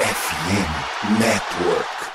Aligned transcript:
FM 0.00 1.20
Network. 1.20 2.10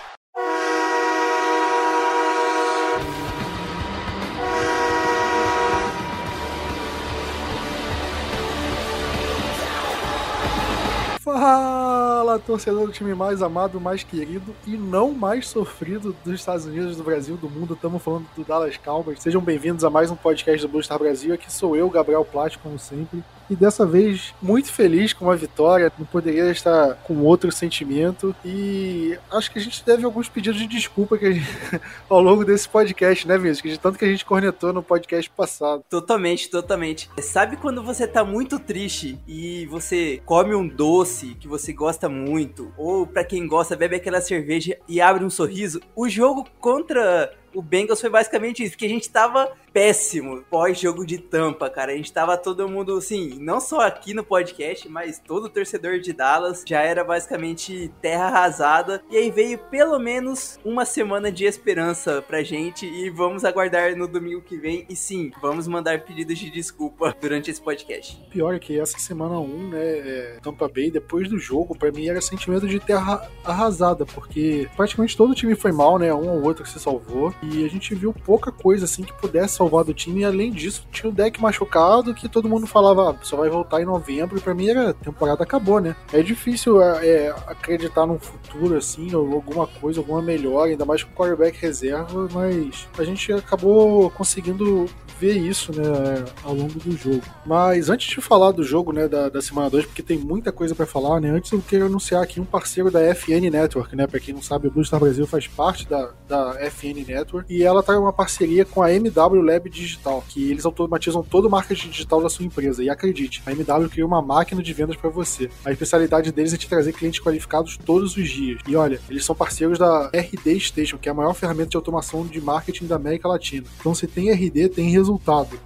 Fala, 11.20 12.40
torcedor 12.40 12.88
do 12.88 12.92
time 12.92 13.14
mais 13.14 13.44
amado, 13.44 13.80
mais 13.80 14.04
querido 14.04 14.56
e 14.66 14.76
não 14.76 15.12
mais 15.14 15.48
sofrido 15.48 16.16
dos 16.26 16.34
Estados 16.34 16.66
Unidos, 16.66 16.98
do 16.98 17.04
Brasil, 17.04 17.38
do 17.38 17.48
mundo. 17.48 17.76
Estamos 17.76 18.02
falando 18.02 18.26
do 18.36 18.44
Dallas 18.44 18.78
Cowboys. 18.78 19.22
Sejam 19.22 19.42
bem-vindos 19.42 19.84
a 19.84 19.92
mais 19.92 20.10
um 20.10 20.16
podcast 20.16 20.66
do 20.66 20.72
Blue 20.72 20.82
Star 20.82 20.98
Brasil. 20.98 21.36
Aqui 21.36 21.54
sou 21.54 21.76
eu, 21.76 21.88
Gabriel 21.88 22.26
Plat, 22.26 22.58
como 22.58 22.80
sempre 22.80 23.24
e 23.50 23.56
dessa 23.56 23.86
vez 23.86 24.34
muito 24.42 24.72
feliz 24.72 25.14
com 25.14 25.30
a 25.30 25.36
vitória. 25.36 25.92
Não 25.98 26.06
poderia 26.06 26.50
estar 26.52 26.96
com 27.04 27.20
outro 27.20 27.52
sentimento. 27.52 28.36
E 28.44 29.18
acho 29.32 29.52
que 29.52 29.60
a 29.60 29.62
gente 29.62 29.84
deve 29.86 30.06
alguns 30.06 30.30
pedidos 30.30 30.60
de 30.60 30.68
desculpa 30.68 31.18
que 31.18 31.34
gente, 31.34 31.48
ao 32.10 32.22
longo 32.22 32.44
desse 32.44 32.68
podcast, 32.68 33.28
né, 33.28 33.38
Vinícius? 33.38 33.74
De 33.74 33.80
tanto 33.80 33.98
que 33.98 34.06
a 34.06 34.08
gente 34.08 34.26
cornetou 34.26 34.74
no 34.74 34.84
podcast 34.84 35.30
passado. 35.32 35.84
Totalmente, 35.90 36.50
totalmente. 36.50 37.10
Sabe 37.22 37.58
quando 37.58 37.84
você 37.84 38.08
tá 38.08 38.24
muito 38.24 38.60
triste 38.60 39.20
e 39.28 39.66
você 39.68 40.22
come 40.26 40.56
um 40.56 40.68
doce 40.68 41.36
que 41.36 41.48
você 41.48 41.74
gosta 41.74 42.10
muito, 42.10 42.72
ou 42.78 43.06
para 43.06 43.24
quem 43.24 43.48
gosta, 43.48 43.76
bebe 43.76 43.96
aquela 43.96 44.22
cerveja 44.22 44.78
e 44.88 45.02
abre 45.02 45.24
um 45.24 45.30
sorriso? 45.30 45.82
O 45.96 46.08
jogo 46.08 46.48
contra 46.60 47.32
o 47.56 47.62
Bengals 47.62 48.02
foi 48.02 48.10
basicamente 48.10 48.64
isso, 48.64 48.74
porque 48.74 48.86
a 48.86 48.90
gente 48.90 49.10
tava 49.10 49.52
péssimo 49.74 50.44
pós-jogo 50.50 51.06
de 51.06 51.18
tampa, 51.18 51.70
cara. 51.70 51.92
A 51.92 51.96
gente 51.96 52.12
tava 52.12 52.38
todo 52.38 52.70
mundo, 52.70 52.98
assim, 52.98 53.38
não 53.40 53.60
só 53.60 53.82
aqui 53.82 54.14
no 54.14 54.24
podcast, 54.24 54.88
mas 54.88 55.20
todo 55.20 55.50
torcedor 55.50 56.00
de 56.00 56.14
Dallas 56.14 56.64
já 56.66 56.82
era 56.82 57.04
basicamente 57.04 57.92
terra 58.02 58.28
arrasada. 58.28 59.04
E 59.10 59.18
aí 59.18 59.30
veio 59.32 59.58
pelo 59.58 60.00
menos 60.00 60.60
uma 60.64 60.86
semana 60.86 61.32
de 61.32 61.46
esperança 61.46 62.22
pra 62.22 62.44
gente 62.44 62.86
e 62.86 63.10
vamos 63.10 63.44
aguardar 63.44 63.96
no 63.96 64.08
domingo 64.08 64.42
que 64.42 64.58
vem. 64.58 64.86
E 64.90 64.96
sim, 64.96 65.32
vamos 65.42 65.68
mandar 65.68 66.02
pedidos 66.02 66.38
de 66.38 66.50
desculpa 66.50 67.16
durante 67.20 67.52
esse 67.52 67.62
podcast. 67.62 68.18
Pior 68.30 68.58
que 68.60 68.80
essa 68.80 68.98
semana 68.98 69.40
1, 69.40 69.70
né, 69.70 69.80
é, 69.80 70.40
Tampa 70.42 70.68
Bay, 70.68 70.90
depois 70.90 71.30
do 71.30 71.38
jogo, 71.38 71.78
pra 71.78 71.92
mim 71.92 72.08
era 72.08 72.22
sentimento 72.22 72.68
de 72.68 72.80
terra 72.80 73.30
arrasada, 73.44 74.06
porque 74.06 74.70
praticamente 74.76 75.18
todo 75.18 75.36
time 75.36 75.56
foi 75.56 75.72
mal, 75.72 76.00
né, 76.00 76.14
um 76.14 76.30
ou 76.30 76.44
outro 76.44 76.64
que 76.64 76.70
se 76.70 76.80
salvou, 76.80 77.34
e 77.54 77.66
a 77.66 77.70
gente 77.70 77.94
viu 77.94 78.14
pouca 78.14 78.52
coisa 78.52 78.86
assim 78.86 79.04
que 79.04 79.14
pudesse 79.14 79.56
salvar 79.56 79.84
do 79.84 79.94
time. 79.94 80.22
E 80.22 80.26
além 80.26 80.52
disso, 80.52 80.88
tinha 80.92 81.10
o 81.10 81.14
deck 81.14 81.42
machucado 81.42 82.14
que 82.14 82.30
todo 82.30 82.50
mundo 82.50 82.68
falava 82.68 83.12
ah, 83.12 83.16
só 83.22 83.38
vai 83.38 83.50
voltar 83.50 83.82
em 83.82 83.86
novembro. 83.86 84.38
E 84.38 84.42
pra 84.42 84.54
mim 84.54 84.70
a 84.72 84.94
temporada 84.94 85.44
acabou, 85.44 85.80
né? 85.80 85.96
É 86.12 86.22
difícil 86.22 86.82
é, 86.82 87.08
é, 87.08 87.36
acreditar 87.48 88.06
num 88.06 88.20
futuro 88.20 88.78
assim, 88.78 89.14
ou 89.14 89.34
alguma 89.34 89.68
coisa, 89.68 90.00
alguma 90.00 90.22
melhora, 90.22 90.72
ainda 90.72 90.86
mais 90.86 91.04
com 91.04 91.12
o 91.12 91.16
quarterback 91.16 91.60
reserva. 91.60 92.28
Mas 92.34 92.88
a 92.98 93.04
gente 93.04 93.32
acabou 93.34 94.10
conseguindo 94.12 94.88
ver 95.20 95.38
isso, 95.38 95.72
né, 95.74 96.26
ao 96.44 96.54
longo 96.54 96.80
do 96.80 96.96
jogo. 96.96 97.24
Mas 97.46 97.90
antes 97.90 98.08
de 98.08 98.22
falar 98.22 98.52
do 98.52 98.64
jogo, 98.64 98.92
né, 98.92 99.08
da, 99.08 99.30
da 99.30 99.42
semana 99.42 99.70
2, 99.70 99.86
porque 99.86 100.04
tem 100.04 100.18
muita 100.18 100.52
coisa 100.52 100.76
para 100.76 100.86
falar, 100.86 101.20
né, 101.20 101.30
antes 101.30 101.52
eu 101.52 101.62
quero 101.62 101.86
anunciar 101.86 102.22
aqui 102.22 102.40
um 102.40 102.46
parceiro 102.46 102.92
da 102.92 103.00
FN 103.16 103.50
Network, 103.52 103.96
né, 103.96 104.08
para 104.08 104.20
quem 104.20 104.34
não 104.34 104.42
sabe, 104.42 104.68
o 104.68 104.72
Blue 104.72 104.84
Star 104.84 105.00
Brasil 105.00 105.26
faz 105.26 105.48
parte 105.48 105.88
da, 105.88 106.12
da 106.28 106.56
FN 106.70 107.06
Network 107.08 107.54
e 107.54 107.64
ela 107.64 107.82
tá 107.82 107.94
em 107.94 107.98
uma 107.98 108.14
parceria 108.14 108.66
com 108.66 108.82
a 108.82 108.92
MW 108.92 109.42
Lab 109.42 109.70
Digital, 109.70 110.24
que 110.28 110.50
eles 110.50 110.66
automatizam 110.66 111.24
todo 111.24 111.46
o 111.46 111.50
marketing 111.50 111.90
digital 111.90 112.22
da 112.22 112.30
sua 112.30 112.46
empresa. 112.46 112.84
E 112.84 112.90
acredite, 112.90 113.42
a 113.46 113.52
MW 113.52 113.90
criou 113.90 114.08
uma 114.08 114.22
máquina 114.22 114.62
de 114.62 114.74
vendas 114.74 114.96
para 114.96 115.10
você. 115.10 115.50
A 115.64 115.72
especialidade 115.72 116.32
deles 116.32 116.54
é 116.54 116.58
te 116.58 116.68
trazer 116.68 116.94
clientes 116.94 117.20
qualificados 117.20 117.78
todos 117.78 118.16
os 118.18 118.30
dias. 118.30 118.60
E 118.68 118.76
olha, 118.76 119.00
eles 119.10 119.26
são 119.26 119.36
parceiros 119.36 119.78
da 119.78 120.10
RD 120.14 120.60
Station, 120.60 120.98
que 120.98 121.08
é 121.08 121.12
a 121.12 121.16
maior 121.16 121.34
ferramenta 121.34 121.70
de 121.70 121.78
automação 121.78 122.26
de 122.26 122.42
marketing 122.42 122.88
da 122.88 122.96
América 122.96 123.28
Latina. 123.28 123.66
Então, 123.80 123.94
se 123.94 124.08
tem 124.08 124.32
RD, 124.32 124.70
tem 124.70 124.90
resultado. 124.90 125.05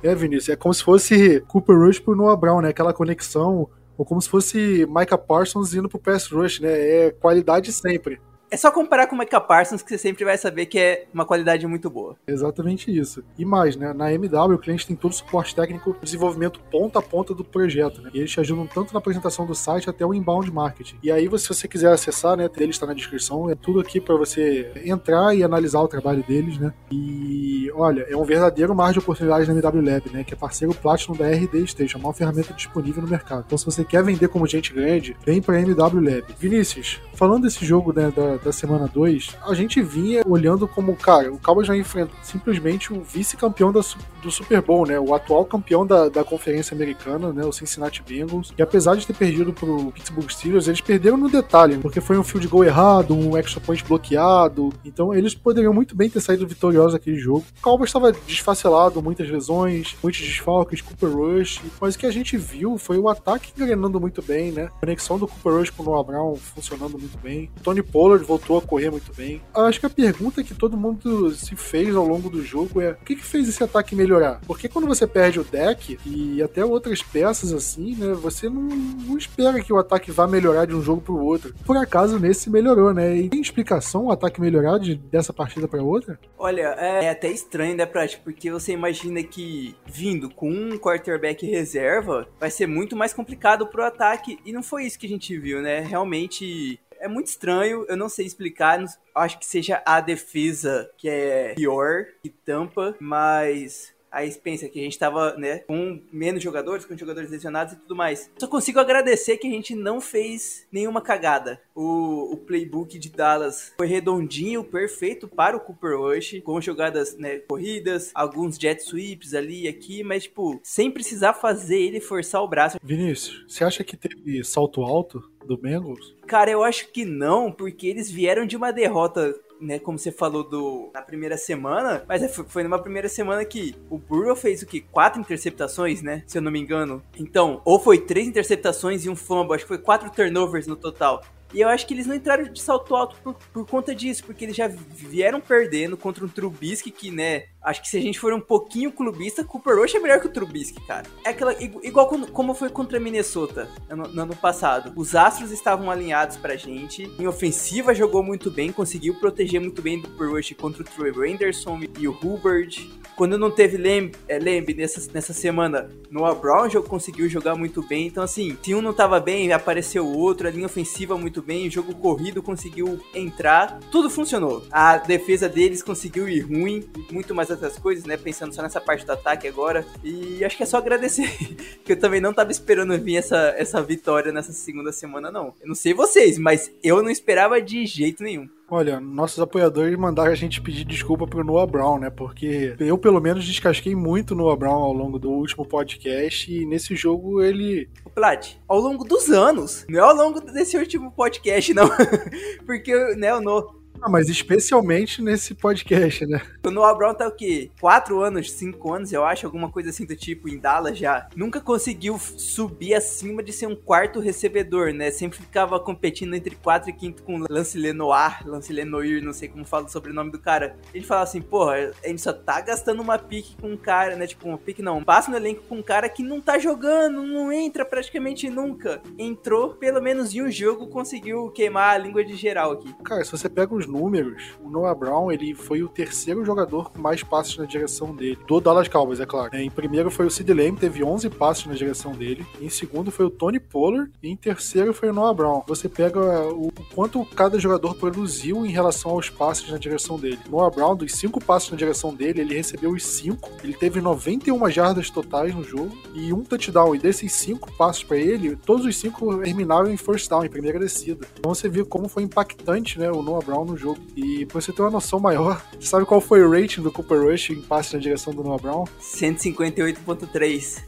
É, 0.04 0.14
Vinícius, 0.14 0.50
é 0.50 0.56
como 0.56 0.74
se 0.74 0.84
fosse 0.84 1.42
Cooper 1.48 1.78
Rush 1.78 2.00
pro 2.00 2.16
Noah 2.16 2.36
Brown, 2.36 2.62
né? 2.62 2.70
Aquela 2.70 2.94
conexão 2.94 3.68
ou 3.98 4.06
como 4.06 4.22
se 4.22 4.30
fosse 4.30 4.88
Micah 4.90 5.18
Parsons 5.18 5.74
indo 5.74 5.90
pro 5.90 6.00
pass 6.00 6.32
rush, 6.32 6.62
né? 6.62 6.70
É 6.72 7.12
qualidade 7.12 7.70
sempre. 7.74 8.20
É 8.52 8.58
só 8.58 8.72
comparar 8.72 9.08
com 9.08 9.16
o 9.16 9.20
Micah 9.20 9.40
Parsons 9.40 9.84
que 9.84 9.90
você 9.90 9.98
sempre 9.98 10.26
vai 10.26 10.38
saber 10.38 10.66
que 10.66 10.80
é 10.80 11.06
uma 11.14 11.26
qualidade 11.26 11.68
muito 11.68 11.90
boa. 11.90 12.16
Exatamente 12.28 12.96
isso. 12.96 13.24
E 13.38 13.46
mais, 13.46 13.76
né? 13.76 13.94
Na 13.94 14.12
MW, 14.12 14.56
o 14.56 14.58
cliente 14.58 14.88
tem 14.88 14.96
todo 14.96 15.12
o 15.12 15.16
suporte 15.16 15.56
técnico, 15.56 15.96
desenvolvimento 16.02 16.60
ponta 16.72 17.00
a 17.00 17.02
ponta 17.02 17.34
do 17.34 17.44
projeto, 17.44 18.02
né? 18.02 18.10
E 18.14 18.20
eles 18.20 18.32
te 18.32 18.40
ajudam 18.40 18.66
tanto 18.66 18.92
na 18.94 19.00
apresentação 19.00 19.46
do 19.46 19.54
site 19.54 19.90
até 19.90 20.06
o 20.06 20.14
inbound 20.14 20.52
marketing. 20.52 20.98
E 21.04 21.12
aí, 21.12 21.30
se 21.38 21.48
você 21.48 21.68
quiser 21.68 21.92
acessar, 21.92 22.38
né? 22.38 22.50
Ele 22.58 22.72
está 22.72 22.86
na 22.86 22.94
descrição. 22.94 23.50
É 23.50 23.56
tudo 23.56 23.80
aqui 23.80 24.02
para 24.02 24.16
você 24.16 24.72
entrar 24.84 25.36
e 25.36 25.44
analisar 25.44 25.80
o 25.82 25.88
trabalho 25.88 26.24
deles, 26.24 26.58
né? 26.58 26.74
E 26.92 27.72
olha, 27.76 28.06
é 28.10 28.18
um 28.18 28.24
verdadeiro 28.24 28.76
mar 28.76 28.92
de 28.92 29.00
oportunidades 29.00 29.48
na 29.48 29.54
MW 29.54 29.82
Lab, 29.82 30.10
né? 30.12 30.24
Que 30.24 30.34
é 30.34 30.38
parceiro 30.38 30.74
Platinum 30.74 31.16
da 31.16 31.28
RD 31.30 31.68
Station, 31.68 32.00
a 32.00 32.02
maior 32.02 32.14
ferramenta 32.14 32.54
disponível 32.54 33.02
no 33.02 33.08
mercado. 33.08 33.44
Então, 33.46 33.58
se 33.58 33.66
você 33.66 33.86
quer 33.86 34.04
vender 34.04 34.28
como 34.28 34.48
gente 34.48 34.74
grande, 34.74 35.16
vem 35.24 35.42
para 35.42 35.60
MW 35.62 36.02
Lab. 36.02 36.26
Vinícius, 36.38 37.00
falando 37.14 37.44
desse 37.44 37.64
jogo, 37.66 37.94
né? 37.94 38.12
Da, 38.16 38.39
da 38.44 38.52
semana 38.52 38.88
2, 38.88 39.38
a 39.46 39.54
gente 39.54 39.82
vinha 39.82 40.24
olhando 40.26 40.68
como, 40.68 40.96
cara, 40.96 41.32
o 41.32 41.40
Cowboys 41.40 41.68
já 41.68 41.76
enfrenta 41.76 42.12
simplesmente 42.22 42.94
o 42.94 43.02
vice-campeão 43.02 43.72
do 43.72 44.32
Super 44.32 44.62
Bowl, 44.62 44.86
né? 44.86 45.00
O 45.00 45.14
atual 45.14 45.46
campeão 45.46 45.86
da, 45.86 46.10
da 46.10 46.24
conferência 46.24 46.74
americana, 46.74 47.32
né? 47.32 47.46
O 47.46 47.52
Cincinnati 47.52 48.04
Bengals. 48.04 48.54
E 48.58 48.62
apesar 48.62 48.96
de 48.96 49.06
ter 49.06 49.14
perdido 49.14 49.54
pro 49.54 49.92
Pittsburgh 49.92 50.30
Steelers, 50.30 50.68
eles 50.68 50.82
perderam 50.82 51.18
no 51.18 51.30
detalhe, 51.30 51.78
porque 51.78 52.02
foi 52.02 52.18
um 52.18 52.24
field 52.24 52.48
goal 52.48 52.64
errado, 52.64 53.16
um 53.16 53.38
extra 53.38 53.60
point 53.60 53.84
bloqueado. 53.84 54.72
Então 54.84 55.14
eles 55.14 55.34
poderiam 55.34 55.74
muito 55.74 55.96
bem 55.96 56.10
ter 56.10 56.20
saído 56.20 56.48
vitoriosos 56.48 56.94
naquele 56.94 57.18
jogo. 57.18 57.46
O 57.60 57.62
Cowboys 57.62 57.90
estava 57.90 58.12
desfacelado, 58.12 59.02
muitas 59.02 59.30
lesões, 59.30 59.96
muitos 60.02 60.22
desfalques, 60.22 60.82
Cooper 60.82 61.10
Rush. 61.10 61.62
Mas 61.80 61.96
o 61.96 62.00
que 62.00 62.06
a 62.06 62.12
gente 62.12 62.38
viu 62.38 62.78
foi 62.78 62.98
o 62.98 63.10
ataque 63.10 63.52
engrenando 63.56 64.00
muito 64.00 64.22
bem, 64.22 64.52
né? 64.52 64.70
A 64.78 64.80
conexão 64.80 65.18
do 65.18 65.28
Cooper 65.28 65.60
Rush 65.60 65.70
com 65.70 65.84
o 65.84 65.86
Noah 65.86 66.04
Brown 66.04 66.36
funcionando 66.36 66.98
muito 66.98 67.18
bem. 67.18 67.50
Tony 67.64 67.82
Pollard 67.82 68.26
voltou 68.30 68.60
a 68.60 68.62
correr 68.62 68.92
muito 68.92 69.12
bem. 69.14 69.42
Acho 69.54 69.80
que 69.80 69.86
a 69.88 69.90
pergunta 69.90 70.44
que 70.44 70.54
todo 70.54 70.78
mundo 70.78 71.32
se 71.32 71.56
fez 71.56 71.96
ao 71.96 72.06
longo 72.06 72.30
do 72.30 72.44
jogo 72.44 72.80
é 72.80 72.92
o 72.92 73.04
que, 73.04 73.16
que 73.16 73.26
fez 73.26 73.50
esse 73.50 73.64
ataque 73.64 73.96
melhorar? 73.96 74.40
Porque 74.46 74.70
quando 74.70 74.88
você 74.88 75.08
perde 75.08 75.40
o 75.40 75.44
deck 75.44 75.98
e 76.06 76.42
até 76.44 76.64
outras 76.64 77.02
peças 77.02 77.52
assim, 77.52 77.96
né, 77.96 78.14
você 78.14 78.48
não, 78.48 78.62
não 78.62 79.18
espera 79.18 79.60
que 79.62 79.74
o 79.74 79.80
ataque 79.80 80.12
vá 80.12 80.28
melhorar 80.28 80.66
de 80.66 80.76
um 80.76 80.82
jogo 80.82 81.02
pro 81.02 81.18
outro. 81.18 81.56
Por 81.66 81.76
acaso 81.76 82.20
nesse 82.20 82.50
melhorou, 82.50 82.94
né? 82.94 83.18
E 83.18 83.30
tem 83.30 83.42
explicação 83.42 84.06
o 84.06 84.12
ataque 84.12 84.40
melhorar 84.40 84.78
de, 84.78 84.94
dessa 84.96 85.34
partida 85.34 85.68
para 85.68 85.82
outra? 85.82 86.20
Olha, 86.38 86.76
é 86.78 87.10
até 87.10 87.30
estranho, 87.32 87.76
né, 87.76 87.86
Prat? 87.86 88.18
Porque 88.18 88.52
você 88.52 88.74
imagina 88.74 89.24
que 89.24 89.76
vindo 89.88 90.30
com 90.30 90.52
um 90.52 90.78
quarterback 90.78 91.46
reserva 91.48 92.28
vai 92.40 92.52
ser 92.52 92.68
muito 92.68 92.96
mais 92.96 93.12
complicado 93.12 93.66
pro 93.66 93.84
ataque 93.84 94.38
e 94.46 94.52
não 94.52 94.62
foi 94.62 94.86
isso 94.86 95.00
que 95.00 95.08
a 95.08 95.10
gente 95.10 95.38
viu, 95.40 95.62
né? 95.62 95.80
Realmente 95.80 96.80
é 97.00 97.08
muito 97.08 97.28
estranho, 97.28 97.86
eu 97.88 97.98
não 97.98 98.10
sei 98.10 98.26
explicar. 98.26 98.84
Acho 99.16 99.40
que 99.40 99.46
seja 99.46 99.82
a 99.86 100.00
defesa 100.00 100.90
que 100.98 101.10
é 101.10 101.54
pior 101.56 102.06
que 102.22 102.30
tampa, 102.30 102.96
mas 103.00 103.94
Aí 104.12 104.34
pensa 104.34 104.68
que 104.68 104.80
a 104.80 104.84
gente 104.84 104.98
tava, 104.98 105.36
né, 105.38 105.60
com 105.60 106.02
menos 106.12 106.42
jogadores, 106.42 106.86
com 106.86 106.98
jogadores 106.98 107.30
lesionados 107.30 107.74
e 107.74 107.78
tudo 107.78 107.96
mais. 107.96 108.30
Só 108.38 108.48
consigo 108.48 108.80
agradecer 108.80 109.38
que 109.38 109.48
a 109.48 109.52
gente 109.52 109.76
não 109.76 110.02
fez 110.02 110.68
nenhuma 110.72 111.02
cagada. 111.02 111.62
O, 111.76 112.34
o 112.34 112.38
playbook 112.38 112.98
de 112.98 113.10
Dallas 113.10 113.74
foi 113.78 113.88
redondinho, 113.88 114.64
perfeito 114.64 115.28
para 115.28 115.56
o 115.56 115.60
Cooper 115.60 115.98
Rush, 115.98 116.42
com 116.44 116.60
jogadas, 116.60 117.18
né, 117.18 117.40
corridas, 117.48 118.12
alguns 118.16 118.58
jet 118.58 118.82
sweeps 118.82 119.34
ali 119.34 119.64
e 119.64 119.68
aqui, 119.68 120.04
mas, 120.04 120.24
tipo, 120.24 120.60
sem 120.64 120.90
precisar 120.90 121.34
fazer 121.34 121.80
ele 121.80 122.02
forçar 122.02 122.42
o 122.42 122.48
braço. 122.48 122.78
Vinícius, 122.84 123.46
você 123.48 123.64
acha 123.64 123.84
que 123.84 123.96
teve 123.96 124.44
salto 124.44 124.82
alto 124.82 125.29
do 125.50 125.58
Bengals? 125.58 126.16
Cara, 126.28 126.52
eu 126.52 126.64
acho 126.64 126.92
que 126.92 127.04
não, 127.04 127.52
porque 127.52 127.88
eles 127.88 128.10
vieram 128.10 128.46
de 128.46 128.56
uma 128.56 128.72
derrota 128.72 129.36
né, 129.60 129.78
como 129.78 129.98
você 129.98 130.12
falou 130.12 130.44
do 130.44 130.90
na 130.94 131.02
primeira 131.02 131.36
semana, 131.36 132.06
mas 132.08 132.24
é, 132.24 132.30
foi 132.30 132.64
numa 132.64 132.80
primeira 132.80 133.10
semana 133.10 133.44
que 133.44 133.76
o 133.90 133.98
Burrow 133.98 134.36
fez 134.36 134.62
o 134.62 134.66
que? 134.66 134.80
Quatro 134.80 135.20
interceptações, 135.20 136.02
né? 136.02 136.24
Se 136.28 136.38
eu 136.38 136.42
não 136.42 136.52
me 136.52 136.60
engano. 136.60 137.04
Então, 137.18 137.62
ou 137.66 137.78
foi 137.78 137.98
três 137.98 138.26
interceptações 138.26 139.04
e 139.04 139.10
um 139.10 139.18
fumble, 139.18 139.56
acho 139.56 139.66
que 139.66 139.68
foi 139.68 139.78
quatro 139.78 140.10
turnovers 140.12 140.66
no 140.66 140.78
total. 140.78 141.22
E 141.54 141.62
eu 141.62 141.70
acho 141.70 141.88
que 141.88 141.94
eles 141.94 142.06
não 142.06 142.16
entraram 142.16 142.44
de 142.44 142.62
salto 142.62 142.96
alto 142.96 143.16
por, 143.24 143.36
por 143.54 143.66
conta 143.68 143.94
disso, 143.96 144.24
porque 144.24 144.46
eles 144.46 144.56
já 144.56 144.68
vieram 144.68 145.42
perdendo 145.42 145.98
contra 145.98 146.24
um 146.24 146.28
Trubisky 146.28 146.92
que, 146.92 147.10
né, 147.12 147.46
acho 147.62 147.82
que 147.82 147.90
se 147.90 147.98
a 147.98 148.02
gente 148.02 148.20
for 148.20 148.34
um 148.34 148.40
pouquinho 148.40 148.92
clubista, 148.92 149.44
Cooper 149.44 149.78
Rush 149.78 149.96
é 149.96 150.00
melhor 150.00 150.20
que 150.20 150.28
o 150.28 150.32
Trubisky, 150.32 150.80
cara. 150.86 151.08
É 151.26 151.30
aquela, 151.30 151.56
igual 151.62 152.08
como 152.08 152.54
foi 152.54 152.70
contra 152.70 153.00
Minnesota 153.00 153.68
no, 153.90 154.04
no 154.08 154.22
ano 154.22 154.36
passado. 154.36 154.94
Os 154.96 155.16
astros 155.16 155.52
estavam 155.52 155.90
alinhados 155.90 156.38
pra 156.38 156.56
gente, 156.56 157.12
em 157.18 157.28
ofensiva 157.28 157.94
jogou 157.94 158.24
muito 158.24 158.52
bem, 158.52 158.72
conseguiu 158.72 159.16
proteger 159.16 159.60
muito 159.60 159.82
bem 159.82 160.00
do 160.00 160.08
Cooper 160.10 160.32
Rush 160.32 160.54
contra 160.54 160.84
o 160.84 160.86
Troy 160.86 161.34
Anderson 161.34 161.80
e 161.98 162.08
o 162.08 162.12
Hubbard. 162.12 163.00
Quando 163.16 163.38
não 163.38 163.52
teve 163.52 163.76
Lamb, 163.76 164.14
é, 164.30 164.40
Lamb 164.40 164.74
nessa, 164.74 165.12
nessa 165.12 165.34
semana, 165.34 165.90
Noah 166.10 166.34
Brown 166.34 166.70
conseguiu 166.88 167.28
jogar 167.28 167.54
muito 167.56 167.86
bem. 167.86 168.08
Então, 168.08 168.24
assim, 168.24 168.58
se 168.64 168.74
um 168.74 168.82
não 168.82 168.94
tava 168.94 169.20
bem, 169.20 169.52
apareceu 169.52 170.06
o 170.06 170.18
outro, 170.18 170.48
a 170.48 170.52
linha 170.52 170.66
ofensiva 170.66 171.18
muito 171.18 171.39
muito 171.40 171.42
bem, 171.42 171.68
o 171.68 171.72
jogo 171.72 171.96
corrido 171.96 172.44
conseguiu 172.44 173.00
entrar, 173.14 173.80
tudo 173.92 174.10
funcionou. 174.10 174.66
A 174.72 174.98
defesa 174.98 175.48
deles 175.48 175.82
conseguiu 175.82 176.28
ir 176.28 176.42
ruim, 176.42 176.88
muito 177.12 177.34
mais 177.34 177.50
outras 177.50 177.78
coisas, 177.78 178.04
né? 178.04 178.18
Pensando 178.18 178.54
só 178.54 178.62
nessa 178.62 178.82
parte 178.82 179.06
do 179.06 179.12
ataque 179.14 179.48
agora. 179.48 179.86
E 180.04 180.44
acho 180.44 180.58
que 180.58 180.64
é 180.64 180.66
só 180.66 180.78
agradecer, 180.78 181.30
que 181.84 181.94
eu 181.94 182.00
também 182.00 182.20
não 182.20 182.34
tava 182.34 182.52
esperando 182.52 182.98
vir 183.00 183.16
essa, 183.16 183.54
essa 183.58 183.82
vitória 183.82 184.32
nessa 184.32 184.52
segunda 184.52 184.92
semana, 184.92 185.32
não. 185.32 185.54
Eu 185.62 185.68
não 185.68 185.76
sei 185.76 185.94
vocês, 185.94 186.38
mas 186.38 186.72
eu 186.84 187.02
não 187.02 187.10
esperava 187.10 187.62
de 187.62 187.86
jeito 187.86 188.24
nenhum. 188.24 188.50
Olha, 188.72 189.00
nossos 189.00 189.40
apoiadores 189.40 189.98
mandaram 189.98 190.32
a 190.32 190.36
gente 190.36 190.62
pedir 190.62 190.86
desculpa 190.86 191.26
pro 191.26 191.44
Noah 191.44 191.66
Brown, 191.66 192.00
né? 192.00 192.10
Porque 192.10 192.76
eu, 192.80 192.98
pelo 192.98 193.20
menos, 193.20 193.46
descasquei 193.46 193.96
muito 193.96 194.36
Noah 194.36 194.56
Brown 194.56 194.84
ao 194.84 194.94
longo 194.94 195.18
do 195.18 195.32
último 195.32 195.66
podcast 195.66 196.54
e 196.54 196.66
nesse 196.66 196.96
jogo 196.96 197.42
ele. 197.42 197.90
Plat, 198.14 198.56
ao 198.68 198.80
longo 198.80 199.04
dos 199.04 199.30
anos, 199.30 199.86
não 199.90 200.00
é 200.00 200.04
ao 200.04 200.16
longo 200.16 200.40
desse 200.40 200.78
último 200.78 201.12
podcast, 201.12 201.74
não. 201.74 201.90
Porque, 202.66 202.94
né, 203.16 203.34
o 203.34 203.42
Noah 203.42 203.79
ah, 204.02 204.10
mas 204.10 204.30
especialmente 204.30 205.22
nesse 205.22 205.54
podcast, 205.54 206.26
né? 206.26 206.42
O 206.66 206.72
Noah 206.72 206.96
Brown 206.96 207.14
tá 207.14 207.28
o 207.28 207.32
quê? 207.32 207.70
Quatro 207.80 208.22
anos, 208.22 208.52
cinco 208.52 208.94
anos, 208.94 209.12
eu 209.12 209.26
acho, 209.26 209.46
alguma 209.46 209.70
coisa 209.70 209.90
assim 209.90 210.06
do 210.06 210.16
tipo, 210.16 210.48
em 210.48 210.58
Dallas 210.58 210.98
já. 210.98 211.28
Nunca 211.36 211.60
conseguiu 211.60 212.18
subir 212.18 212.94
acima 212.94 213.44
de 213.44 213.52
ser 213.52 213.68
um 213.68 213.76
quarto 213.76 214.20
recebedor, 214.20 214.94
né? 214.94 215.12
Sempre 215.12 215.40
ficava 215.40 215.80
competindo 215.80 216.34
entre 216.34 216.56
quatro 216.56 216.90
e 216.90 216.94
quinto 216.94 217.24
com 217.24 217.44
Lance 217.50 217.78
Lenoir, 217.78 218.48
Lance 218.48 218.72
Lenoir, 218.72 219.24
não 219.24 219.34
sei 219.34 219.50
como 219.50 219.66
fala 219.66 219.86
o 219.86 219.90
sobrenome 219.90 220.32
do 220.32 220.40
cara. 220.40 220.76
Ele 220.94 221.06
fala 221.06 221.22
assim, 221.22 221.42
porra, 221.42 221.92
a 222.04 222.08
gente 222.08 222.22
só 222.22 222.32
tá 222.32 222.62
gastando 222.62 223.02
uma 223.02 223.18
pique 223.18 223.56
com 223.60 223.72
um 223.72 223.78
cara, 223.78 224.16
né? 224.16 224.28
Tipo, 224.28 224.48
uma 224.48 224.58
pique 224.58 224.82
não, 224.82 225.04
passa 225.04 225.30
no 225.30 225.38
elenco 225.38 225.64
com 225.68 225.76
um 225.76 225.84
cara 225.84 226.08
que 226.08 226.24
não 226.24 226.40
tá 226.40 226.58
jogando, 226.58 227.24
não 227.24 227.52
entra 227.52 227.84
praticamente 227.84 228.50
nunca. 228.50 229.02
Entrou, 229.18 229.74
pelo 229.76 230.02
menos 230.02 230.34
em 230.34 230.42
um 230.42 230.52
jogo, 230.52 230.88
conseguiu 230.88 231.50
queimar 231.52 231.96
a 231.96 231.98
língua 231.98 232.24
de 232.24 232.36
geral 232.36 232.72
aqui. 232.72 232.94
Cara, 233.04 233.24
se 233.24 233.32
você 233.32 233.50
pega 233.50 233.74
os 233.74 233.89
números, 233.90 234.44
o 234.64 234.70
Noah 234.70 234.96
Brown 234.96 235.32
ele 235.32 235.54
foi 235.54 235.84
o 235.84 235.90
terceiro 235.90 236.46
jogador 236.46 236.92
com 236.92 237.02
mais 237.02 237.24
passes 237.24 237.58
na 237.58 237.66
direção 237.66 238.16
dele. 238.16 238.38
Do 238.48 238.62
Dallas 238.62 238.88
Cowboys, 238.88 239.20
é 239.20 239.26
claro. 239.26 239.56
Em 239.56 239.70
primeiro 239.70 240.10
foi 240.10 240.26
o 240.26 240.32
Sid 240.32 240.54
Lamb, 240.54 240.80
teve 240.80 241.04
11 241.04 241.30
passes 241.32 241.66
na 241.66 241.74
direção 241.74 242.14
dele. 242.14 242.46
Em 242.62 242.70
segundo 242.70 243.12
foi 243.12 243.26
o 243.26 243.30
Tony 243.30 243.60
Pollard. 243.60 244.12
E 244.22 244.30
em 244.30 244.36
terceiro 244.36 244.94
foi 244.94 245.10
o 245.10 245.14
Noah 245.14 245.34
Brown. 245.34 245.64
Você 245.68 245.90
pega 245.90 246.20
o, 246.52 246.72
quanto 246.94 247.24
cada 247.26 247.60
jogador 247.60 247.96
produziu 247.96 248.66
em 248.66 248.70
relação 248.70 249.12
aos 249.12 249.30
passes 249.30 249.70
na 249.70 249.78
direção 249.78 250.20
dele. 250.20 250.40
Noah 250.50 250.74
Brown, 250.74 250.96
dos 250.96 251.14
cinco 251.14 251.44
passes 251.44 251.70
na 251.72 251.78
direção 251.78 252.14
dele, 252.14 252.42
ele 252.42 252.56
recebeu 252.56 252.92
os 252.92 253.06
cinco. 253.06 253.50
Ele 253.64 253.74
teve 253.74 254.02
91 254.02 254.70
jardas 254.70 255.10
totais 255.10 255.56
no 255.56 255.64
jogo 255.64 255.96
e 256.14 256.32
um 256.32 256.44
touchdown. 256.44 256.96
E 256.96 257.00
desses 257.00 257.32
cinco 257.34 257.72
passes 257.74 258.04
para 258.04 258.18
ele, 258.18 258.56
todos 258.56 258.86
os 258.86 258.98
cinco 258.98 259.38
terminaram 259.40 259.90
em 259.90 259.98
first 259.98 260.30
down, 260.30 260.46
em 260.46 260.50
primeira 260.50 260.80
descida. 260.80 261.28
Então 261.38 261.54
você 261.54 261.68
viu 261.68 261.86
como 261.86 262.08
foi 262.08 262.24
impactante 262.24 263.00
né, 263.00 263.12
o 263.12 263.22
Noah 263.22 263.46
Brown 263.46 263.66
no 263.66 263.78
jogo. 263.80 264.00
E 264.16 264.46
pra 264.46 264.62
você 264.62 264.72
ter 264.72 264.82
uma 264.82 264.92
noção 264.92 265.20
maior, 265.20 265.64
sabe 265.80 266.06
qual 266.06 266.22
foi 266.22 266.44
o 266.44 266.52
rating 266.52 266.82
do 266.82 266.92
Cooper 266.92 267.22
Rush 267.24 267.52
em 267.52 267.62
passe 267.62 267.94
na 267.94 268.00
direção 268.00 268.34
do 268.34 268.44
Noah 268.44 268.62
Brown? 268.62 268.86
158.3. 269.02 270.84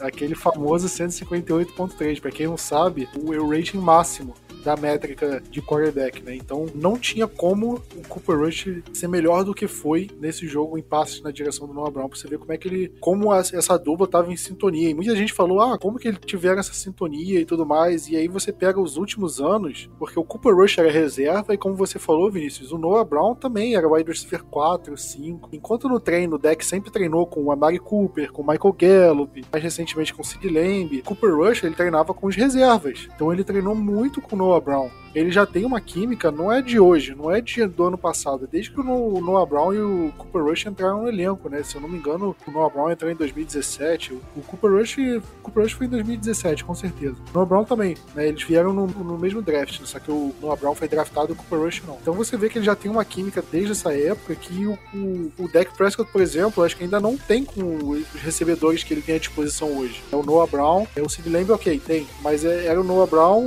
Aquele 0.00 0.34
famoso 0.34 0.86
158.3. 0.86 2.20
Pra 2.20 2.30
quem 2.30 2.46
não 2.46 2.56
sabe, 2.56 3.08
o 3.16 3.48
rating 3.48 3.78
máximo 3.78 4.34
da 4.66 4.74
métrica 4.74 5.40
de 5.48 5.62
quarterback, 5.62 6.20
né? 6.24 6.34
Então 6.34 6.66
não 6.74 6.98
tinha 6.98 7.28
como 7.28 7.80
o 7.94 8.08
Cooper 8.08 8.36
Rush 8.36 8.82
ser 8.92 9.06
melhor 9.06 9.44
do 9.44 9.54
que 9.54 9.68
foi 9.68 10.10
nesse 10.18 10.48
jogo 10.48 10.76
em 10.76 10.82
passes 10.82 11.22
na 11.22 11.30
direção 11.30 11.68
do 11.68 11.72
Noah 11.72 11.92
Brown, 11.92 12.08
pra 12.08 12.18
você 12.18 12.26
ver 12.26 12.36
como 12.36 12.52
é 12.52 12.58
que 12.58 12.66
ele, 12.66 12.92
como 12.98 13.32
essa 13.32 13.78
dupla 13.78 14.08
tava 14.08 14.32
em 14.32 14.36
sintonia. 14.36 14.90
E 14.90 14.94
muita 14.94 15.14
gente 15.14 15.32
falou, 15.32 15.60
ah, 15.60 15.78
como 15.78 16.00
que 16.00 16.08
ele 16.08 16.16
tiveram 16.16 16.58
essa 16.58 16.74
sintonia 16.74 17.38
e 17.38 17.44
tudo 17.44 17.64
mais. 17.64 18.08
E 18.08 18.16
aí 18.16 18.26
você 18.26 18.52
pega 18.52 18.80
os 18.80 18.96
últimos 18.96 19.40
anos, 19.40 19.88
porque 20.00 20.18
o 20.18 20.24
Cooper 20.24 20.56
Rush 20.56 20.78
era 20.78 20.90
reserva 20.90 21.54
e 21.54 21.58
como 21.58 21.76
você 21.76 21.96
falou, 21.96 22.28
Vinícius, 22.28 22.72
o 22.72 22.78
Noah 22.78 23.04
Brown 23.04 23.36
também 23.36 23.76
era 23.76 23.88
wide 23.88 24.10
receiver 24.10 24.42
4, 24.42 24.96
5. 24.96 25.48
Enquanto 25.52 25.88
no 25.88 26.00
treino 26.00 26.34
o 26.34 26.38
deck 26.40 26.66
sempre 26.66 26.90
treinou 26.90 27.24
com 27.24 27.44
o 27.44 27.52
Amari 27.52 27.78
Cooper, 27.78 28.32
com 28.32 28.42
o 28.42 28.46
Michael 28.46 28.76
Gallup, 28.76 29.44
mais 29.52 29.62
recentemente 29.62 30.12
com 30.12 30.22
o 30.22 30.24
Sid 30.24 30.48
Lamb, 30.48 31.02
Cooper 31.02 31.36
Rush 31.36 31.62
ele 31.62 31.76
treinava 31.76 32.12
com 32.12 32.26
os 32.26 32.34
reservas. 32.34 33.08
Então 33.14 33.32
ele 33.32 33.44
treinou 33.44 33.76
muito 33.76 34.20
com 34.20 34.34
o 34.34 34.38
Noah 34.38 34.55
Noah 34.56 34.64
Brown 34.64 35.05
ele 35.16 35.30
já 35.30 35.46
tem 35.46 35.64
uma 35.64 35.80
química, 35.80 36.30
não 36.30 36.52
é 36.52 36.60
de 36.60 36.78
hoje, 36.78 37.14
não 37.14 37.30
é 37.30 37.40
de, 37.40 37.66
do 37.66 37.84
ano 37.84 37.96
passado, 37.96 38.44
é 38.44 38.46
desde 38.46 38.70
que 38.70 38.78
o 38.78 39.20
Noah 39.20 39.46
Brown 39.46 39.72
e 39.72 39.80
o 39.80 40.12
Cooper 40.18 40.44
Rush 40.44 40.66
entraram 40.66 41.02
no 41.02 41.08
elenco, 41.08 41.48
né? 41.48 41.62
Se 41.62 41.76
eu 41.76 41.80
não 41.80 41.88
me 41.88 41.96
engano, 41.96 42.36
o 42.46 42.50
Noah 42.50 42.70
Brown 42.70 42.90
entrou 42.90 43.10
em 43.10 43.14
2017, 43.14 44.12
o 44.12 44.42
Cooper 44.42 44.72
Rush, 44.72 44.98
o 44.98 45.22
Cooper 45.42 45.62
Rush 45.62 45.72
foi 45.72 45.86
em 45.86 45.90
2017, 45.90 46.64
com 46.64 46.74
certeza. 46.74 47.16
O 47.30 47.32
Noah 47.32 47.48
Brown 47.48 47.64
também, 47.64 47.96
né? 48.14 48.28
Eles 48.28 48.42
vieram 48.42 48.74
no, 48.74 48.86
no 48.86 49.18
mesmo 49.18 49.40
draft, 49.40 49.80
só 49.84 49.98
que 49.98 50.10
o 50.10 50.34
Noah 50.38 50.60
Brown 50.60 50.74
foi 50.74 50.86
draftado 50.86 51.30
e 51.30 51.32
o 51.32 51.36
Cooper 51.36 51.60
Rush 51.60 51.82
não. 51.86 51.96
Então 52.02 52.12
você 52.12 52.36
vê 52.36 52.50
que 52.50 52.58
ele 52.58 52.66
já 52.66 52.76
tem 52.76 52.90
uma 52.90 53.04
química 53.04 53.42
desde 53.50 53.72
essa 53.72 53.96
época 53.96 54.34
que 54.34 54.66
o, 54.66 54.78
o, 54.92 55.32
o 55.38 55.48
Dak 55.48 55.74
Prescott, 55.78 56.12
por 56.12 56.20
exemplo, 56.20 56.62
acho 56.62 56.76
que 56.76 56.84
ainda 56.84 57.00
não 57.00 57.16
tem 57.16 57.42
com 57.42 57.62
os 57.62 58.06
recebedores 58.20 58.84
que 58.84 58.92
ele 58.92 59.00
tem 59.00 59.14
à 59.14 59.18
disposição 59.18 59.78
hoje. 59.78 60.02
É 60.12 60.16
o 60.16 60.22
Noah 60.22 60.50
Brown, 60.50 60.86
é 60.94 61.00
o 61.00 61.08
Sid 61.08 61.26
Lamb, 61.30 61.50
ok, 61.52 61.80
tem, 61.80 62.06
mas 62.20 62.44
é, 62.44 62.66
era 62.66 62.78
o 62.78 62.84
Noah 62.84 63.08
Brown, 63.08 63.46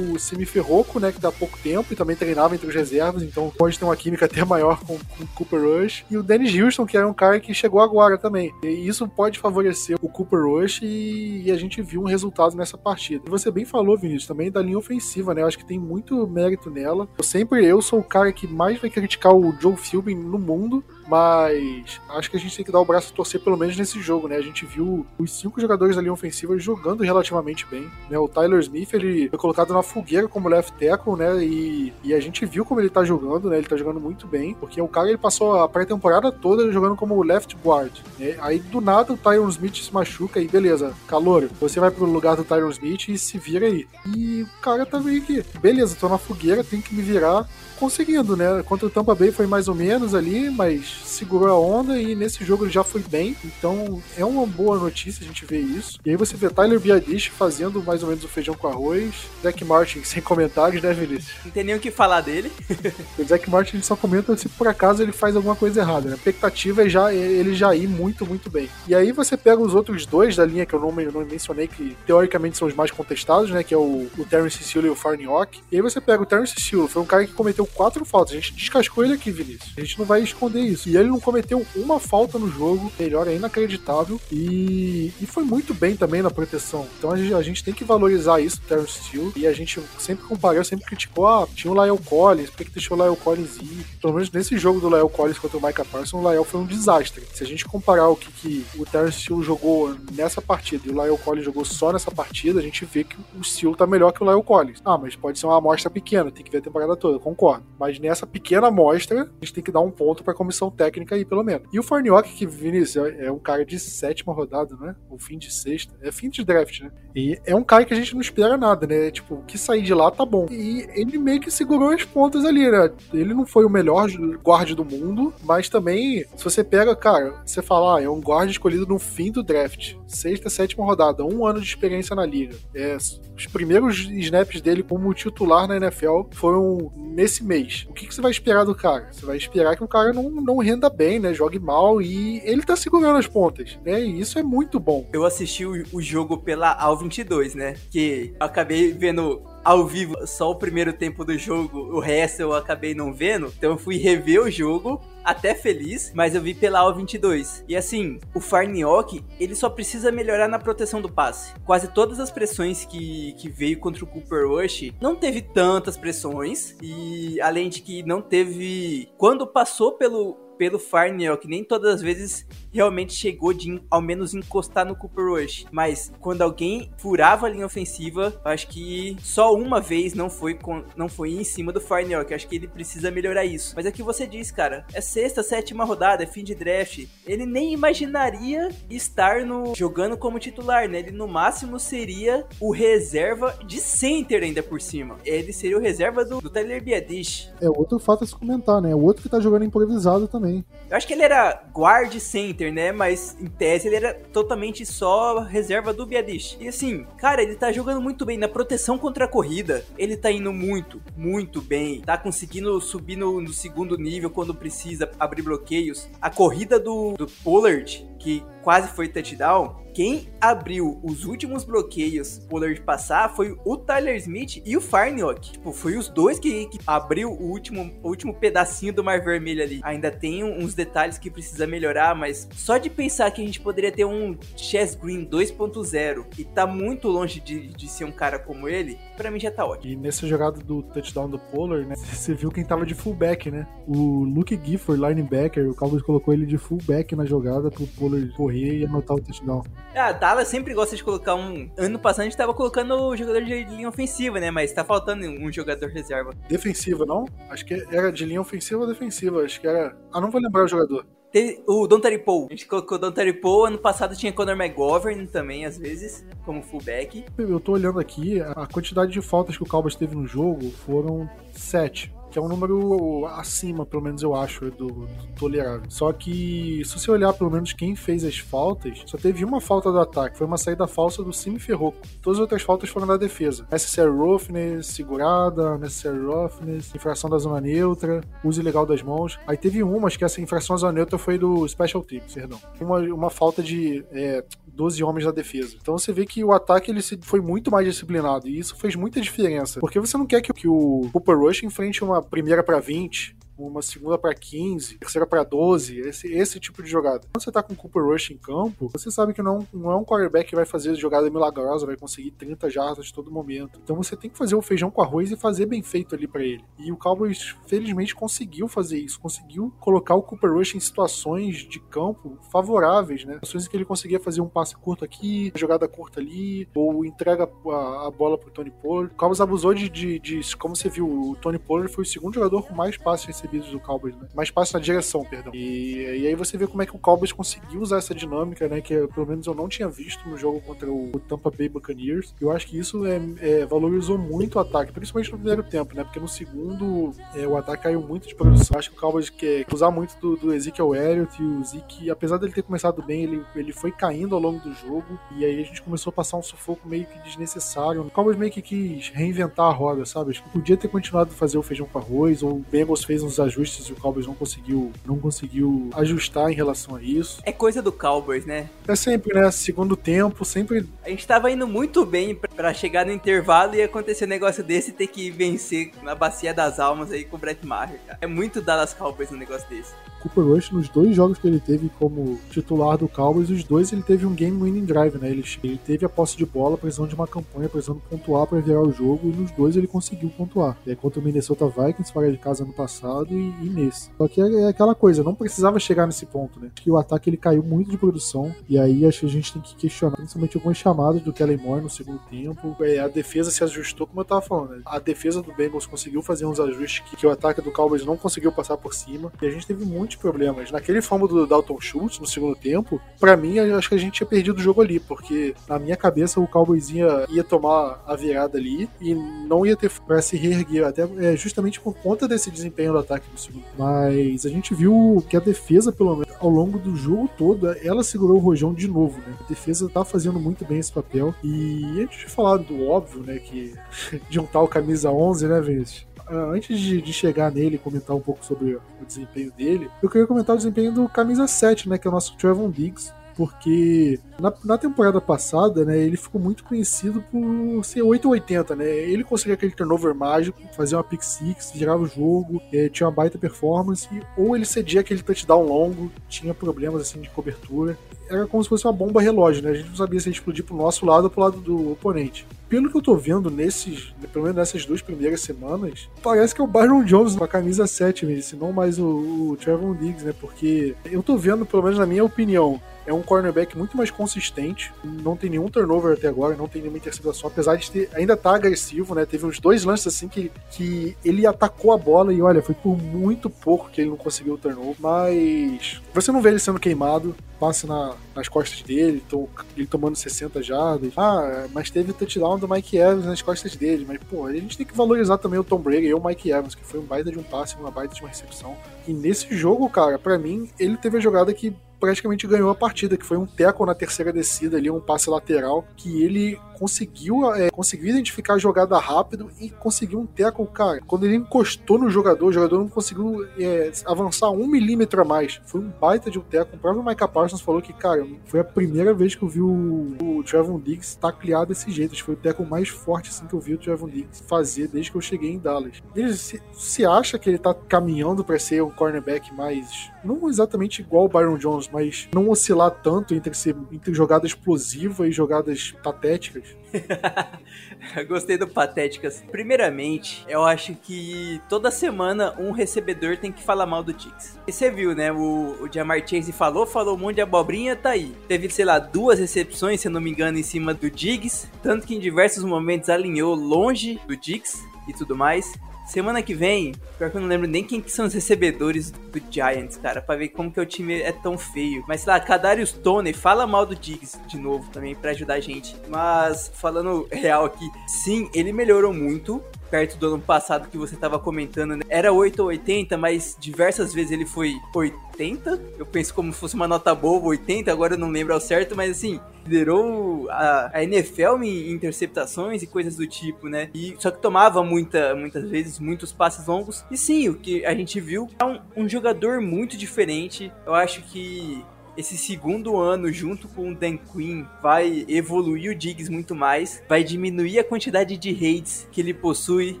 o 0.12 0.18
Simi 0.18 0.44
Ferroco, 0.44 0.98
né, 0.98 1.11
que 1.12 1.20
dá 1.20 1.30
pouco 1.30 1.58
tempo 1.58 1.92
e 1.92 1.96
também 1.96 2.16
treinava 2.16 2.54
entre 2.54 2.66
os 2.66 2.74
reservas, 2.74 3.22
então 3.22 3.52
pode 3.56 3.78
ter 3.78 3.84
uma 3.84 3.96
química 3.96 4.26
até 4.26 4.44
maior 4.44 4.80
com, 4.80 4.94
o 4.94 5.26
Cooper 5.34 5.60
Rush. 5.60 6.04
E 6.10 6.16
o 6.16 6.22
Dennis 6.22 6.54
Houston, 6.54 6.86
que 6.86 6.96
era 6.96 7.08
um 7.08 7.14
cara 7.14 7.38
que 7.40 7.54
chegou 7.54 7.80
agora 7.80 8.18
também. 8.18 8.52
E 8.62 8.68
isso 8.68 9.06
pode 9.08 9.38
favorecer 9.38 9.96
o 10.00 10.08
Cooper 10.08 10.44
Rush 10.44 10.80
e, 10.82 11.42
e 11.44 11.50
a 11.50 11.56
gente 11.56 11.82
viu 11.82 12.02
um 12.02 12.06
resultado 12.06 12.56
nessa 12.56 12.76
partida. 12.76 13.24
E 13.26 13.30
você 13.30 13.50
bem 13.50 13.64
falou, 13.64 13.96
Vinícius, 13.96 14.26
também 14.26 14.50
da 14.50 14.62
linha 14.62 14.78
ofensiva, 14.78 15.34
né? 15.34 15.42
Eu 15.42 15.46
acho 15.46 15.58
que 15.58 15.64
tem 15.64 15.78
muito 15.78 16.26
mérito 16.26 16.70
nela. 16.70 17.08
Eu 17.16 17.24
sempre 17.24 17.64
eu 17.64 17.80
sou 17.80 18.00
o 18.00 18.04
cara 18.04 18.32
que 18.32 18.46
mais 18.46 18.78
vai 18.80 18.90
criticar 18.90 19.34
o 19.34 19.54
Joe 19.60 19.76
Philbin 19.76 20.14
no 20.14 20.38
mundo, 20.38 20.84
mas 21.08 22.00
acho 22.10 22.30
que 22.30 22.36
a 22.36 22.40
gente 22.40 22.56
tem 22.56 22.64
que 22.64 22.72
dar 22.72 22.80
o 22.80 22.84
braço 22.84 23.12
a 23.12 23.16
torcer 23.16 23.40
pelo 23.40 23.56
menos 23.56 23.76
nesse 23.76 24.00
jogo, 24.00 24.28
né? 24.28 24.36
A 24.36 24.42
gente 24.42 24.64
viu 24.64 25.06
os 25.18 25.32
cinco 25.32 25.60
jogadores 25.60 25.96
da 25.96 26.02
linha 26.02 26.12
ofensiva 26.12 26.58
jogando 26.58 27.02
relativamente 27.02 27.66
bem, 27.66 27.90
né? 28.08 28.18
O 28.18 28.28
Tyler 28.28 28.60
Smith, 28.60 28.92
ele 28.94 29.28
foi 29.28 29.38
colocado 29.38 29.72
na 29.72 29.82
fogueira 29.82 30.28
como 30.28 30.48
left 30.48 30.72
tackle, 30.72 31.16
né? 31.16 31.44
E, 31.44 31.92
e 32.04 32.14
a 32.14 32.20
gente 32.20 32.44
viu 32.46 32.64
como 32.64 32.80
ele 32.80 32.90
tá 32.90 33.04
jogando, 33.04 33.48
né? 33.48 33.58
Ele 33.58 33.66
tá 33.66 33.76
jogando 33.76 34.00
muito 34.00 34.26
bem, 34.26 34.54
porque 34.54 34.80
o 34.80 34.88
cara 34.88 35.08
ele 35.08 35.18
passou 35.18 35.60
a 35.60 35.68
pré-temporada 35.68 36.30
toda 36.30 36.70
jogando 36.72 36.96
como 36.96 37.22
left 37.22 37.56
guard, 37.64 37.92
né? 38.18 38.36
Aí 38.40 38.58
do 38.58 38.80
nada 38.80 39.12
o 39.12 39.16
Tyron 39.16 39.48
Smith 39.48 39.76
se 39.76 39.92
machuca 39.92 40.40
e 40.40 40.48
beleza, 40.48 40.94
calor, 41.06 41.48
você 41.60 41.80
vai 41.80 41.90
pro 41.90 42.04
lugar 42.04 42.36
do 42.36 42.44
Tyron 42.44 42.70
Smith 42.70 43.08
e 43.08 43.18
se 43.18 43.38
vira 43.38 43.66
aí. 43.66 43.86
E 44.14 44.42
o 44.42 44.60
cara 44.60 44.86
tá 44.86 45.00
meio 45.00 45.22
que, 45.22 45.44
beleza, 45.60 45.96
tô 45.98 46.08
na 46.08 46.18
fogueira, 46.18 46.64
tem 46.64 46.80
que 46.80 46.94
me 46.94 47.02
virar 47.02 47.46
conseguindo, 47.82 48.36
né? 48.36 48.62
Contra 48.64 48.86
o 48.86 48.90
Tampa 48.90 49.12
Bay 49.12 49.32
foi 49.32 49.44
mais 49.44 49.66
ou 49.66 49.74
menos 49.74 50.14
ali, 50.14 50.48
mas 50.48 50.86
segurou 51.04 51.48
a 51.48 51.58
onda 51.58 52.00
e 52.00 52.14
nesse 52.14 52.44
jogo 52.44 52.64
ele 52.64 52.72
já 52.72 52.84
foi 52.84 53.02
bem. 53.02 53.36
Então 53.44 54.00
é 54.16 54.24
uma 54.24 54.46
boa 54.46 54.78
notícia 54.78 55.24
a 55.24 55.26
gente 55.26 55.44
ver 55.44 55.58
isso. 55.58 55.98
E 56.06 56.10
aí 56.10 56.16
você 56.16 56.36
vê 56.36 56.48
Tyler 56.48 56.78
Biadish 56.78 57.26
fazendo 57.26 57.82
mais 57.82 58.04
ou 58.04 58.10
menos 58.10 58.22
o 58.22 58.28
feijão 58.28 58.54
com 58.54 58.68
arroz. 58.68 59.12
Zack 59.42 59.64
Martin 59.64 60.02
sem 60.06 60.22
comentários, 60.22 60.80
né, 60.80 60.92
Vinícius? 60.92 61.34
Não 61.44 61.50
tem 61.50 61.64
nem 61.64 61.74
o 61.74 61.80
que 61.80 61.90
falar 61.90 62.20
dele. 62.20 62.52
o 63.18 63.24
Zack 63.24 63.50
Martin 63.50 63.82
só 63.82 63.96
comenta 63.96 64.36
se 64.36 64.48
por 64.48 64.68
acaso 64.68 65.02
ele 65.02 65.10
faz 65.10 65.34
alguma 65.34 65.56
coisa 65.56 65.80
errada, 65.80 66.06
né? 66.06 66.12
A 66.12 66.16
expectativa 66.16 66.86
é 66.86 66.88
já, 66.88 67.12
ele 67.12 67.52
já 67.52 67.74
ir 67.74 67.88
muito, 67.88 68.24
muito 68.24 68.48
bem. 68.48 68.68
E 68.86 68.94
aí 68.94 69.10
você 69.10 69.36
pega 69.36 69.60
os 69.60 69.74
outros 69.74 70.06
dois 70.06 70.36
da 70.36 70.46
linha 70.46 70.64
que 70.64 70.74
eu 70.74 70.78
não, 70.78 70.92
não 70.92 71.26
mencionei, 71.26 71.66
que 71.66 71.96
teoricamente 72.06 72.56
são 72.56 72.68
os 72.68 72.74
mais 72.74 72.92
contestados, 72.92 73.50
né? 73.50 73.64
Que 73.64 73.74
é 73.74 73.76
o, 73.76 74.08
o 74.16 74.24
Terrence 74.24 74.62
Hill 74.72 74.86
e 74.86 74.90
o 74.90 74.94
Farniok. 74.94 75.60
E 75.72 75.74
aí 75.74 75.82
você 75.82 76.00
pega 76.00 76.22
o 76.22 76.26
Terrence 76.26 76.54
Hill, 76.72 76.86
foi 76.86 77.02
um 77.02 77.06
cara 77.06 77.26
que 77.26 77.32
cometeu 77.32 77.66
quatro 77.74 78.04
faltas. 78.04 78.32
A 78.32 78.36
gente 78.36 78.54
descascou 78.54 79.04
ele 79.04 79.14
aqui, 79.14 79.30
Vinícius. 79.30 79.72
A 79.76 79.80
gente 79.80 79.98
não 79.98 80.06
vai 80.06 80.22
esconder 80.22 80.60
isso. 80.60 80.88
E 80.88 80.96
ele 80.96 81.08
não 81.08 81.20
cometeu 81.20 81.64
uma 81.74 81.98
falta 81.98 82.38
no 82.38 82.48
jogo. 82.48 82.92
Melhor 82.98 83.26
é 83.28 83.36
inacreditável. 83.36 84.20
E, 84.30 85.12
e 85.20 85.26
foi 85.26 85.44
muito 85.44 85.74
bem 85.74 85.96
também 85.96 86.22
na 86.22 86.30
proteção. 86.30 86.86
Então 86.98 87.10
a 87.10 87.16
gente, 87.16 87.34
a 87.34 87.42
gente 87.42 87.64
tem 87.64 87.74
que 87.74 87.84
valorizar 87.84 88.40
isso, 88.40 88.58
o 88.58 88.68
Terrence 88.68 89.02
Steele. 89.04 89.32
E 89.36 89.46
a 89.46 89.52
gente 89.52 89.80
sempre 89.98 90.24
comparou, 90.24 90.64
sempre 90.64 90.86
criticou. 90.86 91.26
Ah, 91.26 91.46
tinha 91.54 91.72
o 91.72 91.84
Lyle 91.84 91.98
Collins, 91.98 92.50
por 92.50 92.64
que, 92.64 92.70
deixou 92.70 92.98
o 92.98 93.02
Lyle 93.02 93.16
Collins 93.16 93.56
ir? 93.56 93.86
Pelo 94.00 94.14
menos 94.14 94.30
nesse 94.30 94.56
jogo 94.58 94.80
do 94.80 94.88
Lyle 94.88 95.08
Collins 95.08 95.38
contra 95.38 95.58
o 95.58 95.62
Micah 95.64 95.84
Parsons, 95.84 96.24
o 96.24 96.28
Lyle 96.28 96.44
foi 96.44 96.60
um 96.60 96.66
desastre. 96.66 97.26
Se 97.32 97.42
a 97.42 97.46
gente 97.46 97.64
comparar 97.64 98.08
o 98.08 98.16
que, 98.16 98.30
que 98.32 98.66
o 98.78 98.84
Terrence 98.84 99.20
Steele 99.20 99.42
jogou 99.42 99.94
nessa 100.12 100.40
partida 100.40 100.86
e 100.86 100.90
o 100.90 101.02
Lyle 101.02 101.18
Collins 101.18 101.44
jogou 101.44 101.64
só 101.64 101.92
nessa 101.92 102.10
partida, 102.10 102.60
a 102.60 102.62
gente 102.62 102.84
vê 102.84 103.04
que 103.04 103.16
o 103.38 103.44
Steele 103.44 103.76
tá 103.76 103.86
melhor 103.86 104.12
que 104.12 104.22
o 104.22 104.30
Lyle 104.30 104.42
Collins. 104.42 104.80
Ah, 104.84 104.98
mas 104.98 105.16
pode 105.16 105.38
ser 105.38 105.46
uma 105.46 105.58
amostra 105.58 105.90
pequena, 105.90 106.30
tem 106.30 106.44
que 106.44 106.50
ver 106.50 106.58
a 106.58 106.62
temporada 106.62 106.96
toda, 106.96 107.18
concordo. 107.18 107.61
Mas 107.78 107.98
nessa 107.98 108.26
pequena 108.26 108.68
amostra, 108.68 109.22
a 109.22 109.44
gente 109.44 109.54
tem 109.54 109.64
que 109.64 109.72
dar 109.72 109.80
um 109.80 109.90
ponto 109.90 110.22
para 110.22 110.32
a 110.32 110.36
comissão 110.36 110.70
técnica 110.70 111.14
aí, 111.14 111.24
pelo 111.24 111.42
menos. 111.42 111.68
E 111.72 111.78
o 111.78 111.82
Farniock, 111.82 112.32
que 112.32 112.46
Vinícius 112.46 113.12
é 113.18 113.30
um 113.30 113.38
cara 113.38 113.64
de 113.64 113.78
sétima 113.78 114.32
rodada, 114.32 114.76
né? 114.76 114.94
Ou 115.10 115.18
fim 115.18 115.38
de 115.38 115.52
sexta. 115.52 115.94
É 116.02 116.12
fim 116.12 116.28
de 116.28 116.44
draft, 116.44 116.80
né? 116.80 116.90
E 117.14 117.38
é 117.44 117.54
um 117.54 117.64
cara 117.64 117.84
que 117.84 117.92
a 117.92 117.96
gente 117.96 118.14
não 118.14 118.20
espera 118.20 118.56
nada, 118.56 118.86
né? 118.86 119.10
Tipo, 119.10 119.36
o 119.36 119.42
que 119.42 119.58
sair 119.58 119.82
de 119.82 119.94
lá 119.94 120.10
tá 120.10 120.24
bom. 120.24 120.46
E 120.50 120.86
ele 120.94 121.18
meio 121.18 121.40
que 121.40 121.50
segurou 121.50 121.90
as 121.90 122.04
pontas 122.04 122.44
ali, 122.44 122.70
né? 122.70 122.90
Ele 123.12 123.34
não 123.34 123.46
foi 123.46 123.64
o 123.64 123.70
melhor 123.70 124.10
guarda 124.42 124.74
do 124.74 124.84
mundo, 124.84 125.32
mas 125.44 125.68
também, 125.68 126.24
se 126.36 126.44
você 126.44 126.62
pega, 126.62 126.94
cara, 126.96 127.34
você 127.44 127.60
fala, 127.60 127.98
ah, 127.98 128.02
é 128.02 128.08
um 128.08 128.20
guarda 128.20 128.50
escolhido 128.50 128.86
no 128.86 128.98
fim 128.98 129.30
do 129.30 129.42
draft. 129.42 129.62
draft, 129.62 129.96
sexta, 130.06 130.50
sétima 130.50 130.84
rodada, 130.84 131.24
um 131.24 131.46
ano 131.46 131.60
de 131.60 131.66
experiência 131.66 132.14
na 132.14 132.24
liga. 132.24 132.56
É, 132.74 132.96
os 132.96 133.46
primeiros 133.46 133.98
snaps 133.98 134.60
dele 134.60 134.82
como 134.82 135.12
titular 135.14 135.66
na 135.66 135.76
NFL 135.76 136.22
foram 136.32 136.92
nesse 136.96 137.41
mês. 137.42 137.86
O 137.88 137.92
que, 137.92 138.06
que 138.06 138.14
você 138.14 138.20
vai 138.20 138.30
esperar 138.30 138.64
do 138.64 138.74
cara? 138.74 139.08
Você 139.12 139.24
vai 139.26 139.36
esperar 139.36 139.76
que 139.76 139.84
o 139.84 139.88
cara 139.88 140.12
não, 140.12 140.30
não 140.30 140.58
renda 140.58 140.88
bem, 140.88 141.18
né? 141.18 141.34
Jogue 141.34 141.58
mal 141.58 142.00
e 142.00 142.40
ele 142.44 142.62
tá 142.62 142.76
segurando 142.76 143.18
as 143.18 143.26
pontas, 143.26 143.78
né? 143.84 144.02
E 144.02 144.20
isso 144.20 144.38
é 144.38 144.42
muito 144.42 144.78
bom. 144.78 145.06
Eu 145.12 145.24
assisti 145.24 145.64
o, 145.64 145.84
o 145.92 146.00
jogo 146.00 146.38
pela 146.38 146.72
Al 146.72 146.96
22, 146.96 147.54
né? 147.54 147.74
Que 147.90 148.34
acabei 148.38 148.92
vendo 148.92 149.42
ao 149.64 149.86
vivo 149.86 150.26
só 150.26 150.50
o 150.50 150.56
primeiro 150.56 150.92
tempo 150.92 151.24
do 151.24 151.38
jogo, 151.38 151.78
o 151.78 152.00
resto 152.00 152.40
eu 152.40 152.54
acabei 152.54 152.94
não 152.94 153.12
vendo. 153.12 153.52
Então 153.56 153.72
eu 153.72 153.78
fui 153.78 153.96
rever 153.96 154.40
o 154.40 154.50
jogo, 154.50 155.00
até 155.24 155.54
feliz, 155.54 156.12
mas 156.14 156.34
eu 156.34 156.40
vi 156.40 156.54
pela 156.54 156.80
AO22. 156.80 157.64
E 157.68 157.76
assim, 157.76 158.18
o 158.34 158.40
Farniok, 158.40 159.24
ele 159.38 159.54
só 159.54 159.68
precisa 159.68 160.12
melhorar 160.12 160.48
na 160.48 160.58
proteção 160.58 161.00
do 161.00 161.10
passe. 161.10 161.52
Quase 161.64 161.88
todas 161.88 162.20
as 162.20 162.30
pressões 162.30 162.84
que, 162.84 163.32
que 163.34 163.48
veio 163.48 163.78
contra 163.78 164.04
o 164.04 164.06
Cooper 164.06 164.48
Rush, 164.48 164.92
não 165.00 165.16
teve 165.16 165.42
tantas 165.42 165.96
pressões, 165.96 166.76
e 166.82 167.40
além 167.40 167.68
de 167.68 167.82
que 167.82 168.02
não 168.02 168.20
teve... 168.20 169.08
Quando 169.16 169.46
passou 169.46 169.92
pelo 169.92 170.36
pelo 170.62 170.78
Farnell, 170.78 171.40
nem 171.44 171.64
todas 171.64 171.94
as 171.94 172.02
vezes 172.02 172.46
realmente 172.72 173.14
chegou 173.14 173.52
de 173.52 173.80
ao 173.90 174.00
menos 174.00 174.34
encostar 174.34 174.86
no 174.86 174.96
Cooper 174.96 175.26
Rush. 175.26 175.66
Mas 175.70 176.12
quando 176.20 176.42
alguém 176.42 176.90
furava 176.96 177.46
a 177.46 177.50
linha 177.50 177.66
ofensiva, 177.66 178.40
acho 178.44 178.68
que 178.68 179.16
só 179.20 179.54
uma 179.54 179.80
vez 179.80 180.14
não 180.14 180.30
foi, 180.30 180.54
com, 180.54 180.82
não 180.96 181.08
foi 181.08 181.32
em 181.32 181.44
cima 181.44 181.72
do 181.72 181.80
Farnell, 181.80 182.24
que 182.24 182.34
acho 182.34 182.48
que 182.48 182.56
ele 182.56 182.68
precisa 182.68 183.10
melhorar 183.10 183.44
isso. 183.44 183.74
Mas 183.76 183.86
é 183.86 183.90
o 183.90 183.92
que 183.92 184.02
você 184.02 184.26
diz, 184.26 184.50
cara. 184.50 184.84
É 184.92 185.00
sexta, 185.00 185.42
sétima 185.42 185.84
rodada, 185.84 186.22
é 186.22 186.26
fim 186.26 186.44
de 186.44 186.54
draft. 186.54 187.06
Ele 187.26 187.44
nem 187.44 187.72
imaginaria 187.72 188.70
estar 188.90 189.44
no 189.44 189.74
jogando 189.74 190.16
como 190.16 190.38
titular, 190.38 190.88
né? 190.88 191.00
Ele 191.00 191.10
no 191.10 191.28
máximo 191.28 191.78
seria 191.78 192.46
o 192.60 192.72
reserva 192.72 193.58
de 193.66 193.78
center 193.78 194.42
ainda 194.42 194.62
por 194.62 194.80
cima. 194.80 195.18
Ele 195.24 195.52
seria 195.52 195.76
o 195.76 195.80
reserva 195.80 196.24
do, 196.24 196.40
do 196.40 196.50
Tyler 196.50 196.82
Biadish. 196.82 197.50
É 197.60 197.68
outro 197.68 197.98
fato 197.98 198.24
a 198.24 198.26
se 198.26 198.34
comentar, 198.34 198.80
né? 198.80 198.94
O 198.94 199.02
outro 199.02 199.22
que 199.22 199.28
tá 199.28 199.40
jogando 199.40 199.64
improvisado 199.64 200.28
também. 200.28 200.64
Eu 200.90 200.96
acho 200.96 201.06
que 201.06 201.12
ele 201.12 201.22
era 201.22 201.62
guard 201.72 202.12
center 202.18 202.61
né? 202.70 202.92
Mas 202.92 203.36
em 203.40 203.46
tese 203.46 203.88
ele 203.88 203.96
era 203.96 204.14
totalmente 204.14 204.84
só 204.84 205.40
reserva 205.40 205.92
do 205.92 206.06
Biadish. 206.06 206.56
E 206.60 206.68
assim, 206.68 207.06
cara, 207.16 207.42
ele 207.42 207.56
tá 207.56 207.72
jogando 207.72 208.00
muito 208.00 208.24
bem 208.24 208.38
na 208.38 208.48
proteção 208.48 208.98
contra 208.98 209.24
a 209.24 209.28
corrida. 209.28 209.84
Ele 209.98 210.16
tá 210.16 210.30
indo 210.30 210.52
muito, 210.52 211.00
muito 211.16 211.60
bem. 211.60 212.00
Tá 212.02 212.16
conseguindo 212.16 212.80
subir 212.80 213.16
no, 213.16 213.40
no 213.40 213.52
segundo 213.52 213.96
nível 213.96 214.30
quando 214.30 214.54
precisa 214.54 215.10
abrir 215.18 215.42
bloqueios. 215.42 216.08
A 216.20 216.30
corrida 216.30 216.78
do, 216.78 217.14
do 217.16 217.26
Pollard, 217.26 218.06
que 218.18 218.44
quase 218.62 218.88
foi 218.88 219.08
touchdown, 219.08 219.81
quem 219.94 220.28
abriu 220.40 221.00
os 221.02 221.24
últimos 221.24 221.64
bloqueios 221.64 222.38
Pollard 222.48 222.80
passar 222.82 223.34
foi 223.34 223.56
o 223.64 223.76
Tyler 223.76 224.16
Smith 224.16 224.62
e 224.64 224.76
o 224.76 224.80
Farniok. 224.80 225.52
Tipo, 225.52 225.72
foi 225.72 225.96
os 225.96 226.08
dois 226.08 226.38
que, 226.38 226.66
que 226.66 226.78
abriu 226.86 227.30
o 227.30 227.50
último, 227.50 227.92
o 228.02 228.08
último 228.08 228.34
pedacinho 228.34 228.92
do 228.92 229.04
Mar 229.04 229.20
Vermelho 229.20 229.62
ali. 229.62 229.80
Ainda 229.82 230.10
tem 230.10 230.44
uns 230.44 230.74
detalhes 230.74 231.18
que 231.18 231.30
precisa 231.30 231.66
melhorar, 231.66 232.14
mas 232.14 232.48
só 232.54 232.78
de 232.78 232.90
pensar 232.90 233.30
que 233.30 233.42
a 233.42 233.44
gente 233.44 233.60
poderia 233.60 233.92
ter 233.92 234.04
um 234.04 234.36
Chess 234.56 234.94
Green 234.94 235.26
2.0 235.26 236.26
e 236.38 236.44
tá 236.44 236.66
muito 236.66 237.08
longe 237.08 237.40
de, 237.40 237.68
de 237.68 237.88
ser 237.88 238.04
um 238.04 238.12
cara 238.12 238.38
como 238.38 238.68
ele, 238.68 238.98
para 239.22 239.30
mim 239.30 239.38
já 239.38 239.50
tá 239.52 239.64
ótimo. 239.64 239.92
E 239.92 239.96
nessa 239.96 240.26
jogada 240.26 240.58
do 240.58 240.82
touchdown 240.82 241.30
do 241.30 241.38
Pollard, 241.38 241.86
né, 241.86 241.94
você 241.94 242.34
viu 242.34 242.50
quem 242.50 242.64
tava 242.64 242.84
de 242.84 242.92
fullback, 242.94 243.50
né? 243.50 243.66
O 243.86 244.24
Luke 244.24 244.58
Gifford, 244.62 245.00
linebacker, 245.00 245.70
o 245.70 245.74
Cowboys 245.74 246.02
colocou 246.02 246.34
ele 246.34 246.44
de 246.44 246.58
fullback 246.58 247.14
na 247.14 247.24
jogada 247.24 247.70
pro 247.70 247.86
Pollard 247.86 248.28
correr 248.36 248.78
e 248.78 248.84
anotar 248.84 249.16
o 249.16 249.20
touchdown. 249.20 249.62
Ah, 249.94 250.10
Dallas 250.10 250.48
sempre 250.48 250.74
gosta 250.74 250.96
de 250.96 251.04
colocar 251.04 251.36
um. 251.36 251.70
Ano 251.78 251.98
passado 251.98 252.22
a 252.22 252.24
gente 252.24 252.36
tava 252.36 252.52
colocando 252.52 252.94
o 252.94 253.16
jogador 253.16 253.42
de 253.42 253.64
linha 253.64 253.88
ofensiva, 253.88 254.40
né? 254.40 254.50
Mas 254.50 254.72
tá 254.72 254.84
faltando 254.84 255.24
um 255.24 255.52
jogador 255.52 255.88
reserva. 255.88 256.32
Defensiva, 256.48 257.06
não? 257.06 257.26
Acho 257.48 257.64
que 257.64 257.74
era 257.92 258.10
de 258.10 258.24
linha 258.24 258.40
ofensiva 258.40 258.80
ou 258.80 258.86
defensiva. 258.88 259.42
Acho 259.42 259.60
que 259.60 259.66
era. 259.66 259.96
Ah, 260.12 260.20
não 260.20 260.30
vou 260.30 260.40
lembrar 260.40 260.64
o 260.64 260.68
jogador. 260.68 261.06
Tem 261.32 261.62
o 261.66 261.86
Don 261.86 262.00
Paul. 262.24 262.46
A 262.46 262.52
gente 262.52 262.66
colocou 262.66 262.98
o 262.98 263.00
Don 263.00 263.12
Paul. 263.40 263.64
Ano 263.64 263.78
passado 263.78 264.14
tinha 264.14 264.32
Conor 264.32 264.54
McGovern 264.54 265.26
também, 265.26 265.64
às 265.64 265.78
vezes, 265.78 266.26
como 266.44 266.62
fullback. 266.62 267.24
Eu 267.38 267.58
tô 267.58 267.72
olhando 267.72 267.98
aqui, 267.98 268.40
a 268.40 268.66
quantidade 268.66 269.12
de 269.12 269.22
faltas 269.22 269.56
que 269.56 269.62
o 269.62 269.66
Cowboys 269.66 269.96
teve 269.96 270.14
no 270.14 270.26
jogo 270.26 270.70
foram 270.70 271.28
sete 271.52 272.12
que 272.32 272.38
é 272.38 272.42
um 272.42 272.48
número 272.48 273.26
acima, 273.26 273.84
pelo 273.84 274.02
menos 274.02 274.22
eu 274.22 274.34
acho, 274.34 274.70
do, 274.70 274.86
do, 274.86 275.08
tolerável. 275.38 275.82
Só 275.88 276.12
que, 276.12 276.82
se 276.84 276.98
você 276.98 277.10
olhar 277.10 277.32
pelo 277.34 277.50
menos 277.50 277.72
quem 277.74 277.94
fez 277.94 278.24
as 278.24 278.38
faltas, 278.38 279.02
só 279.06 279.18
teve 279.18 279.44
uma 279.44 279.60
falta 279.60 279.92
do 279.92 280.00
ataque, 280.00 280.38
foi 280.38 280.46
uma 280.46 280.56
saída 280.56 280.86
falsa 280.86 281.22
do 281.22 281.32
Simi 281.32 281.58
Ferroco. 281.58 281.98
Todas 282.22 282.38
as 282.38 282.40
outras 282.40 282.62
faltas 282.62 282.88
foram 282.88 283.06
da 283.06 283.16
defesa. 283.16 283.66
Necessary 283.70 284.10
roughness, 284.10 284.86
segurada, 284.86 285.76
necessary 285.76 286.24
roughness, 286.24 286.94
infração 286.94 287.28
da 287.28 287.38
zona 287.38 287.60
neutra, 287.60 288.22
uso 288.42 288.60
ilegal 288.60 288.86
das 288.86 289.02
mãos. 289.02 289.38
Aí 289.46 289.56
teve 289.56 289.82
uma, 289.82 290.06
acho 290.08 290.18
que 290.18 290.24
essa 290.24 290.40
infração 290.40 290.74
da 290.74 290.80
zona 290.80 290.92
neutra 290.92 291.18
foi 291.18 291.36
do 291.36 291.68
Special 291.68 292.02
Teams, 292.02 292.32
perdão. 292.32 292.58
Uma, 292.80 292.98
uma 293.00 293.30
falta 293.30 293.62
de 293.62 294.04
é, 294.10 294.42
12 294.66 295.04
homens 295.04 295.26
na 295.26 295.32
defesa. 295.32 295.76
Então 295.80 295.98
você 295.98 296.12
vê 296.12 296.24
que 296.24 296.42
o 296.42 296.52
ataque 296.52 296.90
ele 296.90 297.02
foi 297.22 297.40
muito 297.40 297.70
mais 297.70 297.86
disciplinado 297.86 298.48
e 298.48 298.58
isso 298.58 298.76
fez 298.76 298.96
muita 298.96 299.20
diferença. 299.20 299.80
Porque 299.80 300.00
você 300.00 300.16
não 300.16 300.26
quer 300.26 300.40
que, 300.40 300.52
que 300.52 300.68
o 300.68 301.08
Cooper 301.12 301.38
Rush 301.38 301.62
enfrente 301.62 302.02
uma 302.02 302.21
primeira 302.22 302.62
para 302.62 302.78
20, 302.78 303.36
uma 303.58 303.82
segunda 303.82 304.18
para 304.18 304.34
15, 304.34 304.98
terceira 304.98 305.26
para 305.26 305.42
12, 305.42 306.00
esse, 306.00 306.32
esse 306.32 306.58
tipo 306.58 306.82
de 306.82 306.90
jogada. 306.90 307.20
Quando 307.32 307.42
você 307.42 307.52
tá 307.52 307.62
com 307.62 307.72
o 307.72 307.76
Cooper 307.76 308.04
Rush 308.04 308.30
em 308.30 308.36
campo, 308.36 308.88
você 308.92 309.10
sabe 309.10 309.32
que 309.32 309.42
não, 309.42 309.66
não 309.72 309.90
é 309.90 309.96
um 309.96 310.04
quarterback 310.04 310.48
que 310.48 310.56
vai 310.56 310.64
fazer 310.64 310.94
jogada 310.94 311.28
milagrosa, 311.30 311.86
vai 311.86 311.96
conseguir 311.96 312.30
30 312.32 312.70
jardas 312.70 313.06
de 313.06 313.14
todo 313.14 313.30
momento. 313.30 313.80
Então 313.82 313.96
você 313.96 314.16
tem 314.16 314.30
que 314.30 314.38
fazer 314.38 314.54
o 314.54 314.62
feijão 314.62 314.90
com 314.90 315.02
arroz 315.02 315.30
e 315.30 315.36
fazer 315.36 315.66
bem 315.66 315.82
feito 315.82 316.14
ali 316.14 316.26
para 316.26 316.42
ele. 316.42 316.64
E 316.78 316.90
o 316.90 316.96
Cowboys, 316.96 317.56
felizmente, 317.66 318.14
conseguiu 318.14 318.68
fazer 318.68 318.98
isso, 318.98 319.20
conseguiu 319.20 319.72
colocar 319.80 320.14
o 320.14 320.22
Cooper 320.22 320.52
Rush 320.52 320.74
em 320.74 320.80
situações 320.80 321.58
de 321.58 321.80
campo 321.80 322.38
favoráveis, 322.50 323.24
né? 323.24 323.34
Situações 323.34 323.66
em 323.66 323.70
que 323.70 323.76
ele 323.76 323.84
conseguia 323.84 324.20
fazer 324.20 324.40
um 324.40 324.48
passe 324.48 324.76
curto 324.76 325.04
aqui, 325.04 325.52
jogada 325.54 325.86
curta 325.88 326.20
ali, 326.20 326.68
ou 326.74 327.04
entrega 327.04 327.44
a, 327.44 328.06
a 328.06 328.10
bola 328.10 328.38
pro 328.38 328.50
Tony 328.50 328.70
Pollard. 328.70 329.12
O 329.12 329.16
Cowboys 329.16 329.40
abusou 329.40 329.74
de, 329.74 329.88
de, 329.88 330.18
de, 330.18 330.56
como 330.56 330.76
você 330.76 330.88
viu, 330.88 331.08
o 331.08 331.36
Tony 331.36 331.58
Pollard 331.58 331.92
foi 331.92 332.02
o 332.02 332.06
segundo 332.06 332.34
jogador 332.34 332.62
com 332.62 332.74
mais 332.74 332.96
passes 332.96 333.41
recebidos 333.42 333.70
do 333.70 333.80
Cowboys, 333.80 334.16
né? 334.16 334.28
Mais 334.34 334.50
passe 334.50 334.72
na 334.74 334.80
direção, 334.80 335.24
perdão. 335.24 335.52
E, 335.54 336.20
e 336.20 336.26
aí 336.26 336.34
você 336.34 336.56
vê 336.56 336.66
como 336.66 336.82
é 336.82 336.86
que 336.86 336.94
o 336.94 336.98
Cowboys 336.98 337.32
conseguiu 337.32 337.80
usar 337.80 337.98
essa 337.98 338.14
dinâmica, 338.14 338.68
né? 338.68 338.80
Que 338.80 339.06
pelo 339.08 339.26
menos 339.26 339.46
eu 339.46 339.54
não 339.54 339.68
tinha 339.68 339.88
visto 339.88 340.28
no 340.28 340.36
jogo 340.36 340.60
contra 340.60 340.90
o, 340.90 341.10
o 341.14 341.18
Tampa 341.18 341.50
Bay 341.50 341.68
Buccaneers. 341.68 342.34
Eu 342.40 342.50
acho 342.50 342.66
que 342.66 342.78
isso 342.78 343.04
é, 343.04 343.20
é, 343.40 343.66
valorizou 343.66 344.16
muito 344.16 344.56
o 344.56 344.58
ataque, 344.60 344.92
principalmente 344.92 345.32
no 345.32 345.38
primeiro 345.38 345.62
tempo, 345.62 345.94
né? 345.94 346.04
Porque 346.04 346.20
no 346.20 346.28
segundo 346.28 347.12
é, 347.34 347.46
o 347.46 347.56
ataque 347.56 347.84
caiu 347.84 348.00
muito 348.00 348.28
de 348.28 348.34
produção. 348.34 348.78
Acho 348.78 348.90
que 348.90 348.96
o 348.96 349.00
Cowboys 349.00 349.28
quer 349.28 349.66
usar 349.72 349.90
muito 349.90 350.16
do, 350.20 350.36
do 350.36 350.54
Ezekiel 350.54 350.94
Elliott 350.94 351.42
e 351.42 351.44
o 351.44 351.64
Zeke, 351.64 352.10
apesar 352.10 352.38
dele 352.38 352.52
ter 352.52 352.62
começado 352.62 353.02
bem, 353.02 353.24
ele, 353.24 353.42
ele 353.54 353.72
foi 353.72 353.90
caindo 353.90 354.34
ao 354.34 354.40
longo 354.40 354.60
do 354.60 354.72
jogo. 354.74 355.18
E 355.36 355.44
aí 355.44 355.60
a 355.60 355.64
gente 355.64 355.82
começou 355.82 356.10
a 356.10 356.14
passar 356.14 356.36
um 356.36 356.42
sufoco 356.42 356.88
meio 356.88 357.06
que 357.06 357.18
desnecessário. 357.20 358.02
O 358.02 358.10
Cowboys 358.10 358.36
meio 358.36 358.52
que 358.52 358.62
quis 358.62 359.08
reinventar 359.08 359.66
a 359.66 359.72
roda, 359.72 360.04
sabe? 360.04 360.30
Acho 360.30 360.42
que 360.42 360.50
podia 360.50 360.76
ter 360.76 360.88
continuado 360.88 361.30
a 361.32 361.34
fazer 361.34 361.58
o 361.58 361.62
feijão 361.62 361.86
com 361.86 361.98
arroz, 361.98 362.42
ou 362.42 362.52
o 362.52 362.64
Bengals 362.70 363.04
fez 363.04 363.22
uns 363.32 363.40
ajustes 363.40 363.86
e 363.86 363.92
o 363.92 363.96
Cowboys 363.96 364.26
não 364.26 364.34
conseguiu, 364.34 364.92
não 365.04 365.18
conseguiu 365.18 365.90
ajustar 365.94 366.50
em 366.50 366.54
relação 366.54 366.96
a 366.96 367.02
isso. 367.02 367.40
É 367.44 367.52
coisa 367.52 367.80
do 367.80 367.90
Cowboys, 367.90 368.44
né? 368.44 368.68
É 368.86 368.94
sempre, 368.94 369.34
né? 369.34 369.50
Segundo 369.50 369.96
tempo, 369.96 370.44
sempre. 370.44 370.86
A 371.04 371.08
gente 371.08 371.26
tava 371.26 371.50
indo 371.50 371.66
muito 371.66 372.04
bem 372.04 372.34
para 372.34 372.74
chegar 372.74 373.06
no 373.06 373.12
intervalo 373.12 373.74
e 373.74 373.82
acontecer 373.82 374.26
um 374.26 374.28
negócio 374.28 374.62
desse 374.62 374.90
e 374.90 374.92
ter 374.92 375.06
que 375.06 375.30
vencer 375.30 375.92
na 376.02 376.14
bacia 376.14 376.52
das 376.52 376.78
almas 376.78 377.10
aí 377.10 377.24
com 377.24 377.36
o 377.36 377.38
Brett 377.38 377.64
Maher, 377.66 377.98
cara. 378.06 378.18
É 378.20 378.26
muito 378.26 378.60
Dallas 378.60 378.92
Cowboys 378.92 379.30
um 379.32 379.36
negócio 379.36 379.68
desse. 379.68 379.92
Cooper 380.22 380.44
Rush, 380.44 380.70
nos 380.70 380.88
dois 380.88 381.16
jogos 381.16 381.38
que 381.38 381.48
ele 381.48 381.58
teve 381.58 381.90
como 381.98 382.38
titular 382.50 382.96
do 382.96 383.08
Cowboys, 383.08 383.50
os 383.50 383.64
dois 383.64 383.92
ele 383.92 384.02
teve 384.02 384.24
um 384.24 384.32
game 384.32 384.62
winning 384.62 384.84
drive, 384.84 385.18
né? 385.18 385.28
Ele, 385.28 385.44
ele 385.64 385.78
teve 385.84 386.06
a 386.06 386.08
posse 386.08 386.36
de 386.36 386.46
bola, 386.46 386.78
precisando 386.78 387.08
de 387.08 387.14
uma 387.16 387.26
campanha, 387.26 387.68
precisando 387.68 388.00
pontuar 388.08 388.46
para 388.46 388.60
virar 388.60 388.80
o 388.80 388.92
jogo, 388.92 389.28
e 389.28 389.32
nos 389.32 389.50
dois 389.50 389.76
ele 389.76 389.88
conseguiu 389.88 390.30
pontuar. 390.30 390.76
É 390.86 390.94
contra 390.94 391.18
o 391.18 391.22
Minnesota 391.22 391.66
Vikings, 391.66 392.12
fora 392.12 392.30
de 392.30 392.38
casa 392.38 392.62
ano 392.62 392.72
passado, 392.72 393.21
e, 393.30 393.54
e 393.62 393.70
nesse. 393.70 394.10
Só 394.16 394.28
que 394.28 394.40
é, 394.40 394.62
é, 394.62 394.68
aquela 394.68 394.94
coisa, 394.94 395.22
não 395.22 395.34
precisava 395.34 395.78
chegar 395.78 396.06
nesse 396.06 396.26
ponto, 396.26 396.60
né? 396.60 396.70
Que 396.74 396.90
o 396.90 396.96
ataque 396.96 397.30
ele 397.30 397.36
caiu 397.36 397.62
muito 397.62 397.90
de 397.90 397.96
produção, 397.96 398.54
e 398.68 398.78
aí 398.78 399.06
acho 399.06 399.20
que 399.20 399.26
a 399.26 399.30
gente 399.30 399.52
tem 399.52 399.62
que 399.62 399.74
questionar, 399.76 400.16
principalmente 400.16 400.56
algumas 400.56 400.76
chamadas 400.76 401.22
do 401.22 401.32
Kellen 401.32 401.56
Moore 401.56 401.82
no 401.82 401.90
segundo 401.90 402.20
tempo. 402.30 402.76
É, 402.80 402.98
a 402.98 403.08
defesa 403.08 403.50
se 403.50 403.64
ajustou, 403.64 404.06
como 404.06 404.20
eu 404.20 404.24
tava 404.24 404.42
falando, 404.42 404.76
né? 404.76 404.82
A 404.84 404.98
defesa 404.98 405.42
do 405.42 405.52
Bengals 405.52 405.86
conseguiu 405.86 406.22
fazer 406.22 406.44
uns 406.44 406.60
ajustes 406.60 407.00
que, 407.08 407.16
que 407.16 407.26
o 407.26 407.30
ataque 407.30 407.60
do 407.60 407.72
Cowboys 407.72 408.04
não 408.04 408.16
conseguiu 408.16 408.52
passar 408.52 408.76
por 408.76 408.94
cima, 408.94 409.32
e 409.40 409.46
a 409.46 409.50
gente 409.50 409.66
teve 409.66 409.84
muito 409.84 410.02
muitos 410.02 410.16
problemas. 410.16 410.70
Naquele 410.70 411.00
fumble 411.00 411.28
do 411.28 411.46
Dalton 411.46 411.80
Schultz 411.80 412.18
no 412.18 412.26
segundo 412.26 412.56
tempo, 412.56 413.00
para 413.20 413.36
mim, 413.36 413.58
acho 413.58 413.88
que 413.88 413.94
a 413.94 413.98
gente 413.98 414.14
tinha 414.14 414.26
perdido 414.26 414.58
o 414.58 414.60
jogo 414.60 414.82
ali, 414.82 414.98
porque 414.98 415.54
na 415.68 415.78
minha 415.78 415.96
cabeça 415.96 416.40
o 416.40 416.46
Cowboys 416.46 416.90
ia, 416.90 417.26
ia 417.28 417.44
tomar 417.44 418.02
a 418.06 418.16
virada 418.16 418.58
ali 418.58 418.88
e 419.00 419.14
não 419.14 419.64
ia 419.64 419.76
ter 419.76 419.90
pra 420.06 420.20
se 420.20 420.36
reerguer, 420.36 420.84
até 420.84 421.02
é, 421.02 421.36
justamente 421.36 421.80
por 421.80 421.94
conta 421.94 422.26
desse 422.26 422.50
desempenho 422.50 422.92
do 422.92 422.98
ataque 422.98 423.11
no 423.30 423.38
segundo. 423.38 423.64
Mas 423.78 424.46
a 424.46 424.48
gente 424.48 424.74
viu 424.74 425.24
que 425.28 425.36
a 425.36 425.40
defesa, 425.40 425.92
pelo 425.92 426.16
menos, 426.16 426.34
ao 426.40 426.48
longo 426.48 426.78
do 426.78 426.94
jogo 426.96 427.28
todo, 427.36 427.68
ela 427.82 428.02
segurou 428.02 428.36
o 428.36 428.40
Rojão 428.40 428.72
de 428.72 428.88
novo, 428.88 429.18
né? 429.18 429.36
A 429.40 429.48
defesa 429.48 429.88
tá 429.88 430.04
fazendo 430.04 430.38
muito 430.38 430.64
bem 430.64 430.78
esse 430.78 430.92
papel. 430.92 431.34
E 431.42 432.00
antes 432.00 432.20
de 432.20 432.26
falar 432.26 432.58
do 432.58 432.86
óbvio, 432.86 433.22
né, 433.22 433.38
que 433.38 433.74
de 434.28 434.40
um 434.40 434.46
tal 434.46 434.66
camisa 434.68 435.10
11, 435.10 435.48
né, 435.48 435.60
Vinícius? 435.60 436.06
Ah, 436.26 436.52
antes 436.54 436.78
de, 436.78 437.02
de, 437.02 437.12
chegar 437.12 437.50
nele 437.50 437.76
e 437.76 437.78
comentar 437.78 438.16
um 438.16 438.20
pouco 438.20 438.44
sobre 438.44 438.74
o 438.74 439.04
desempenho 439.06 439.52
dele, 439.52 439.90
eu 440.02 440.08
queria 440.08 440.26
comentar 440.26 440.54
o 440.54 440.58
desempenho 440.58 440.92
do 440.92 441.08
camisa 441.08 441.46
7, 441.46 441.88
né, 441.88 441.98
que 441.98 442.06
é 442.06 442.10
o 442.10 442.12
nosso 442.12 442.36
Trevon 442.36 442.70
Diggs, 442.70 443.12
porque 443.36 444.18
na, 444.38 444.52
na, 444.64 444.78
temporada 444.78 445.20
passada, 445.20 445.84
né, 445.84 445.98
ele 445.98 446.16
ficou 446.16 446.40
muito 446.40 446.64
conhecido 446.64 447.22
por 447.30 447.84
ser 447.84 448.02
880, 448.02 448.76
né? 448.76 448.86
Ele 448.86 449.24
conseguia 449.24 449.54
aquele 449.54 449.72
turnover 449.72 450.14
mágico, 450.14 450.60
fazia 450.76 450.98
uma 450.98 451.04
pick 451.04 451.22
six, 451.22 451.72
virava 451.74 452.02
o 452.02 452.06
jogo, 452.06 452.60
é, 452.72 452.88
tinha 452.88 453.06
uma 453.06 453.14
baita 453.14 453.38
performance, 453.38 454.08
ou 454.36 454.56
ele 454.56 454.64
cedia 454.64 455.00
aquele 455.00 455.22
touchdown 455.22 455.64
longo, 455.64 456.10
tinha 456.28 456.54
problemas 456.54 457.02
assim 457.02 457.20
de 457.20 457.30
cobertura. 457.30 457.96
Era 458.28 458.46
como 458.46 458.62
se 458.62 458.68
fosse 458.68 458.86
uma 458.86 458.92
bomba 458.92 459.20
relógio, 459.20 459.62
né? 459.62 459.70
A 459.70 459.74
gente 459.74 459.88
não 459.88 459.96
sabia 459.96 460.20
se 460.20 460.28
ia 460.28 460.32
explodir 460.32 460.64
pro 460.64 460.76
nosso 460.76 461.04
lado 461.04 461.24
ou 461.24 461.30
pro 461.30 461.42
lado 461.42 461.60
do 461.60 461.92
oponente 461.92 462.46
pelo 462.72 462.88
que 462.88 462.96
eu 462.96 463.02
tô 463.02 463.14
vendo 463.14 463.50
nesses, 463.50 464.14
pelo 464.32 464.44
menos 464.44 464.56
nessas 464.56 464.86
duas 464.86 465.02
primeiras 465.02 465.42
semanas, 465.42 466.08
parece 466.22 466.54
que 466.54 466.60
é 466.62 466.64
o 466.64 466.66
Byron 466.66 467.04
Jones 467.04 467.36
com 467.36 467.44
a 467.44 467.48
camisa 467.48 467.86
7 467.86 468.24
mesmo, 468.24 468.42
se 468.42 468.56
não 468.56 468.72
mais 468.72 468.98
o, 468.98 469.50
o 469.50 469.56
Trevor 469.60 469.94
Diggs, 469.94 470.24
né? 470.24 470.32
Porque 470.40 470.94
eu 471.04 471.22
tô 471.22 471.36
vendo, 471.36 471.66
pelo 471.66 471.82
menos 471.82 471.98
na 471.98 472.06
minha 472.06 472.24
opinião, 472.24 472.80
é 473.06 473.12
um 473.12 473.20
cornerback 473.20 473.76
muito 473.76 473.94
mais 473.94 474.10
consistente, 474.10 474.90
não 475.04 475.36
tem 475.36 475.50
nenhum 475.50 475.68
turnover 475.68 476.14
até 476.14 476.28
agora, 476.28 476.56
não 476.56 476.66
tem 476.66 476.80
nenhuma 476.80 476.96
interceptação, 476.96 477.50
apesar 477.50 477.76
de 477.76 477.90
ter, 477.90 478.08
ainda 478.14 478.38
tá 478.38 478.54
agressivo, 478.54 479.14
né? 479.14 479.26
Teve 479.26 479.44
uns 479.44 479.60
dois 479.60 479.84
lances 479.84 480.06
assim 480.06 480.26
que, 480.26 480.50
que 480.70 481.14
ele 481.22 481.46
atacou 481.46 481.92
a 481.92 481.98
bola 481.98 482.32
e 482.32 482.40
olha, 482.40 482.62
foi 482.62 482.74
por 482.74 482.96
muito 482.96 483.50
pouco 483.50 483.90
que 483.90 484.00
ele 484.00 484.08
não 484.10 484.16
conseguiu 484.16 484.54
o 484.54 484.58
turnover, 484.58 484.96
mas 484.98 486.00
você 486.14 486.32
não 486.32 486.40
vê 486.40 486.48
ele 486.48 486.58
sendo 486.58 486.80
queimado, 486.80 487.34
passe 487.62 487.86
na, 487.86 488.14
nas 488.34 488.48
costas 488.48 488.82
dele, 488.82 489.22
tô, 489.28 489.48
ele 489.76 489.86
tomando 489.86 490.16
60 490.16 490.60
jardas. 490.62 491.12
Ah, 491.16 491.66
mas 491.72 491.90
teve 491.90 492.12
touchdown 492.12 492.58
do 492.62 492.68
Mike 492.68 492.96
Evans 492.96 493.26
nas 493.26 493.42
costas 493.42 493.76
dele, 493.76 494.04
mas 494.08 494.18
pô, 494.30 494.46
a 494.46 494.52
gente 494.52 494.76
tem 494.76 494.86
que 494.86 494.96
valorizar 494.96 495.38
também 495.38 495.58
o 495.58 495.64
Tom 495.64 495.78
Brady 495.78 496.06
e 496.06 496.14
o 496.14 496.24
Mike 496.24 496.50
Evans, 496.50 496.74
que 496.74 496.84
foi 496.84 497.00
um 497.00 497.04
baita 497.04 497.30
de 497.30 497.38
um 497.38 497.42
passe, 497.42 497.76
uma 497.76 497.90
baita 497.90 498.14
de 498.14 498.22
uma 498.22 498.28
recepção. 498.28 498.76
E 499.06 499.12
nesse 499.12 499.54
jogo, 499.54 499.88
cara, 499.90 500.18
para 500.18 500.38
mim, 500.38 500.70
ele 500.78 500.96
teve 500.96 501.18
a 501.18 501.20
jogada 501.20 501.52
que 501.52 501.74
praticamente 502.02 502.48
ganhou 502.48 502.68
a 502.68 502.74
partida, 502.74 503.16
que 503.16 503.24
foi 503.24 503.36
um 503.36 503.46
teco 503.46 503.86
na 503.86 503.94
terceira 503.94 504.32
descida 504.32 504.76
ali, 504.76 504.90
um 504.90 505.00
passe 505.00 505.30
lateral, 505.30 505.86
que 505.96 506.20
ele 506.20 506.58
conseguiu, 506.82 507.54
é, 507.54 507.70
conseguiu 507.70 508.08
identificar 508.08 508.54
a 508.54 508.58
jogada 508.58 508.98
rápido 508.98 509.48
e 509.60 509.70
conseguiu 509.70 510.18
um 510.18 510.26
teco, 510.26 510.66
cara. 510.66 511.00
Quando 511.06 511.24
ele 511.24 511.36
encostou 511.36 511.96
no 511.96 512.10
jogador, 512.10 512.46
o 512.46 512.52
jogador 512.52 512.78
não 512.78 512.88
conseguiu 512.88 513.46
é, 513.56 513.92
avançar 514.04 514.50
um 514.50 514.66
milímetro 514.66 515.22
a 515.22 515.24
mais. 515.24 515.60
Foi 515.64 515.80
um 515.80 515.88
baita 516.00 516.28
de 516.28 516.40
um 516.40 516.42
teco. 516.42 516.74
O 516.74 516.78
próprio 516.80 517.04
Micah 517.04 517.28
Parsons 517.28 517.60
falou 517.60 517.80
que, 517.80 517.92
cara, 517.92 518.26
foi 518.46 518.58
a 518.58 518.64
primeira 518.64 519.14
vez 519.14 519.36
que 519.36 519.44
eu 519.44 519.48
vi 519.48 519.60
o, 519.60 520.16
o 520.20 520.42
Trevon 520.42 520.80
Diggs 520.80 521.16
taclear 521.16 521.64
desse 521.66 521.88
jeito. 521.92 522.20
Foi 522.20 522.34
o 522.34 522.36
teco 522.36 522.66
mais 522.66 522.88
forte 522.88 523.30
assim, 523.30 523.46
que 523.46 523.54
eu 523.54 523.60
vi 523.60 523.74
o 523.74 523.78
Trevon 523.78 524.08
Diggs 524.08 524.42
fazer 524.48 524.88
desde 524.88 525.12
que 525.12 525.16
eu 525.16 525.20
cheguei 525.20 525.52
em 525.52 525.58
Dallas. 525.60 526.02
Ele 526.16 526.34
se, 526.34 526.60
se 526.72 527.06
acha 527.06 527.38
que 527.38 527.48
ele 527.48 527.58
tá 527.58 527.72
caminhando 527.72 528.42
para 528.42 528.58
ser 528.58 528.82
um 528.82 528.90
cornerback 528.90 529.54
mais. 529.54 530.10
Não 530.24 530.48
exatamente 530.48 531.00
igual 531.00 531.26
o 531.26 531.28
Byron 531.28 531.58
Jones, 531.58 531.88
mas 531.92 532.28
não 532.32 532.48
oscilar 532.48 532.90
tanto 532.90 533.34
entre, 533.34 533.52
ser, 533.54 533.76
entre 533.92 534.14
jogada 534.14 534.46
explosiva 534.46 535.28
e 535.28 535.32
jogadas 535.32 535.94
patéticas. 536.02 536.76
Gostei 538.28 538.58
do 538.58 538.66
Patéticas. 538.66 539.42
Primeiramente, 539.50 540.44
eu 540.48 540.62
acho 540.62 540.94
que 540.94 541.60
toda 541.68 541.90
semana 541.90 542.54
um 542.58 542.70
recebedor 542.70 543.36
tem 543.36 543.52
que 543.52 543.62
falar 543.62 543.86
mal 543.86 544.02
do 544.02 544.12
Tix. 544.12 544.58
E 544.66 544.72
você 544.72 544.90
viu, 544.90 545.14
né? 545.14 545.32
O, 545.32 545.82
o 545.82 545.88
Jamar 545.92 546.26
Chase 546.26 546.52
falou, 546.52 546.86
falou 546.86 547.14
um 547.14 547.18
monte 547.18 547.36
de 547.36 547.40
abobrinha, 547.40 547.96
tá 547.96 548.10
aí. 548.10 548.34
Teve, 548.48 548.68
sei 548.70 548.84
lá, 548.84 548.98
duas 548.98 549.38
recepções, 549.38 550.00
se 550.00 550.08
eu 550.08 550.12
não 550.12 550.20
me 550.20 550.30
engano, 550.30 550.58
em 550.58 550.62
cima 550.62 550.92
do 550.92 551.10
Diggs. 551.10 551.68
Tanto 551.82 552.06
que 552.06 552.14
em 552.14 552.20
diversos 552.20 552.64
momentos 552.64 553.08
alinhou 553.08 553.54
longe 553.54 554.20
do 554.26 554.36
Diggs 554.36 554.82
e 555.08 555.12
tudo 555.12 555.36
mais. 555.36 555.72
Semana 556.12 556.42
que 556.42 556.52
vem, 556.52 556.92
pior 557.16 557.30
que 557.30 557.38
eu 557.38 557.40
não 557.40 557.48
lembro 557.48 557.66
nem 557.66 557.82
quem 557.82 557.98
que 557.98 558.12
são 558.12 558.26
os 558.26 558.34
recebedores 558.34 559.10
do 559.10 559.40
Giants, 559.50 559.96
cara, 559.96 560.20
pra 560.20 560.36
ver 560.36 560.48
como 560.48 560.70
que 560.70 560.78
o 560.78 560.84
time 560.84 561.22
é 561.22 561.32
tão 561.32 561.56
feio. 561.56 562.04
Mas 562.06 562.20
sei 562.20 562.34
lá, 562.34 562.38
Kadarius 562.38 562.92
Tony 562.92 563.32
fala 563.32 563.66
mal 563.66 563.86
do 563.86 563.96
Diggs 563.96 564.38
de 564.46 564.58
novo 564.58 564.90
também 564.90 565.14
para 565.14 565.30
ajudar 565.30 565.54
a 565.54 565.60
gente. 565.60 565.96
Mas 566.10 566.70
falando 566.74 567.26
real 567.32 567.64
aqui, 567.64 567.90
sim, 568.06 568.50
ele 568.52 568.74
melhorou 568.74 569.14
muito 569.14 569.64
perto 569.92 570.16
do 570.16 570.28
ano 570.28 570.40
passado 570.40 570.88
que 570.88 570.96
você 570.96 571.14
estava 571.14 571.38
comentando, 571.38 571.96
né? 571.96 572.02
Era 572.08 572.32
8 572.32 572.60
ou 572.60 572.68
80, 572.68 573.14
mas 573.18 573.54
diversas 573.60 574.14
vezes 574.14 574.32
ele 574.32 574.46
foi 574.46 574.74
80. 574.94 575.78
Eu 575.98 576.06
penso 576.06 576.32
como 576.32 576.50
se 576.50 576.58
fosse 576.58 576.74
uma 576.74 576.88
nota 576.88 577.14
boa, 577.14 577.48
80, 577.48 577.92
agora 577.92 578.14
eu 578.14 578.18
não 578.18 578.30
lembro 578.30 578.54
ao 578.54 578.60
certo, 578.60 578.96
mas 578.96 579.10
assim, 579.10 579.38
liderou 579.66 580.48
a, 580.50 580.90
a 580.94 581.04
NFL 581.04 581.62
em 581.62 581.92
interceptações 581.92 582.82
e 582.82 582.86
coisas 582.86 583.16
do 583.16 583.26
tipo, 583.26 583.68
né? 583.68 583.90
E 583.92 584.16
só 584.18 584.30
que 584.30 584.40
tomava 584.40 584.82
muita, 584.82 585.34
muitas 585.34 585.68
vezes 585.68 585.98
muitos 585.98 586.32
passes 586.32 586.66
longos. 586.66 587.04
E 587.10 587.16
sim, 587.18 587.50
o 587.50 587.54
que 587.54 587.84
a 587.84 587.94
gente 587.94 588.18
viu 588.18 588.48
é 588.58 588.64
um, 588.64 588.78
um 588.96 589.06
jogador 589.06 589.60
muito 589.60 589.98
diferente. 589.98 590.72
Eu 590.86 590.94
acho 590.94 591.20
que 591.24 591.84
esse 592.16 592.36
segundo 592.36 592.98
ano, 592.98 593.32
junto 593.32 593.68
com 593.68 593.90
o 593.90 593.94
Dan 593.94 594.16
Quinn, 594.16 594.64
vai 594.82 595.24
evoluir 595.28 595.92
o 595.92 595.94
Diggs 595.94 596.30
muito 596.30 596.54
mais, 596.54 597.02
vai 597.08 597.24
diminuir 597.24 597.78
a 597.78 597.84
quantidade 597.84 598.36
de 598.36 598.50
hates 598.50 599.08
que 599.10 599.20
ele 599.20 599.32
possui. 599.32 600.00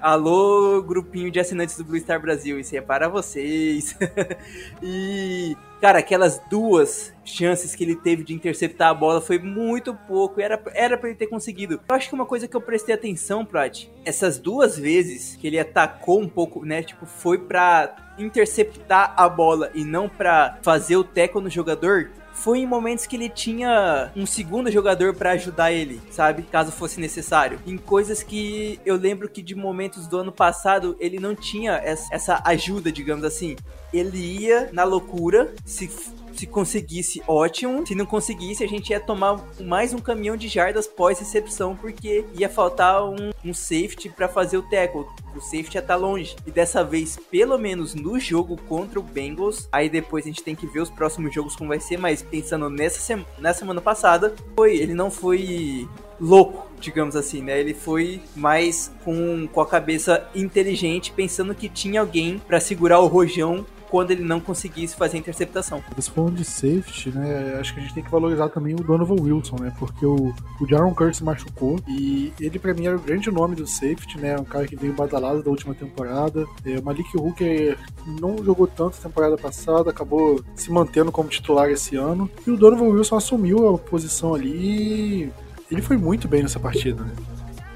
Alô, 0.00 0.82
grupinho 0.82 1.30
de 1.30 1.40
assinantes 1.40 1.76
do 1.76 1.84
Blue 1.84 1.98
Star 1.98 2.20
Brasil, 2.20 2.58
isso 2.60 2.76
é 2.76 2.80
para 2.80 3.08
vocês. 3.08 3.96
e 4.82 5.56
Cara, 5.80 5.98
aquelas 5.98 6.40
duas 6.50 7.12
chances 7.24 7.74
que 7.74 7.84
ele 7.84 7.96
teve 7.96 8.24
de 8.24 8.32
interceptar 8.32 8.88
a 8.88 8.94
bola 8.94 9.20
foi 9.20 9.38
muito 9.38 9.94
pouco. 9.94 10.40
Era, 10.40 10.60
era 10.74 10.96
pra 10.96 11.08
ele 11.08 11.18
ter 11.18 11.26
conseguido. 11.26 11.80
Eu 11.86 11.94
acho 11.94 12.08
que 12.08 12.14
uma 12.14 12.24
coisa 12.24 12.48
que 12.48 12.56
eu 12.56 12.60
prestei 12.60 12.94
atenção, 12.94 13.44
Prat, 13.44 13.86
essas 14.04 14.38
duas 14.38 14.78
vezes 14.78 15.36
que 15.36 15.46
ele 15.46 15.58
atacou 15.58 16.20
um 16.20 16.28
pouco, 16.28 16.64
né? 16.64 16.82
Tipo, 16.82 17.04
foi 17.04 17.38
pra 17.38 18.14
interceptar 18.18 19.12
a 19.16 19.28
bola 19.28 19.70
e 19.74 19.84
não 19.84 20.08
pra 20.08 20.58
fazer 20.62 20.96
o 20.96 21.04
teco 21.04 21.40
no 21.40 21.50
jogador 21.50 22.10
foi 22.36 22.60
em 22.60 22.66
momentos 22.66 23.06
que 23.06 23.16
ele 23.16 23.28
tinha 23.28 24.12
um 24.14 24.26
segundo 24.26 24.70
jogador 24.70 25.14
para 25.14 25.32
ajudar 25.32 25.72
ele, 25.72 26.00
sabe? 26.10 26.42
Caso 26.42 26.70
fosse 26.70 27.00
necessário. 27.00 27.58
Em 27.66 27.78
coisas 27.78 28.22
que 28.22 28.78
eu 28.84 28.94
lembro 28.96 29.28
que 29.28 29.42
de 29.42 29.54
momentos 29.54 30.06
do 30.06 30.18
ano 30.18 30.30
passado 30.30 30.96
ele 31.00 31.18
não 31.18 31.34
tinha 31.34 31.72
essa 31.82 32.42
ajuda, 32.44 32.92
digamos 32.92 33.24
assim. 33.24 33.56
Ele 33.92 34.18
ia 34.18 34.68
na 34.72 34.84
loucura, 34.84 35.54
se 35.64 35.90
se 36.36 36.46
conseguisse, 36.46 37.22
ótimo. 37.26 37.86
Se 37.86 37.94
não 37.94 38.06
conseguisse, 38.06 38.62
a 38.62 38.68
gente 38.68 38.90
ia 38.90 39.00
tomar 39.00 39.44
mais 39.60 39.92
um 39.92 39.98
caminhão 39.98 40.36
de 40.36 40.48
jardas 40.48 40.86
pós-recepção, 40.86 41.76
porque 41.76 42.24
ia 42.34 42.48
faltar 42.48 43.04
um, 43.04 43.32
um 43.44 43.54
safety 43.54 44.08
para 44.08 44.28
fazer 44.28 44.58
o 44.58 44.62
tackle. 44.62 45.06
O 45.34 45.40
safety 45.40 45.78
estar 45.78 45.82
tá 45.82 45.96
longe. 45.96 46.36
E 46.46 46.50
dessa 46.50 46.82
vez, 46.82 47.18
pelo 47.30 47.58
menos 47.58 47.94
no 47.94 48.18
jogo 48.18 48.56
contra 48.68 48.98
o 48.98 49.02
Bengals, 49.02 49.68
aí 49.70 49.88
depois 49.88 50.24
a 50.24 50.28
gente 50.28 50.42
tem 50.42 50.54
que 50.54 50.66
ver 50.66 50.80
os 50.80 50.90
próximos 50.90 51.34
jogos 51.34 51.56
como 51.56 51.68
vai 51.68 51.80
ser, 51.80 51.98
mas 51.98 52.22
pensando 52.22 52.70
nessa, 52.70 53.00
sema 53.00 53.26
semana 53.54 53.80
passada, 53.80 54.34
foi, 54.56 54.76
ele 54.76 54.94
não 54.94 55.10
foi 55.10 55.88
louco, 56.20 56.66
digamos 56.80 57.16
assim, 57.16 57.42
né? 57.42 57.58
Ele 57.58 57.74
foi 57.74 58.20
mais 58.34 58.92
com, 59.04 59.46
com 59.46 59.60
a 59.60 59.66
cabeça 59.66 60.28
inteligente, 60.34 61.12
pensando 61.12 61.54
que 61.54 61.68
tinha 61.68 62.00
alguém 62.00 62.38
para 62.38 62.60
segurar 62.60 63.00
o 63.00 63.06
rojão 63.06 63.64
quando 63.96 64.10
ele 64.10 64.22
não 64.22 64.40
conseguisse 64.40 64.94
fazer 64.94 65.16
a 65.16 65.20
interceptação. 65.20 65.82
Você 65.96 66.10
falando 66.10 66.34
de 66.34 66.44
safety, 66.44 67.16
né? 67.16 67.56
Acho 67.58 67.72
que 67.72 67.80
a 67.80 67.82
gente 67.82 67.94
tem 67.94 68.04
que 68.04 68.10
valorizar 68.10 68.50
também 68.50 68.74
o 68.74 68.84
Donovan 68.84 69.16
Wilson, 69.18 69.56
né? 69.58 69.72
Porque 69.78 70.04
o, 70.04 70.34
o 70.60 70.68
Jaron 70.68 70.94
Curtis 70.94 71.22
machucou 71.22 71.78
e 71.88 72.30
ele 72.38 72.58
para 72.58 72.74
mim 72.74 72.84
era 72.84 72.94
o 72.94 73.00
grande 73.00 73.30
nome 73.30 73.56
do 73.56 73.66
safety, 73.66 74.18
né? 74.18 74.38
Um 74.38 74.44
cara 74.44 74.66
que 74.66 74.76
veio 74.76 74.92
badalado 74.92 75.42
da 75.42 75.48
última 75.48 75.74
temporada. 75.74 76.46
É, 76.66 76.78
o 76.78 76.84
Malik 76.84 77.16
Hooker 77.16 77.78
não 78.20 78.44
jogou 78.44 78.66
tanto 78.66 78.98
temporada 78.98 79.38
passada, 79.38 79.88
acabou 79.88 80.44
se 80.54 80.70
mantendo 80.70 81.10
como 81.10 81.30
titular 81.30 81.70
esse 81.70 81.96
ano. 81.96 82.28
E 82.46 82.50
o 82.50 82.56
Donovan 82.58 82.88
Wilson 82.88 83.16
assumiu 83.16 83.66
a 83.66 83.78
posição 83.78 84.34
ali 84.34 85.24
e 85.24 85.32
ele 85.70 85.80
foi 85.80 85.96
muito 85.96 86.28
bem 86.28 86.42
nessa 86.42 86.60
partida, 86.60 87.02
né? 87.02 87.14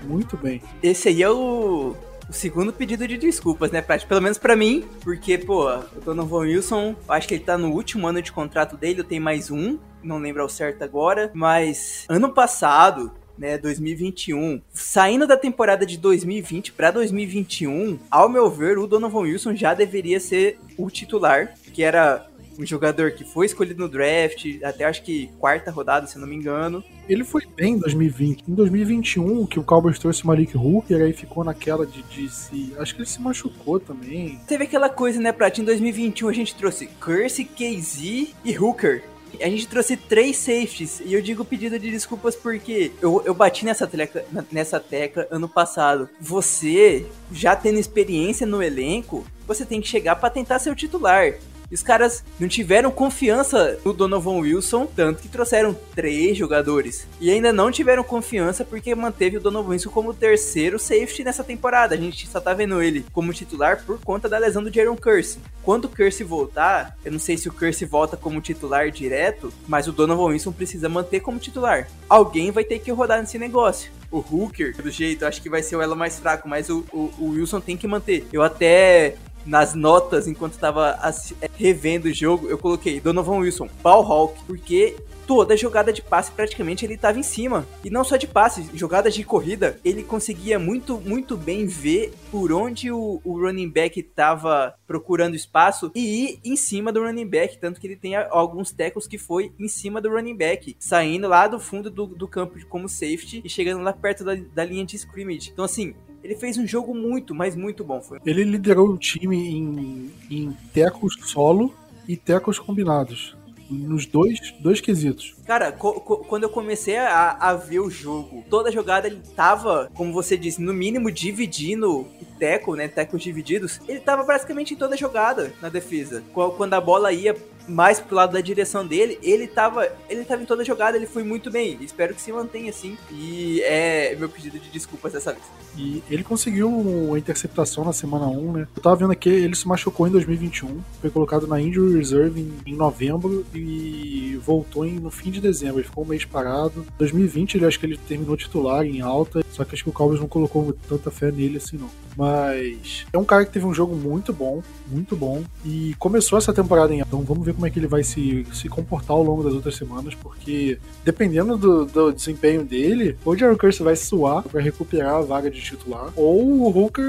Muito 0.07 0.37
bem. 0.37 0.61
Esse 0.83 1.09
aí 1.09 1.23
é 1.23 1.31
o 1.31 1.97
o 2.31 2.33
segundo 2.33 2.73
pedido 2.73 3.09
de 3.09 3.19
desculpas, 3.19 3.73
né, 3.73 3.83
Prati? 3.83 4.07
Pelo 4.07 4.23
menos 4.23 4.39
para 4.39 4.55
mim, 4.55 4.85
porque, 5.03 5.37
pô, 5.37 5.69
o 5.69 6.01
Donovan 6.05 6.43
Wilson, 6.43 6.95
acho 7.09 7.27
que 7.27 7.35
ele 7.35 7.43
tá 7.43 7.59
no 7.59 7.73
último 7.73 8.07
ano 8.07 8.23
de 8.23 8.31
contrato 8.31 8.77
dele, 8.77 9.01
eu 9.01 9.05
tenho 9.05 9.21
mais 9.21 9.51
um, 9.51 9.77
não 10.01 10.19
lembro 10.19 10.41
ao 10.41 10.49
certo 10.49 10.83
agora, 10.83 11.31
mas 11.35 12.07
ano 12.09 12.33
passado, 12.33 13.11
né, 13.37 13.59
2021. 13.59 14.63
Saindo 14.73 15.27
da 15.27 15.37
temporada 15.37 15.85
de 15.85 15.99
2020 15.99 16.73
para 16.73 16.93
2021, 16.93 17.99
ao 18.09 18.29
meu 18.29 18.49
ver, 18.49 18.79
o 18.79 18.87
Donovan 18.87 19.23
Wilson 19.23 19.57
já 19.57 19.75
deveria 19.75 20.21
ser 20.21 20.57
o 20.79 20.89
titular, 20.89 21.55
que 21.73 21.83
era 21.83 22.30
um 22.61 22.67
jogador 22.67 23.13
que 23.13 23.25
foi 23.25 23.47
escolhido 23.47 23.83
no 23.83 23.89
draft, 23.89 24.45
até 24.63 24.85
acho 24.85 25.03
que 25.03 25.31
quarta 25.39 25.71
rodada, 25.71 26.07
se 26.07 26.19
não 26.19 26.27
me 26.27 26.37
engano. 26.37 26.85
Ele 27.09 27.25
foi 27.25 27.47
bem 27.47 27.75
em 27.75 27.79
2020. 27.79 28.45
Em 28.49 28.55
2021, 28.55 29.47
que 29.47 29.59
o 29.59 29.65
Cowboys 29.65 29.99
trouxe 29.99 30.23
o 30.25 30.27
Malik 30.27 30.57
Hooker, 30.57 31.03
aí 31.03 31.13
ficou 31.13 31.43
naquela 31.43 31.87
de, 31.87 32.03
de 32.03 32.29
se. 32.29 32.75
Acho 32.79 32.95
que 32.95 33.01
ele 33.01 33.09
se 33.09 33.21
machucou 33.21 33.81
também. 33.81 34.39
Teve 34.47 34.65
aquela 34.65 34.89
coisa, 34.89 35.21
né, 35.21 35.33
Prat? 35.33 35.59
Em 35.59 35.65
2021 35.65 36.29
a 36.29 36.33
gente 36.33 36.55
trouxe 36.55 36.87
Curse, 36.87 37.45
KZ 37.45 38.35
e 38.45 38.59
Hooker. 38.59 39.03
A 39.41 39.49
gente 39.49 39.69
trouxe 39.69 39.97
três 39.97 40.37
safeties 40.37 41.01
e 41.01 41.15
eu 41.15 41.23
digo 41.23 41.45
pedido 41.45 41.79
de 41.79 41.91
desculpas 41.91 42.35
porque 42.35 42.91
eu, 43.01 43.23
eu 43.25 43.33
bati 43.33 43.65
nessa 43.65 43.87
tecla, 43.87 44.25
nessa 44.51 44.81
tecla 44.81 45.27
ano 45.31 45.49
passado. 45.49 46.09
Você, 46.21 47.07
já 47.33 47.55
tendo 47.55 47.79
experiência 47.79 48.47
no 48.47 48.63
elenco, 48.63 49.25
você 49.47 49.65
tem 49.65 49.81
que 49.81 49.89
chegar 49.89 50.17
para 50.17 50.31
tentar 50.31 50.59
ser 50.59 50.71
o 50.71 50.75
titular. 50.75 51.35
Os 51.71 51.83
caras 51.83 52.25
não 52.39 52.49
tiveram 52.49 52.91
confiança 52.91 53.79
no 53.85 53.93
Donovan 53.93 54.39
Wilson, 54.39 54.87
tanto 54.87 55.23
que 55.23 55.29
trouxeram 55.29 55.77
três 55.95 56.37
jogadores. 56.37 57.07
E 57.21 57.31
ainda 57.31 57.53
não 57.53 57.71
tiveram 57.71 58.03
confiança 58.03 58.65
porque 58.65 58.95
manteve 58.95 59.37
o 59.37 59.41
Donovan 59.41 59.71
Wilson 59.71 59.91
como 59.91 60.15
terceiro 60.15 60.79
safety 60.79 61.25
nessa 61.25 61.45
temporada. 61.45 61.95
A 61.95 61.99
gente 61.99 62.27
só 62.27 62.41
tá 62.41 62.53
vendo 62.53 62.83
ele 62.83 63.05
como 63.13 63.33
titular 63.33 63.85
por 63.85 64.01
conta 64.01 64.29
da 64.29 64.39
lesão 64.39 64.63
do 64.63 64.73
Jaron 64.73 64.97
Curse. 64.97 65.39
Quando 65.63 65.85
o 65.85 65.89
Curse 65.89 66.25
voltar, 66.25 66.97
eu 67.05 67.13
não 67.13 67.19
sei 67.19 67.37
se 67.37 67.49
o 67.49 67.53
Curse 67.53 67.85
volta 67.85 68.17
como 68.17 68.41
titular 68.41 68.91
direto, 68.91 69.53
mas 69.69 69.87
o 69.87 69.93
Donovan 69.93 70.33
Wilson 70.33 70.53
precisa 70.53 70.89
manter 70.89 71.21
como 71.21 71.39
titular. 71.39 71.89
Alguém 72.09 72.51
vai 72.51 72.65
ter 72.65 72.79
que 72.79 72.91
rodar 72.91 73.21
nesse 73.21 73.39
negócio 73.39 73.93
o 74.11 74.19
Hooker, 74.19 74.77
do 74.83 74.91
jeito, 74.91 75.25
acho 75.25 75.41
que 75.41 75.49
vai 75.49 75.63
ser 75.63 75.77
o 75.77 75.83
elo 75.83 75.95
mais 75.95 76.19
fraco, 76.19 76.49
mas 76.49 76.69
o, 76.69 76.85
o, 76.93 77.13
o 77.19 77.31
Wilson 77.31 77.61
tem 77.61 77.77
que 77.77 77.87
manter. 77.87 78.27
Eu 78.33 78.43
até 78.43 79.15
nas 79.51 79.75
notas, 79.75 80.29
enquanto 80.29 80.53
estava 80.53 80.97
é, 81.43 81.51
revendo 81.57 82.07
o 82.07 82.15
jogo, 82.15 82.49
eu 82.49 82.57
coloquei 82.57 83.01
Donovan 83.01 83.39
Wilson, 83.39 83.69
Ball 83.83 84.05
Hawk, 84.05 84.41
porque 84.47 84.97
toda 85.27 85.57
jogada 85.57 85.93
de 85.93 86.03
passe 86.03 86.31
praticamente 86.31 86.85
ele 86.85 86.95
estava 86.95 87.19
em 87.19 87.23
cima. 87.25 87.67
E 87.85 87.91
não 87.91 88.05
só 88.05 88.17
de 88.17 88.29
passe, 88.29 88.71
jogadas 88.75 89.13
de 89.13 89.25
corrida, 89.25 89.79
ele 89.85 90.05
conseguia 90.05 90.57
muito, 90.57 91.01
muito 91.01 91.37
bem 91.37 91.67
ver 91.67 92.13
por 92.31 92.53
onde 92.53 92.93
o, 92.93 93.21
o 93.25 93.41
running 93.41 93.69
back 93.69 93.99
estava 93.99 94.75
procurando 94.87 95.35
espaço 95.35 95.91
e 95.97 96.01
ir 96.01 96.41
em 96.45 96.55
cima 96.55 96.93
do 96.93 97.03
running 97.03 97.27
back. 97.27 97.59
Tanto 97.59 97.81
que 97.81 97.89
ele 97.89 97.97
tem 97.97 98.15
alguns 98.15 98.71
tackles 98.71 99.09
que 99.09 99.19
foi 99.19 99.53
em 99.59 99.67
cima 99.67 100.01
do 100.01 100.11
running 100.11 100.37
back, 100.37 100.77
saindo 100.79 101.27
lá 101.27 101.49
do 101.49 101.59
fundo 101.59 101.91
do, 101.91 102.07
do 102.07 102.29
campo 102.29 102.57
como 102.69 102.89
safety 102.89 103.41
e 103.45 103.49
chegando 103.49 103.83
lá 103.83 103.93
perto 103.93 104.23
da, 104.23 104.35
da 104.35 104.65
linha 104.65 104.85
de 104.85 104.95
scrimmage. 104.95 105.51
Então, 105.53 105.65
assim, 105.65 105.95
ele 106.23 106.35
fez 106.35 106.59
um 106.59 106.67
jogo 106.67 106.95
muito, 106.95 107.35
mas 107.35 107.57
muito 107.57 107.83
bom. 107.83 108.01
Foi. 108.01 108.21
Ele 108.25 108.45
liderou 108.45 108.91
o 108.91 108.99
time 108.99 109.37
em, 109.37 110.11
em 110.31 110.57
tecos 110.73 111.17
solo 111.25 111.75
e 112.07 112.17
tecos 112.17 112.59
combinados. 112.59 113.37
Nos 113.71 114.05
dois, 114.05 114.53
dois 114.59 114.81
quesitos. 114.81 115.37
Cara, 115.47 115.71
co 115.71 116.01
co 116.01 116.17
quando 116.17 116.43
eu 116.43 116.51
comecei 116.51 116.97
a, 116.97 117.37
a, 117.39 117.55
ver 117.55 117.79
o 117.79 117.89
jogo, 117.89 118.45
toda 118.51 118.73
jogada 118.73 119.07
ele 119.07 119.21
tava, 119.37 119.89
como 119.95 120.13
você 120.13 120.37
disse, 120.37 120.61
no 120.61 120.75
mínimo 120.75 121.09
dividindo 121.09 122.01
o 122.01 122.09
teco, 122.37 122.75
né? 122.75 122.89
Tecos 122.89 123.23
divididos. 123.23 123.81
Ele 123.87 124.01
tava 124.01 124.25
praticamente 124.25 124.75
em 124.75 124.77
toda 124.77 124.97
jogada 124.97 125.53
na 125.63 125.69
defesa. 125.69 126.21
Quando 126.33 126.75
a 126.75 126.81
bola 126.81 127.13
ia 127.13 127.37
mais 127.69 128.01
pro 128.01 128.17
lado 128.17 128.33
da 128.33 128.41
direção 128.41 128.87
dele, 128.87 129.19
ele 129.23 129.47
tava, 129.47 129.89
ele 130.09 130.25
tava 130.25 130.43
em 130.43 130.47
toda 130.47 130.65
jogada, 130.65 130.97
ele 130.97 131.07
foi 131.07 131.23
muito 131.23 131.51
bem. 131.51 131.79
Espero 131.81 132.15
que 132.15 132.21
se 132.21 132.33
mantenha 132.33 132.71
assim. 132.71 132.97
E 133.11 133.61
é 133.63 134.15
meu 134.17 134.29
pedido 134.29 134.59
de 134.59 134.71
desculpas 134.71 135.13
dessa 135.13 135.33
vez. 135.33 135.45
E 135.77 136.03
ele 136.11 136.25
conseguiu 136.25 136.69
uma 136.69 137.19
interceptação 137.19 137.85
na 137.85 137.93
semana 137.93 138.27
1, 138.27 138.53
né? 138.53 138.69
Eu 138.75 138.83
tava 138.83 138.97
vendo 138.97 139.13
aqui, 139.13 139.29
ele 139.29 139.55
se 139.55 139.67
machucou 139.67 140.07
em 140.07 140.11
2021, 140.11 140.81
foi 141.01 141.11
colocado 141.11 141.47
na 141.47 141.61
Injury 141.61 141.97
Reserve 141.97 142.41
em, 142.41 142.73
em 142.73 142.77
novembro 142.77 143.45
e 143.55 144.39
voltou 144.45 144.85
em, 144.85 144.99
no 144.99 145.11
fim 145.11 145.31
de 145.31 145.41
dezembro. 145.41 145.79
Ele 145.79 145.89
ficou 145.89 146.05
um 146.05 146.09
mês 146.09 146.25
parado. 146.25 146.87
2020, 146.99 147.57
ele 147.57 147.67
acho 147.67 147.79
que 147.79 147.87
ele 147.87 147.97
terminou 147.97 148.37
titular 148.37 148.85
em 148.85 149.01
alta, 149.01 149.41
só 149.51 149.65
que 149.65 149.75
acho 149.75 149.85
que 149.85 149.91
o 149.91 149.93
Cowboys 149.93 150.21
não 150.21 150.29
colocou 150.29 150.73
tanta 150.89 151.11
fé 151.11 151.31
nele 151.31 151.59
assim, 151.59 151.77
não. 151.77 151.91
Mas 152.17 153.07
é 153.13 153.19
um 153.19 153.25
cara 153.25 153.45
que 153.45 153.53
teve 153.53 153.65
um 153.65 153.73
jogo 153.73 153.95
muito 153.95 154.33
bom, 154.33 154.63
muito 154.89 155.17
bom. 155.17 155.43
E 155.65 155.95
começou 155.99 156.39
essa 156.39 156.53
temporada 156.53 156.95
em 156.95 157.01
então 157.01 157.23
vamos 157.23 157.45
ver 157.45 157.50
como 157.53 157.67
é 157.67 157.71
que 157.71 157.79
ele 157.79 157.87
vai 157.87 158.03
se, 158.03 158.47
se 158.53 158.69
comportar 158.69 159.17
ao 159.17 159.23
longo 159.23 159.43
das 159.43 159.55
outras 159.55 159.77
semanas, 159.77 160.15
porque 160.15 160.79
dependendo 161.05 161.57
do, 161.57 161.85
do 161.85 162.13
desempenho 162.13 162.65
dele, 162.65 163.17
ou 163.25 163.33
o 163.33 163.37
Jaron 163.37 163.57
Curse 163.57 163.83
vai 163.83 163.97
suar, 163.97 164.45
vai 164.49 164.63
recuperar 164.63 165.17
a 165.17 165.21
vaga 165.21 165.51
de 165.51 165.61
titular, 165.61 166.13
ou 166.17 166.45
o 166.45 166.69
Hooker 166.69 167.05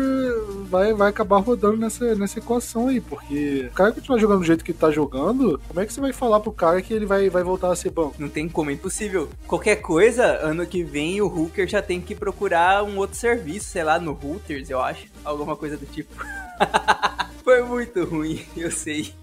vai, 0.69 0.93
vai 0.93 1.09
acabar 1.09 1.39
rodando 1.39 1.77
nessa, 1.77 2.15
nessa 2.15 2.39
equação 2.39 2.87
aí, 2.87 2.99
porque 2.99 3.67
o 3.71 3.73
cara 3.73 3.91
continuar 3.91 4.19
jogando 4.19 4.39
do 4.39 4.45
jeito 4.45 4.63
que 4.63 4.73
tá 4.73 4.91
jogando, 4.91 5.59
como 5.67 5.79
é 5.79 5.85
que 5.85 5.93
você 5.93 6.01
vai 6.01 6.13
falar 6.13 6.39
pro 6.39 6.51
cara 6.51 6.81
que 6.81 6.93
ele 6.93 7.05
vai, 7.05 7.29
vai 7.29 7.43
voltar 7.43 7.71
a 7.71 7.75
ser 7.75 7.91
bom? 7.91 8.13
Não 8.17 8.29
tem 8.29 8.47
como, 8.47 8.69
é 8.69 8.73
impossível. 8.73 9.29
Qualquer 9.47 9.77
coisa, 9.77 10.25
ano 10.41 10.65
que 10.65 10.83
vem 10.83 11.21
o 11.21 11.27
Hooker 11.27 11.67
já 11.67 11.81
tem 11.81 12.01
que 12.01 12.15
procurar 12.15 12.83
um 12.83 12.97
outro 12.97 13.17
serviço, 13.17 13.69
sei 13.69 13.83
lá, 13.83 13.99
no 13.99 14.11
Hooters, 14.11 14.69
eu 14.69 14.79
acho, 14.79 15.07
alguma 15.23 15.55
coisa 15.55 15.77
do 15.77 15.85
tipo. 15.85 16.13
Foi 17.43 17.63
muito 17.63 18.03
ruim, 18.05 18.39
eu 18.55 18.71
sei. 18.71 19.13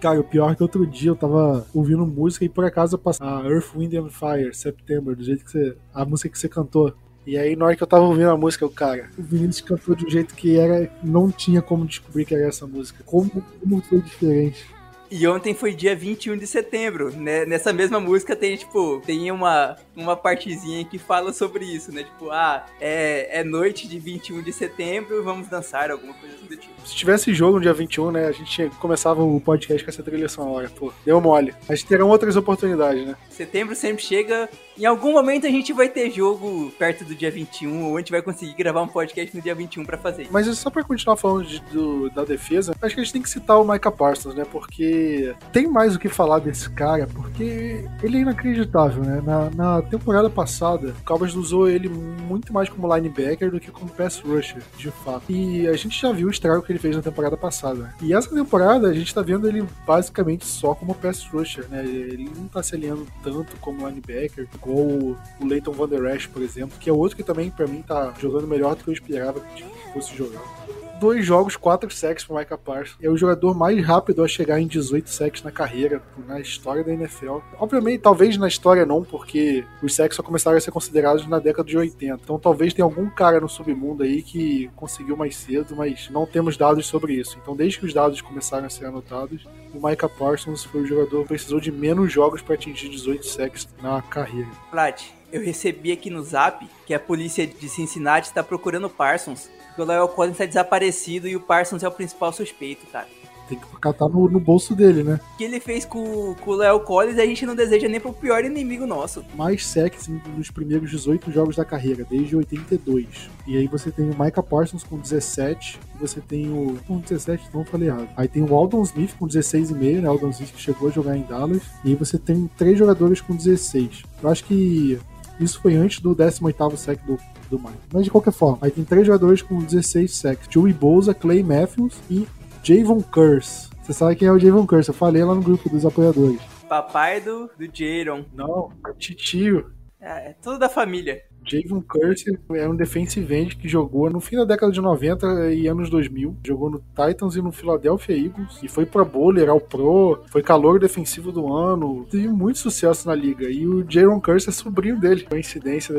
Cara, 0.00 0.20
o 0.20 0.24
pior 0.24 0.52
é 0.52 0.54
que 0.54 0.62
outro 0.62 0.86
dia 0.86 1.10
eu 1.10 1.16
tava 1.16 1.66
ouvindo 1.74 2.06
música 2.06 2.44
e 2.44 2.48
por 2.48 2.64
acaso 2.64 2.98
passou 2.98 3.26
a 3.26 3.44
Earth, 3.44 3.74
Wind 3.74 3.94
and 3.94 4.10
Fire, 4.10 4.54
September, 4.54 5.14
do 5.14 5.22
jeito 5.22 5.44
que 5.44 5.50
você. 5.50 5.76
a 5.92 6.04
música 6.04 6.28
que 6.28 6.38
você 6.38 6.48
cantou. 6.48 6.94
E 7.26 7.36
aí, 7.36 7.54
na 7.54 7.66
hora 7.66 7.76
que 7.76 7.82
eu 7.82 7.86
tava 7.86 8.04
ouvindo 8.04 8.30
a 8.30 8.36
música, 8.38 8.64
o 8.64 8.70
cara, 8.70 9.10
o 9.18 9.22
Vinícius 9.22 9.60
cantou 9.60 9.94
de 9.94 10.06
um 10.06 10.10
jeito 10.10 10.34
que 10.34 10.58
era. 10.58 10.90
Não 11.02 11.30
tinha 11.30 11.60
como 11.60 11.84
descobrir 11.84 12.24
que 12.24 12.34
era 12.34 12.46
essa 12.46 12.66
música. 12.66 13.04
Como, 13.04 13.30
como 13.60 13.82
foi 13.82 14.00
diferente. 14.00 14.66
E 15.10 15.26
ontem 15.26 15.54
foi 15.54 15.74
dia 15.74 15.96
21 15.96 16.36
de 16.36 16.46
setembro, 16.46 17.10
né? 17.10 17.46
Nessa 17.46 17.72
mesma 17.72 17.98
música 17.98 18.36
tem, 18.36 18.56
tipo, 18.56 19.00
tem 19.06 19.30
uma, 19.30 19.76
uma 19.96 20.14
partezinha 20.16 20.84
que 20.84 20.98
fala 20.98 21.32
sobre 21.32 21.64
isso, 21.64 21.90
né? 21.92 22.02
Tipo, 22.02 22.30
ah, 22.30 22.66
é, 22.80 23.40
é 23.40 23.44
noite 23.44 23.88
de 23.88 23.98
21 23.98 24.42
de 24.42 24.52
setembro, 24.52 25.22
vamos 25.24 25.48
dançar, 25.48 25.90
alguma 25.90 26.12
coisa 26.14 26.34
assim 26.34 26.46
do 26.46 26.56
tipo. 26.56 26.86
Se 26.86 26.94
tivesse 26.94 27.32
jogo 27.32 27.56
no 27.56 27.62
dia 27.62 27.72
21, 27.72 28.10
né? 28.10 28.26
A 28.26 28.32
gente 28.32 28.70
começava 28.80 29.22
o 29.22 29.40
podcast 29.40 29.82
com 29.82 29.90
essa 29.90 30.02
trilha 30.02 30.28
sonora, 30.28 30.70
pô. 30.70 30.92
Deu 31.04 31.20
mole. 31.20 31.54
Mas 31.66 31.82
terão 31.82 32.08
outras 32.08 32.36
oportunidades, 32.36 33.06
né? 33.06 33.16
Setembro 33.30 33.74
sempre 33.74 34.02
chega. 34.04 34.48
Em 34.78 34.84
algum 34.84 35.12
momento 35.12 35.44
a 35.44 35.50
gente 35.50 35.72
vai 35.72 35.88
ter 35.88 36.08
jogo 36.08 36.72
perto 36.78 37.04
do 37.04 37.12
dia 37.12 37.32
21, 37.32 37.86
ou 37.86 37.96
a 37.96 37.98
gente 37.98 38.12
vai 38.12 38.22
conseguir 38.22 38.54
gravar 38.54 38.80
um 38.80 38.86
podcast 38.86 39.36
no 39.36 39.42
dia 39.42 39.52
21 39.52 39.84
para 39.84 39.98
fazer. 39.98 40.28
Mas 40.30 40.46
só 40.56 40.70
pra 40.70 40.84
continuar 40.84 41.16
falando 41.16 41.44
de, 41.46 41.58
do, 41.72 42.08
da 42.10 42.24
defesa, 42.24 42.76
acho 42.80 42.94
que 42.94 43.00
a 43.00 43.04
gente 43.04 43.12
tem 43.12 43.22
que 43.22 43.28
citar 43.28 43.60
o 43.60 43.68
Micah 43.68 43.90
Parsons, 43.90 44.36
né? 44.36 44.44
Porque 44.44 45.34
tem 45.52 45.66
mais 45.66 45.96
o 45.96 45.98
que 45.98 46.08
falar 46.08 46.38
desse 46.38 46.70
cara, 46.70 47.08
porque 47.08 47.84
ele 48.04 48.18
é 48.18 48.20
inacreditável, 48.20 49.02
né? 49.02 49.20
Na, 49.24 49.50
na 49.50 49.82
temporada 49.82 50.30
passada, 50.30 50.94
o 51.00 51.04
Cowboys 51.04 51.34
usou 51.34 51.68
ele 51.68 51.88
muito 51.88 52.52
mais 52.52 52.68
como 52.68 52.94
linebacker 52.94 53.50
do 53.50 53.58
que 53.58 53.72
como 53.72 53.90
pass 53.90 54.20
rusher, 54.20 54.62
de 54.76 54.92
fato. 54.92 55.24
E 55.28 55.66
a 55.66 55.76
gente 55.76 56.00
já 56.00 56.12
viu 56.12 56.28
o 56.28 56.30
estrago 56.30 56.62
que 56.62 56.70
ele 56.70 56.78
fez 56.78 56.94
na 56.94 57.02
temporada 57.02 57.36
passada. 57.36 57.92
E 58.00 58.14
essa 58.14 58.32
temporada 58.32 58.86
a 58.86 58.94
gente 58.94 59.12
tá 59.12 59.22
vendo 59.22 59.48
ele 59.48 59.66
basicamente 59.84 60.46
só 60.46 60.72
como 60.72 60.94
pass 60.94 61.24
rusher, 61.24 61.68
né? 61.68 61.84
Ele 61.84 62.30
não 62.36 62.46
tá 62.46 62.62
se 62.62 62.76
alinhando 62.76 63.08
tanto 63.24 63.56
como 63.56 63.88
linebacker, 63.88 64.46
igual 64.68 65.16
o 65.40 65.46
Leighton 65.46 65.72
Van 65.72 65.88
Der 65.88 66.04
Esch, 66.14 66.28
por 66.28 66.42
exemplo, 66.42 66.78
que 66.78 66.90
é 66.90 66.92
outro 66.92 67.16
que 67.16 67.22
também 67.22 67.50
para 67.50 67.66
mim 67.66 67.82
tá 67.82 68.14
jogando 68.18 68.46
melhor 68.46 68.76
do 68.76 68.84
que 68.84 68.90
eu 68.90 68.94
esperava 68.94 69.40
que 69.40 69.64
fosse 69.92 70.14
jogar 70.14 70.57
dois 70.98 71.24
jogos, 71.24 71.56
quatro 71.56 71.90
sacks 71.90 72.24
pro 72.24 72.36
Micah 72.36 72.58
Parsons. 72.58 72.96
É 73.00 73.08
o 73.08 73.16
jogador 73.16 73.54
mais 73.54 73.84
rápido 73.84 74.22
a 74.22 74.28
chegar 74.28 74.60
em 74.60 74.66
18 74.66 75.08
sacks 75.08 75.42
na 75.42 75.50
carreira, 75.50 76.02
na 76.26 76.40
história 76.40 76.84
da 76.84 76.92
NFL. 76.92 77.38
Obviamente, 77.58 78.00
talvez 78.00 78.36
na 78.36 78.48
história 78.48 78.84
não, 78.84 79.02
porque 79.04 79.64
os 79.82 79.94
sacks 79.94 80.16
só 80.16 80.22
começaram 80.22 80.56
a 80.56 80.60
ser 80.60 80.70
considerados 80.70 81.26
na 81.26 81.38
década 81.38 81.68
de 81.68 81.76
80. 81.76 82.20
Então 82.22 82.38
talvez 82.38 82.74
tenha 82.74 82.84
algum 82.84 83.08
cara 83.08 83.40
no 83.40 83.48
submundo 83.48 84.02
aí 84.02 84.22
que 84.22 84.70
conseguiu 84.76 85.16
mais 85.16 85.36
cedo, 85.36 85.76
mas 85.76 86.08
não 86.10 86.26
temos 86.26 86.56
dados 86.56 86.86
sobre 86.86 87.14
isso. 87.14 87.38
Então 87.40 87.56
desde 87.56 87.78
que 87.78 87.86
os 87.86 87.94
dados 87.94 88.20
começaram 88.20 88.66
a 88.66 88.70
ser 88.70 88.86
anotados, 88.86 89.46
o 89.72 89.86
Micah 89.86 90.08
Parsons 90.08 90.64
foi 90.64 90.82
o 90.82 90.86
jogador 90.86 91.22
que 91.22 91.28
precisou 91.28 91.60
de 91.60 91.70
menos 91.70 92.12
jogos 92.12 92.42
para 92.42 92.54
atingir 92.54 92.88
18 92.88 93.26
sacks 93.26 93.68
na 93.82 94.02
carreira. 94.02 94.48
Plat, 94.70 95.02
eu 95.32 95.42
recebi 95.42 95.92
aqui 95.92 96.10
no 96.10 96.22
Zap 96.22 96.66
que 96.86 96.94
a 96.94 97.00
polícia 97.00 97.46
de 97.46 97.68
Cincinnati 97.68 98.28
está 98.28 98.42
procurando 98.42 98.88
Parsons 98.88 99.50
que 99.78 99.82
o 99.82 99.84
Léo 99.84 100.08
Collins 100.08 100.36
tá 100.36 100.44
desaparecido 100.44 101.28
e 101.28 101.36
o 101.36 101.40
Parsons 101.40 101.84
é 101.84 101.88
o 101.88 101.92
principal 101.92 102.32
suspeito, 102.32 102.84
cara. 102.88 103.06
Tem 103.48 103.56
que 103.56 103.66
catar 103.80 104.08
no, 104.08 104.28
no 104.28 104.40
bolso 104.40 104.74
dele, 104.74 105.02
né? 105.04 105.20
O 105.34 105.36
que 105.38 105.44
ele 105.44 105.60
fez 105.60 105.84
com, 105.84 106.34
com 106.34 106.50
o 106.50 106.54
Léo 106.56 106.80
Collins 106.80 107.16
a 107.16 107.24
gente 107.24 107.46
não 107.46 107.54
deseja 107.54 107.88
nem 107.88 108.00
pro 108.00 108.12
pior 108.12 108.44
inimigo 108.44 108.86
nosso. 108.86 109.24
Mais 109.36 109.64
sacks 109.64 110.08
nos 110.36 110.50
primeiros 110.50 110.90
18 110.90 111.30
jogos 111.30 111.56
da 111.56 111.64
carreira, 111.64 112.04
desde 112.10 112.36
82. 112.36 113.30
E 113.46 113.56
aí 113.56 113.66
você 113.68 113.90
tem 113.90 114.10
o 114.10 114.22
Micah 114.22 114.42
Parsons 114.42 114.82
com 114.82 114.98
17, 114.98 115.78
e 115.94 115.98
você 115.98 116.20
tem 116.20 116.50
o. 116.50 116.76
Com 116.86 116.98
17, 116.98 117.48
não 117.54 117.64
falei 117.64 117.88
errado. 117.88 118.08
Aí 118.16 118.28
tem 118.28 118.42
o 118.42 118.54
Aldon 118.54 118.82
Smith 118.82 119.16
com 119.16 119.26
16,5, 119.26 120.02
né? 120.02 120.08
Aldon 120.08 120.30
Smith 120.30 120.52
que 120.52 120.60
chegou 120.60 120.88
a 120.88 120.92
jogar 120.92 121.16
em 121.16 121.22
Dallas. 121.22 121.62
E 121.84 121.90
aí 121.90 121.94
você 121.94 122.18
tem 122.18 122.50
três 122.58 122.76
jogadores 122.76 123.20
com 123.22 123.34
16. 123.34 124.02
Eu 124.22 124.28
acho 124.28 124.44
que 124.44 124.98
isso 125.40 125.62
foi 125.62 125.76
antes 125.76 126.00
do 126.00 126.14
18º 126.14 126.76
sec 126.76 127.00
do, 127.06 127.16
do 127.50 127.58
Mike. 127.58 127.78
Mas 127.92 128.04
de 128.04 128.10
qualquer 128.10 128.32
forma, 128.32 128.58
aí 128.62 128.70
tem 128.70 128.84
três 128.84 129.06
jogadores 129.06 129.42
com 129.42 129.58
16 129.58 130.14
sacks: 130.14 130.48
Joey 130.50 130.72
Bosa, 130.72 131.14
Clay 131.14 131.42
Matthews 131.42 131.98
e 132.10 132.26
Javon 132.62 133.02
Curse. 133.02 133.68
Você 133.82 133.92
sabe 133.92 134.16
quem 134.16 134.28
é 134.28 134.32
o 134.32 134.38
Javon 134.38 134.66
Curse, 134.66 134.90
eu 134.90 134.94
falei 134.94 135.24
lá 135.24 135.34
no 135.34 135.42
grupo 135.42 135.68
dos 135.68 135.84
apoiadores. 135.86 136.40
Papai 136.68 137.20
do, 137.20 137.50
do 137.58 137.68
Jaron. 137.72 138.24
Não, 138.34 138.70
é 138.86 138.92
titio. 138.92 139.72
É, 140.00 140.30
é 140.30 140.36
tudo 140.42 140.58
da 140.58 140.68
família. 140.68 141.22
Javon 141.48 141.82
Curse 141.82 142.38
é 142.54 142.68
um 142.68 142.76
defensive 142.76 143.34
end 143.34 143.56
que 143.56 143.68
jogou 143.68 144.10
no 144.10 144.20
fim 144.20 144.36
da 144.36 144.44
década 144.44 144.70
de 144.70 144.80
90 144.80 145.52
e 145.52 145.66
anos 145.66 145.88
2000. 145.88 146.36
Jogou 146.46 146.70
no 146.70 146.82
Titans 146.94 147.36
e 147.36 147.42
no 147.42 147.50
Philadelphia 147.50 148.16
Eagles. 148.16 148.60
E 148.62 148.68
foi 148.68 148.84
pro 148.84 149.04
Bowler, 149.04 149.48
ao 149.48 149.60
Pro. 149.60 150.22
Foi 150.30 150.42
calor 150.42 150.78
defensivo 150.78 151.32
do 151.32 151.52
ano. 151.52 152.06
Teve 152.10 152.28
muito 152.28 152.58
sucesso 152.58 153.08
na 153.08 153.14
liga. 153.14 153.50
E 153.50 153.66
o 153.66 153.84
Jaron 153.88 154.20
Curse 154.20 154.48
é 154.48 154.52
sobrinho 154.52 155.00
dele. 155.00 155.26
Coincidência 155.28 155.94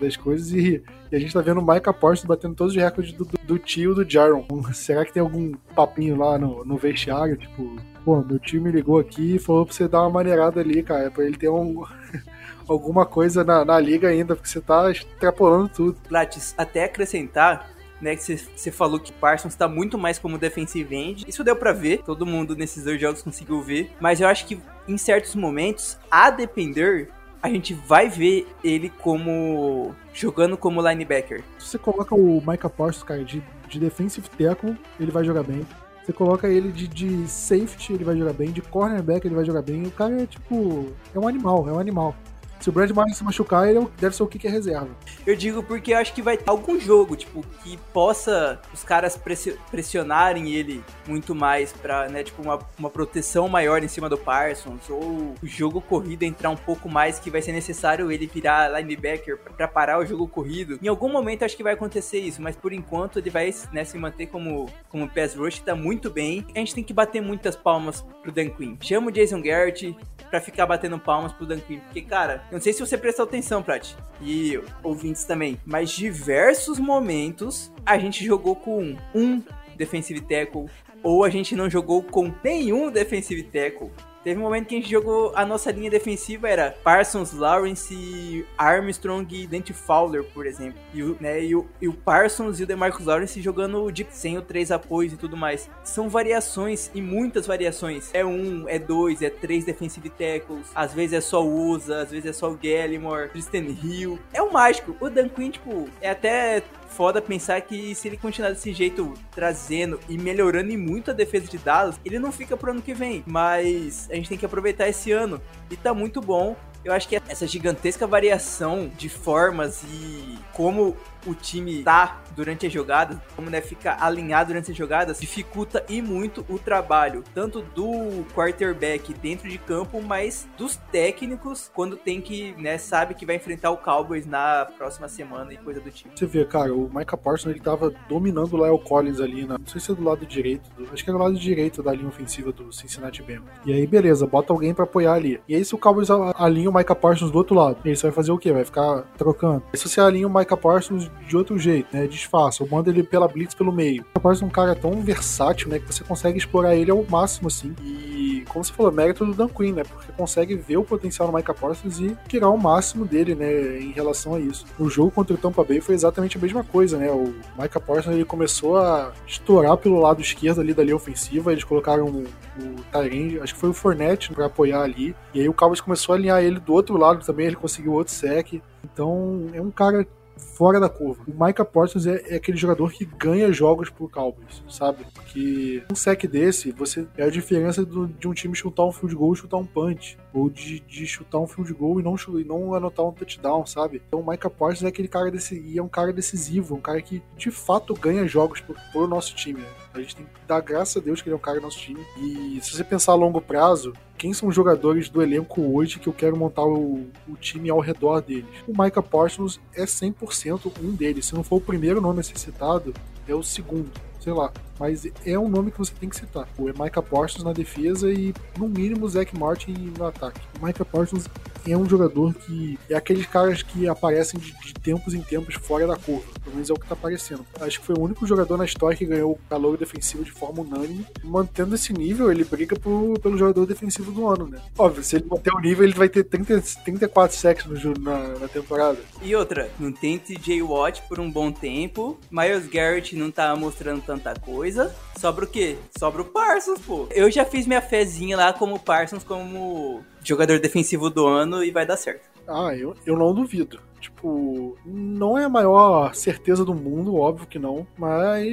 das 0.00 0.16
coisas. 0.16 0.52
E, 0.52 0.82
e, 1.10 1.16
a 1.16 1.18
gente 1.18 1.32
tá 1.32 1.40
vendo 1.40 1.60
o 1.60 1.66
Micah 1.66 1.92
Parsons 1.92 2.26
batendo 2.26 2.54
todos 2.54 2.74
os 2.74 2.80
recordes 2.80 3.12
do, 3.12 3.24
do, 3.24 3.38
do 3.44 3.58
tio 3.58 3.94
do 3.94 4.08
Jaron. 4.08 4.46
Será 4.72 5.04
que 5.04 5.12
tem 5.12 5.20
algum 5.20 5.52
papinho 5.74 6.16
lá 6.16 6.38
no, 6.38 6.64
no 6.64 6.76
vestiário? 6.76 7.36
Tipo, 7.36 7.76
pô, 8.04 8.22
meu 8.22 8.38
tio 8.38 8.62
me 8.62 8.70
ligou 8.70 8.98
aqui 8.98 9.36
e 9.36 9.38
falou 9.38 9.66
pra 9.66 9.74
você 9.74 9.88
dar 9.88 10.02
uma 10.02 10.10
maneirada 10.10 10.60
ali, 10.60 10.82
cara. 10.82 11.10
Pra 11.10 11.24
ele 11.24 11.36
ter 11.36 11.48
um 11.48 11.82
alguma 12.68 13.06
coisa 13.06 13.44
na, 13.44 13.64
na 13.64 13.78
liga 13.78 14.08
ainda, 14.08 14.34
porque 14.34 14.48
você 14.48 14.60
tá 14.60 14.90
extrapolando 14.90 15.68
tudo. 15.68 15.98
Lattes, 16.10 16.54
até 16.56 16.84
acrescentar, 16.84 17.70
né, 18.00 18.16
que 18.16 18.22
você 18.22 18.70
falou 18.70 18.98
que 18.98 19.12
Parsons 19.12 19.54
tá 19.54 19.68
muito 19.68 19.96
mais 19.96 20.18
como 20.18 20.36
defensive 20.36 20.94
end. 20.94 21.24
Isso 21.28 21.44
deu 21.44 21.54
para 21.54 21.72
ver, 21.72 22.02
todo 22.02 22.26
mundo 22.26 22.56
nesses 22.56 22.84
dois 22.84 23.00
jogos 23.00 23.22
conseguiu 23.22 23.62
ver, 23.62 23.92
mas 24.00 24.20
eu 24.20 24.28
acho 24.28 24.46
que 24.46 24.60
em 24.88 24.98
certos 24.98 25.34
momentos, 25.34 25.96
a 26.10 26.30
depender, 26.30 27.08
a 27.40 27.48
gente 27.48 27.74
vai 27.74 28.08
ver 28.08 28.46
ele 28.62 28.88
como 28.88 29.94
jogando 30.12 30.56
como 30.56 30.86
linebacker. 30.86 31.42
Se 31.58 31.68
você 31.68 31.78
coloca 31.78 32.14
o 32.14 32.42
Micah 32.46 32.70
Parsons, 32.70 33.02
cara, 33.02 33.24
de, 33.24 33.42
de 33.68 33.80
defensive 33.80 34.28
tackle, 34.30 34.76
ele 34.98 35.10
vai 35.10 35.24
jogar 35.24 35.42
bem. 35.42 35.66
Você 36.04 36.12
coloca 36.12 36.48
ele 36.48 36.72
de, 36.72 36.88
de 36.88 37.28
safety, 37.28 37.92
ele 37.92 38.04
vai 38.04 38.16
jogar 38.16 38.32
bem. 38.32 38.50
De 38.50 38.60
cornerback, 38.60 39.24
ele 39.24 39.36
vai 39.36 39.44
jogar 39.44 39.62
bem. 39.62 39.84
O 39.84 39.90
cara 39.90 40.22
é 40.22 40.26
tipo. 40.26 40.92
É 41.14 41.18
um 41.18 41.28
animal, 41.28 41.68
é 41.68 41.72
um 41.72 41.78
animal. 41.78 42.14
Se 42.62 42.68
o 42.68 42.72
Brad 42.72 42.88
Martin 42.92 43.12
se 43.12 43.24
machucar, 43.24 43.68
ele 43.68 43.80
é 43.80 43.86
deve 43.98 44.14
ser 44.14 44.22
o 44.22 44.26
que 44.28 44.46
é 44.46 44.50
reserva. 44.50 44.88
Eu 45.26 45.34
digo 45.34 45.64
porque 45.64 45.92
eu 45.92 45.98
acho 45.98 46.14
que 46.14 46.22
vai 46.22 46.36
ter 46.36 46.48
algum 46.48 46.78
jogo, 46.78 47.16
tipo, 47.16 47.44
que 47.64 47.76
possa 47.92 48.60
os 48.72 48.84
caras 48.84 49.20
pressionarem 49.68 50.52
ele 50.52 50.80
muito 51.08 51.34
mais 51.34 51.72
pra, 51.72 52.08
né, 52.08 52.22
tipo, 52.22 52.40
uma, 52.40 52.60
uma 52.78 52.88
proteção 52.88 53.48
maior 53.48 53.82
em 53.82 53.88
cima 53.88 54.08
do 54.08 54.16
Parsons, 54.16 54.88
ou 54.88 55.34
o 55.42 55.46
jogo 55.46 55.80
corrido 55.80 56.22
entrar 56.22 56.50
um 56.50 56.56
pouco 56.56 56.88
mais, 56.88 57.18
que 57.18 57.30
vai 57.30 57.42
ser 57.42 57.50
necessário 57.50 58.12
ele 58.12 58.28
virar 58.28 58.68
linebacker 58.80 59.38
pra 59.56 59.66
parar 59.66 59.98
o 59.98 60.06
jogo 60.06 60.28
corrido. 60.28 60.78
Em 60.80 60.86
algum 60.86 61.10
momento 61.10 61.44
acho 61.44 61.56
que 61.56 61.64
vai 61.64 61.72
acontecer 61.72 62.20
isso, 62.20 62.40
mas 62.40 62.54
por 62.54 62.72
enquanto 62.72 63.18
ele 63.18 63.28
vai 63.28 63.52
né, 63.72 63.84
se 63.84 63.98
manter 63.98 64.28
como, 64.28 64.70
como 64.88 65.08
pass 65.08 65.34
rush, 65.34 65.58
tá 65.58 65.74
muito 65.74 66.08
bem. 66.10 66.46
A 66.54 66.58
gente 66.60 66.76
tem 66.76 66.84
que 66.84 66.92
bater 66.92 67.20
muitas 67.20 67.56
palmas 67.56 68.04
pro 68.22 68.30
Dan 68.30 68.50
Quinn. 68.50 68.76
Chama 68.80 69.08
o 69.08 69.12
Jason 69.12 69.42
Garrett, 69.42 69.96
pra 70.32 70.40
ficar 70.40 70.64
batendo 70.64 70.98
palmas 70.98 71.30
pro 71.32 71.44
Dan 71.44 71.58
Quinn. 71.58 71.80
Porque, 71.80 72.00
cara, 72.00 72.42
não 72.52 72.60
sei 72.60 72.74
se 72.74 72.80
você 72.80 72.98
prestou 72.98 73.24
atenção, 73.24 73.62
Prat, 73.62 73.94
e 74.20 74.60
ouvintes 74.82 75.24
também, 75.24 75.58
mas 75.64 75.90
diversos 75.90 76.78
momentos 76.78 77.72
a 77.84 77.96
gente 77.96 78.22
jogou 78.22 78.54
com 78.54 78.94
um 79.14 79.42
defensive 79.74 80.20
tackle, 80.20 80.66
ou 81.02 81.24
a 81.24 81.30
gente 81.30 81.56
não 81.56 81.70
jogou 81.70 82.02
com 82.02 82.30
nenhum 82.44 82.90
defensive 82.90 83.42
tackle. 83.44 83.90
Teve 84.24 84.38
um 84.38 84.44
momento 84.44 84.68
que 84.68 84.76
a 84.76 84.78
gente 84.78 84.90
jogou 84.90 85.32
a 85.34 85.44
nossa 85.44 85.70
linha 85.72 85.90
defensiva 85.90 86.48
era 86.48 86.76
Parsons, 86.84 87.32
Lawrence, 87.32 88.46
Armstrong 88.56 89.26
e 89.34 89.46
Dante 89.46 89.72
Fowler, 89.72 90.22
por 90.22 90.46
exemplo. 90.46 90.80
E 90.94 91.02
o, 91.02 91.16
né, 91.20 91.42
e 91.44 91.56
o, 91.56 91.66
e 91.80 91.88
o 91.88 91.92
Parsons 91.92 92.60
e 92.60 92.62
o 92.62 92.66
DeMarcus 92.66 93.06
Lawrence 93.06 93.40
jogando 93.42 93.90
de, 93.90 94.06
sem 94.10 94.38
o 94.38 94.42
três 94.42 94.70
apoios 94.70 95.12
e 95.12 95.16
tudo 95.16 95.36
mais. 95.36 95.68
São 95.82 96.08
variações 96.08 96.90
e 96.94 97.02
muitas 97.02 97.46
variações. 97.46 98.10
É 98.14 98.24
um, 98.24 98.68
é 98.68 98.78
dois, 98.78 99.22
é 99.22 99.30
três 99.30 99.64
defensive 99.64 100.08
tackles. 100.10 100.68
Às 100.74 100.94
vezes 100.94 101.14
é 101.14 101.20
só 101.20 101.44
o 101.44 101.70
Usa, 101.70 102.02
às 102.02 102.10
vezes 102.10 102.26
é 102.26 102.32
só 102.32 102.50
o 102.50 102.56
Gallimore, 102.56 103.30
Tristan 103.30 103.66
Hill. 103.82 104.18
É 104.32 104.40
o 104.40 104.52
mágico. 104.52 104.96
O 105.00 105.10
Dan 105.10 105.28
Quinn, 105.28 105.50
tipo, 105.50 105.88
é 106.00 106.10
até 106.10 106.62
foda 106.92 107.20
pensar 107.22 107.60
que 107.62 107.94
se 107.94 108.08
ele 108.08 108.16
continuar 108.16 108.50
desse 108.50 108.72
jeito, 108.72 109.14
trazendo 109.30 109.98
e 110.08 110.18
melhorando 110.18 110.76
muito 110.78 111.10
a 111.10 111.14
defesa 111.14 111.46
de 111.46 111.58
Dallas, 111.58 111.98
ele 112.04 112.18
não 112.18 112.30
fica 112.30 112.56
pro 112.56 112.70
ano 112.70 112.82
que 112.82 112.94
vem. 112.94 113.24
Mas 113.26 114.08
a 114.10 114.14
gente 114.14 114.28
tem 114.28 114.38
que 114.38 114.46
aproveitar 114.46 114.88
esse 114.88 115.10
ano. 115.10 115.40
E 115.70 115.76
tá 115.76 115.92
muito 115.94 116.20
bom. 116.20 116.56
Eu 116.84 116.92
acho 116.92 117.08
que 117.08 117.16
essa 117.28 117.46
gigantesca 117.46 118.06
variação 118.06 118.90
de 118.98 119.08
formas 119.08 119.84
e 119.84 120.36
como 120.52 120.96
o 121.26 121.34
time 121.34 121.82
tá 121.82 122.22
durante 122.34 122.66
as 122.66 122.72
jogadas, 122.72 123.18
como 123.36 123.50
né, 123.50 123.60
fica 123.60 123.96
alinhado 124.00 124.48
durante 124.48 124.70
as 124.70 124.76
jogadas, 124.76 125.20
dificulta 125.20 125.84
e 125.88 126.00
muito 126.00 126.44
o 126.48 126.58
trabalho, 126.58 127.22
tanto 127.34 127.60
do 127.60 128.24
quarterback 128.34 129.12
dentro 129.14 129.48
de 129.48 129.58
campo, 129.58 130.00
mas 130.00 130.48
dos 130.56 130.76
técnicos 130.90 131.70
quando 131.74 131.96
tem 131.96 132.20
que, 132.20 132.54
né, 132.58 132.78
sabe 132.78 133.14
que 133.14 133.26
vai 133.26 133.36
enfrentar 133.36 133.70
o 133.70 133.76
Cowboys 133.76 134.26
na 134.26 134.66
próxima 134.76 135.08
semana 135.08 135.52
e 135.52 135.56
coisa 135.56 135.80
do 135.80 135.90
tipo. 135.90 136.16
Você 136.16 136.26
vê, 136.26 136.44
cara, 136.44 136.74
o 136.74 136.90
Micah 136.92 137.16
Parsons 137.16 137.52
ele 137.52 137.60
tava 137.60 137.92
dominando 138.08 138.54
o 138.54 138.64
Lyle 138.64 138.82
Collins 138.82 139.20
ali, 139.20 139.46
na, 139.46 139.58
não 139.58 139.66
sei 139.66 139.80
se 139.80 139.92
é 139.92 139.94
do 139.94 140.02
lado 140.02 140.24
direito, 140.26 140.70
do, 140.76 140.88
acho 140.92 141.04
que 141.04 141.10
é 141.10 141.12
do 141.12 141.18
lado 141.18 141.34
direito 141.34 141.82
da 141.82 141.92
linha 141.92 142.08
ofensiva 142.08 142.52
do 142.52 142.72
Cincinnati 142.72 143.22
Bengals. 143.22 143.50
E 143.64 143.72
aí, 143.72 143.86
beleza, 143.86 144.26
bota 144.26 144.52
alguém 144.52 144.74
para 144.74 144.84
apoiar 144.84 145.14
ali. 145.14 145.40
E 145.48 145.54
aí, 145.54 145.64
se 145.64 145.74
o 145.74 145.78
Cowboys 145.78 146.08
alinha 146.10 146.70
o 146.70 146.74
Micah 146.74 146.94
Parsons 146.94 147.30
do 147.30 147.38
outro 147.38 147.54
lado, 147.54 147.78
ele 147.84 147.94
vai 147.94 148.10
fazer 148.10 148.32
o 148.32 148.38
quê? 148.38 148.52
Vai 148.52 148.64
ficar 148.64 149.02
trocando. 149.16 149.62
E 149.72 149.76
se 149.76 149.88
você 149.88 150.00
alinha 150.00 150.26
o 150.26 150.34
Micah 150.34 150.56
Parsons 150.56 151.10
de 151.26 151.36
outro 151.36 151.58
jeito, 151.58 151.88
né? 151.92 152.06
Disfarça, 152.06 152.62
ou 152.62 152.68
manda 152.68 152.90
ele 152.90 153.02
pela 153.02 153.26
blitz 153.26 153.54
pelo 153.54 153.72
meio. 153.72 154.04
Parece 154.22 154.44
um 154.44 154.48
cara 154.48 154.74
tão 154.74 155.00
versátil, 155.00 155.68
né? 155.68 155.78
Que 155.78 155.86
você 155.86 156.04
consegue 156.04 156.38
explorar 156.38 156.74
ele 156.74 156.90
ao 156.90 157.04
máximo, 157.08 157.48
assim. 157.48 157.74
E, 157.82 158.44
como 158.48 158.64
você 158.64 158.72
falou, 158.72 158.92
mérito 158.92 159.24
do 159.24 159.34
Dan 159.34 159.48
Quinn, 159.48 159.72
né? 159.72 159.82
Porque 159.84 160.12
consegue 160.12 160.54
ver 160.54 160.76
o 160.76 160.84
potencial 160.84 161.28
no 161.28 161.36
Micah 161.36 161.54
Parsons 161.54 162.00
e 162.00 162.16
tirar 162.28 162.50
o 162.50 162.58
máximo 162.58 163.04
dele, 163.04 163.34
né? 163.34 163.78
Em 163.78 163.92
relação 163.92 164.34
a 164.34 164.40
isso. 164.40 164.66
O 164.78 164.88
jogo 164.88 165.10
contra 165.10 165.34
o 165.34 165.38
Tampa 165.38 165.64
Bay 165.64 165.80
foi 165.80 165.94
exatamente 165.94 166.36
a 166.36 166.40
mesma 166.40 166.62
coisa, 166.62 166.98
né? 166.98 167.10
O 167.10 167.32
Micah 167.58 167.80
Parsons 167.80 168.14
ele 168.14 168.24
começou 168.24 168.76
a 168.76 169.12
estourar 169.26 169.76
pelo 169.76 170.00
lado 170.00 170.20
esquerdo 170.20 170.60
ali 170.60 170.74
da 170.74 170.82
linha 170.82 170.96
ofensiva. 170.96 171.52
Eles 171.52 171.64
colocaram 171.64 172.06
o, 172.06 172.24
o 172.24 172.82
Tyrande, 172.90 173.40
acho 173.40 173.54
que 173.54 173.60
foi 173.60 173.70
o 173.70 173.74
Fournette 173.74 174.32
para 174.32 174.46
apoiar 174.46 174.82
ali. 174.82 175.14
E 175.32 175.40
aí 175.40 175.48
o 175.48 175.54
Cowboys 175.54 175.80
começou 175.80 176.12
a 176.12 176.16
alinhar 176.16 176.42
ele 176.42 176.60
do 176.60 176.72
outro 176.72 176.96
lado 176.96 177.24
também. 177.24 177.46
Ele 177.46 177.56
conseguiu 177.56 177.92
outro 177.92 178.12
sec. 178.12 178.60
Então 178.84 179.46
é 179.54 179.60
um 179.60 179.70
cara 179.70 180.06
fora 180.42 180.78
da 180.78 180.88
curva. 180.88 181.22
O 181.26 181.44
Micah 181.44 181.64
Parsons 181.64 182.06
é, 182.06 182.22
é, 182.28 182.36
aquele 182.36 182.56
jogador 182.56 182.92
que 182.92 183.04
ganha 183.04 183.52
jogos 183.52 183.88
por 183.90 184.10
Cowboys, 184.10 184.62
sabe? 184.68 185.04
Porque 185.14 185.82
um 185.90 185.94
sec 185.94 186.26
desse, 186.26 186.72
você 186.72 187.06
é 187.16 187.24
a 187.24 187.30
diferença 187.30 187.84
do, 187.84 188.06
de 188.06 188.28
um 188.28 188.34
time 188.34 188.54
chutar 188.54 188.84
um 188.84 188.92
field 188.92 189.14
goal 189.14 189.32
e 189.32 189.36
chutar 189.36 189.56
um 189.56 189.66
punch. 189.66 190.18
Ou 190.32 190.48
de, 190.48 190.80
de 190.80 191.06
chutar 191.06 191.38
um 191.38 191.46
field 191.46 191.72
goal 191.74 192.00
e 192.00 192.02
não, 192.02 192.16
e 192.38 192.44
não 192.44 192.74
anotar 192.74 193.06
um 193.06 193.12
touchdown, 193.12 193.66
sabe? 193.66 194.02
Então 194.06 194.20
o 194.20 194.26
Micah 194.28 194.50
Parsons 194.50 194.84
é 194.84 194.88
aquele 194.88 195.08
cara 195.08 195.30
desse, 195.30 195.78
é 195.78 195.82
um 195.82 195.88
cara 195.88 196.12
decisivo, 196.12 196.74
um 196.74 196.80
cara 196.80 197.00
que 197.02 197.22
de 197.36 197.50
fato 197.50 197.94
ganha 197.94 198.26
jogos 198.26 198.60
por, 198.60 198.76
por 198.92 199.08
nosso 199.08 199.34
time. 199.34 199.60
Né? 199.60 199.68
A 199.92 200.00
gente 200.00 200.16
tem 200.16 200.24
que 200.24 200.30
dar 200.46 200.60
graças 200.60 200.96
a 200.96 201.00
Deus 201.00 201.20
que 201.20 201.28
ele 201.28 201.34
é 201.34 201.36
um 201.36 201.40
cara 201.40 201.58
do 201.58 201.64
nosso 201.64 201.78
time. 201.78 202.00
E 202.18 202.58
se 202.62 202.74
você 202.74 202.82
pensar 202.82 203.12
a 203.12 203.16
longo 203.16 203.40
prazo, 203.40 203.92
quem 204.16 204.32
são 204.32 204.48
os 204.48 204.54
jogadores 204.54 205.08
do 205.08 205.22
elenco 205.22 205.60
hoje 205.60 205.98
que 205.98 206.08
eu 206.08 206.12
quero 206.12 206.36
montar 206.36 206.64
o, 206.64 207.06
o 207.28 207.36
time 207.38 207.68
ao 207.68 207.80
redor 207.80 208.20
deles? 208.20 208.48
O 208.66 208.70
Micah 208.70 209.02
Parsons 209.02 209.60
é 209.74 209.84
100% 209.84 210.72
um 210.82 210.92
deles. 210.92 211.26
Se 211.26 211.34
não 211.34 211.42
for 211.42 211.56
o 211.56 211.60
primeiro 211.60 212.00
nome 212.00 212.20
a 212.20 212.22
ser 212.22 212.38
citado, 212.38 212.94
é 213.28 213.34
o 213.34 213.42
segundo 213.42 213.90
sei 214.22 214.32
lá. 214.32 214.52
Mas 214.82 215.06
é 215.24 215.38
um 215.38 215.48
nome 215.48 215.70
que 215.70 215.78
você 215.78 215.92
tem 215.94 216.08
que 216.08 216.16
citar. 216.16 216.48
O 216.58 216.64
Micah 216.64 217.00
Parsons 217.00 217.44
na 217.44 217.52
defesa 217.52 218.10
e, 218.10 218.34
no 218.58 218.68
mínimo, 218.68 219.06
o 219.06 219.08
Zach 219.08 219.32
Martin 219.38 219.92
no 219.96 220.04
ataque. 220.04 220.40
O 220.60 220.66
Micah 220.66 220.84
Parsons 220.84 221.28
é 221.64 221.76
um 221.76 221.88
jogador 221.88 222.34
que 222.34 222.76
é 222.90 222.94
aqueles 222.96 223.24
caras 223.26 223.62
que 223.62 223.88
aparecem 223.88 224.40
de, 224.40 224.52
de, 224.52 224.74
tempos 224.74 225.14
em 225.14 225.20
tempos 225.20 225.54
fora 225.54 225.86
da 225.86 225.96
curva. 225.96 226.24
Pelo 226.42 226.56
menos 226.56 226.68
é 226.68 226.72
o 226.72 226.76
que 226.76 226.88
tá 226.88 226.94
aparecendo. 226.94 227.46
Acho 227.60 227.78
que 227.78 227.86
foi 227.86 227.94
o 227.94 228.00
único 228.00 228.26
jogador 228.26 228.56
na 228.56 228.64
história 228.64 228.96
que 228.96 229.06
ganhou 229.06 229.32
o 229.32 229.38
calor 229.48 229.76
defensivo 229.76 230.24
de 230.24 230.32
forma 230.32 230.62
unânime. 230.62 231.06
Mantendo 231.22 231.76
esse 231.76 231.92
nível, 231.92 232.32
ele 232.32 232.42
briga 232.42 232.74
por, 232.76 233.18
pelo 233.20 233.38
jogador 233.38 233.64
defensivo 233.66 234.10
do 234.10 234.26
ano, 234.26 234.48
né? 234.48 234.58
Óbvio, 234.76 235.04
se 235.04 235.14
ele 235.14 235.26
manter 235.26 235.52
o 235.52 235.60
nível, 235.60 235.84
ele 235.84 235.94
vai 235.94 236.08
ter 236.08 236.24
30, 236.24 236.60
34 236.84 237.36
sacks 237.36 237.66
no, 237.66 237.94
na, 237.94 238.38
na 238.40 238.48
temporada. 238.48 238.98
E 239.22 239.34
outra, 239.36 239.70
não 239.78 239.92
tem 239.92 240.18
TJ 240.18 240.62
Watt 240.62 241.02
por 241.08 241.20
um 241.20 241.30
bom 241.30 241.52
tempo. 241.52 242.18
Miles 242.30 242.66
Garrett 242.66 243.14
não 243.14 243.30
tá 243.30 243.54
mostrando 243.54 244.02
tanta 244.02 244.34
coisa. 244.72 244.94
Sobra 245.18 245.44
o 245.44 245.48
quê? 245.48 245.76
Sobra 245.96 246.22
o 246.22 246.24
Parsons, 246.24 246.80
pô. 246.80 247.06
Eu 247.10 247.30
já 247.30 247.44
fiz 247.44 247.66
minha 247.66 247.82
fezinha 247.82 248.36
lá 248.36 248.52
como 248.52 248.78
Parsons 248.78 249.22
como 249.22 250.02
jogador 250.24 250.58
defensivo 250.58 251.10
do 251.10 251.26
ano 251.26 251.62
e 251.62 251.70
vai 251.70 251.86
dar 251.86 251.96
certo. 251.96 252.30
Ah, 252.48 252.74
eu, 252.74 252.96
eu 253.06 253.16
não 253.16 253.34
duvido. 253.34 253.78
Tipo, 254.00 254.76
não 254.84 255.38
é 255.38 255.44
a 255.44 255.48
maior 255.48 256.12
certeza 256.14 256.64
do 256.64 256.74
mundo, 256.74 257.14
óbvio 257.14 257.46
que 257.46 257.58
não. 257.58 257.86
Mas 257.96 258.44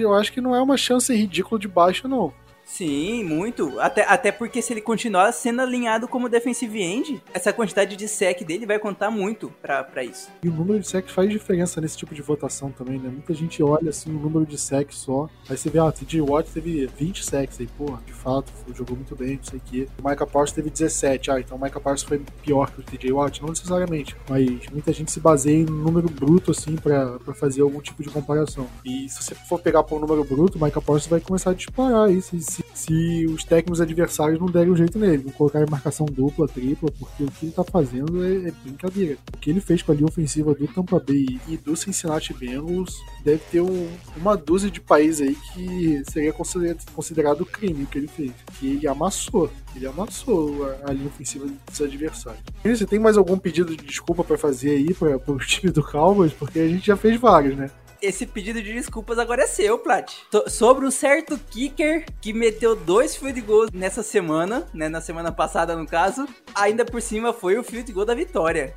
eu 0.00 0.14
acho 0.14 0.32
que 0.32 0.40
não 0.40 0.54
é 0.54 0.62
uma 0.62 0.76
chance 0.76 1.12
ridícula 1.12 1.58
de 1.58 1.66
baixa, 1.66 2.06
não. 2.06 2.32
Sim, 2.64 3.24
muito. 3.24 3.78
Até, 3.78 4.04
até 4.04 4.32
porque 4.32 4.62
se 4.62 4.72
ele 4.72 4.80
continuar 4.80 5.30
sendo 5.32 5.60
alinhado 5.60 6.08
como 6.08 6.28
defensive 6.28 6.80
end, 6.80 7.22
essa 7.32 7.52
quantidade 7.52 7.96
de 7.96 8.08
sec 8.08 8.42
dele 8.42 8.66
vai 8.66 8.78
contar 8.78 9.10
muito 9.10 9.52
pra, 9.60 10.04
isso. 10.04 10.30
E 10.42 10.48
o 10.48 10.52
número 10.52 10.80
de 10.80 10.88
sec 10.88 11.08
faz 11.08 11.28
diferença 11.30 11.80
nesse 11.80 11.96
tipo 11.96 12.14
de 12.14 12.22
votação 12.22 12.70
também, 12.70 12.98
né? 12.98 13.08
Muita 13.08 13.34
gente 13.34 13.62
olha 13.62 13.90
assim 13.90 14.10
o 14.10 14.18
número 14.18 14.46
de 14.46 14.58
sec 14.58 14.92
só. 14.92 15.28
Aí 15.48 15.56
você 15.56 15.68
vê, 15.68 15.78
ah, 15.78 15.92
TJ 15.92 16.20
Watt 16.20 16.50
teve 16.50 16.86
20 16.86 17.24
secs 17.24 17.60
aí, 17.60 17.66
porra, 17.66 18.00
de 18.06 18.12
fato, 18.12 18.52
jogou 18.74 18.96
muito 18.96 19.14
bem, 19.14 19.36
não 19.36 19.44
sei 19.44 19.58
o 19.58 19.62
quê. 19.62 19.88
O 20.02 20.08
Micah 20.08 20.26
Parsons 20.26 20.52
teve 20.52 20.70
17. 20.70 21.30
Ah, 21.30 21.40
então 21.40 21.56
o 21.56 21.60
Micah 21.60 21.80
Parsons 21.80 22.08
foi 22.08 22.22
pior 22.42 22.70
que 22.70 22.80
o 22.80 22.82
TJ 22.82 23.12
Watt? 23.12 23.42
Não 23.42 23.50
necessariamente. 23.50 24.16
Mas 24.28 24.48
muita 24.72 24.92
gente 24.92 25.12
se 25.12 25.20
baseia 25.20 25.56
em 25.56 25.64
número 25.64 26.08
bruto, 26.08 26.50
assim, 26.50 26.76
pra 26.76 27.18
fazer 27.34 27.62
algum 27.62 27.80
tipo 27.80 28.02
de 28.02 28.10
comparação. 28.10 28.66
E 28.84 29.08
se 29.08 29.22
você 29.22 29.34
for 29.34 29.60
pegar 29.60 29.82
por 29.82 29.96
um 29.96 30.00
número 30.00 30.24
bruto, 30.24 30.58
o 30.58 30.64
Micah 30.64 30.80
Parsons 30.80 31.06
vai 31.06 31.20
começar 31.20 31.50
a 31.50 31.54
disparar. 31.54 32.10
Se, 32.22 32.40
se 32.54 32.64
se 32.84 33.26
os 33.26 33.44
técnicos 33.44 33.80
adversários 33.80 34.38
não 34.38 34.46
derem 34.46 34.70
um 34.70 34.76
jeito 34.76 34.98
nele, 34.98 35.22
não 35.24 35.32
colocar 35.32 35.62
em 35.62 35.70
marcação 35.70 36.04
dupla, 36.06 36.46
tripla, 36.46 36.90
porque 36.90 37.24
o 37.24 37.30
que 37.30 37.46
ele 37.46 37.52
tá 37.52 37.64
fazendo 37.64 38.24
é, 38.24 38.48
é 38.48 38.52
brincadeira. 38.62 39.16
O 39.32 39.38
que 39.38 39.48
ele 39.48 39.60
fez 39.60 39.80
com 39.80 39.92
a 39.92 39.94
linha 39.94 40.06
ofensiva 40.06 40.54
do 40.54 40.66
Tampa 40.66 40.98
Bay 40.98 41.40
e 41.48 41.56
do 41.56 41.74
Cincinnati 41.76 42.34
Bengals 42.34 42.94
deve 43.24 43.40
ter 43.50 43.60
um, 43.60 43.88
uma 44.16 44.36
dúzia 44.36 44.70
de 44.70 44.80
países 44.80 45.26
aí 45.26 45.34
que 45.34 46.02
seria 46.10 46.32
considerado, 46.32 46.84
considerado 46.92 47.46
crime 47.46 47.84
o 47.84 47.86
que 47.86 47.98
ele 47.98 48.08
fez. 48.08 48.32
Que 48.58 48.72
ele 48.72 48.86
amassou. 48.86 49.50
Ele 49.74 49.86
amassou 49.86 50.64
a, 50.66 50.90
a 50.90 50.92
linha 50.92 51.06
ofensiva 51.06 51.46
dos 51.46 51.80
adversários. 51.80 52.42
E 52.64 52.76
você 52.76 52.84
tem 52.84 52.98
mais 52.98 53.16
algum 53.16 53.38
pedido 53.38 53.74
de 53.74 53.84
desculpa 53.84 54.22
para 54.22 54.36
fazer 54.36 54.70
aí 54.70 54.92
para 54.92 55.16
o 55.16 55.38
time 55.38 55.72
do 55.72 55.82
Cowboys? 55.82 56.32
Porque 56.32 56.58
a 56.58 56.68
gente 56.68 56.86
já 56.86 56.96
fez 56.96 57.18
vários, 57.20 57.56
né? 57.56 57.70
Esse 58.04 58.26
pedido 58.26 58.62
de 58.62 58.72
desculpas 58.72 59.18
agora 59.18 59.42
é 59.42 59.46
seu, 59.46 59.78
Plat. 59.78 60.12
Sobre 60.48 60.86
um 60.86 60.90
certo 60.90 61.38
kicker 61.50 62.04
que 62.20 62.32
meteu 62.32 62.76
dois 62.76 63.16
field 63.16 63.40
goals 63.40 63.70
nessa 63.72 64.02
semana, 64.02 64.66
né? 64.72 64.88
Na 64.88 65.00
semana 65.00 65.32
passada, 65.32 65.74
no 65.74 65.86
caso. 65.86 66.26
Ainda 66.54 66.84
por 66.84 67.00
cima 67.00 67.32
foi 67.32 67.58
o 67.58 67.64
field 67.64 67.90
goal 67.92 68.06
da 68.06 68.14
vitória. 68.14 68.74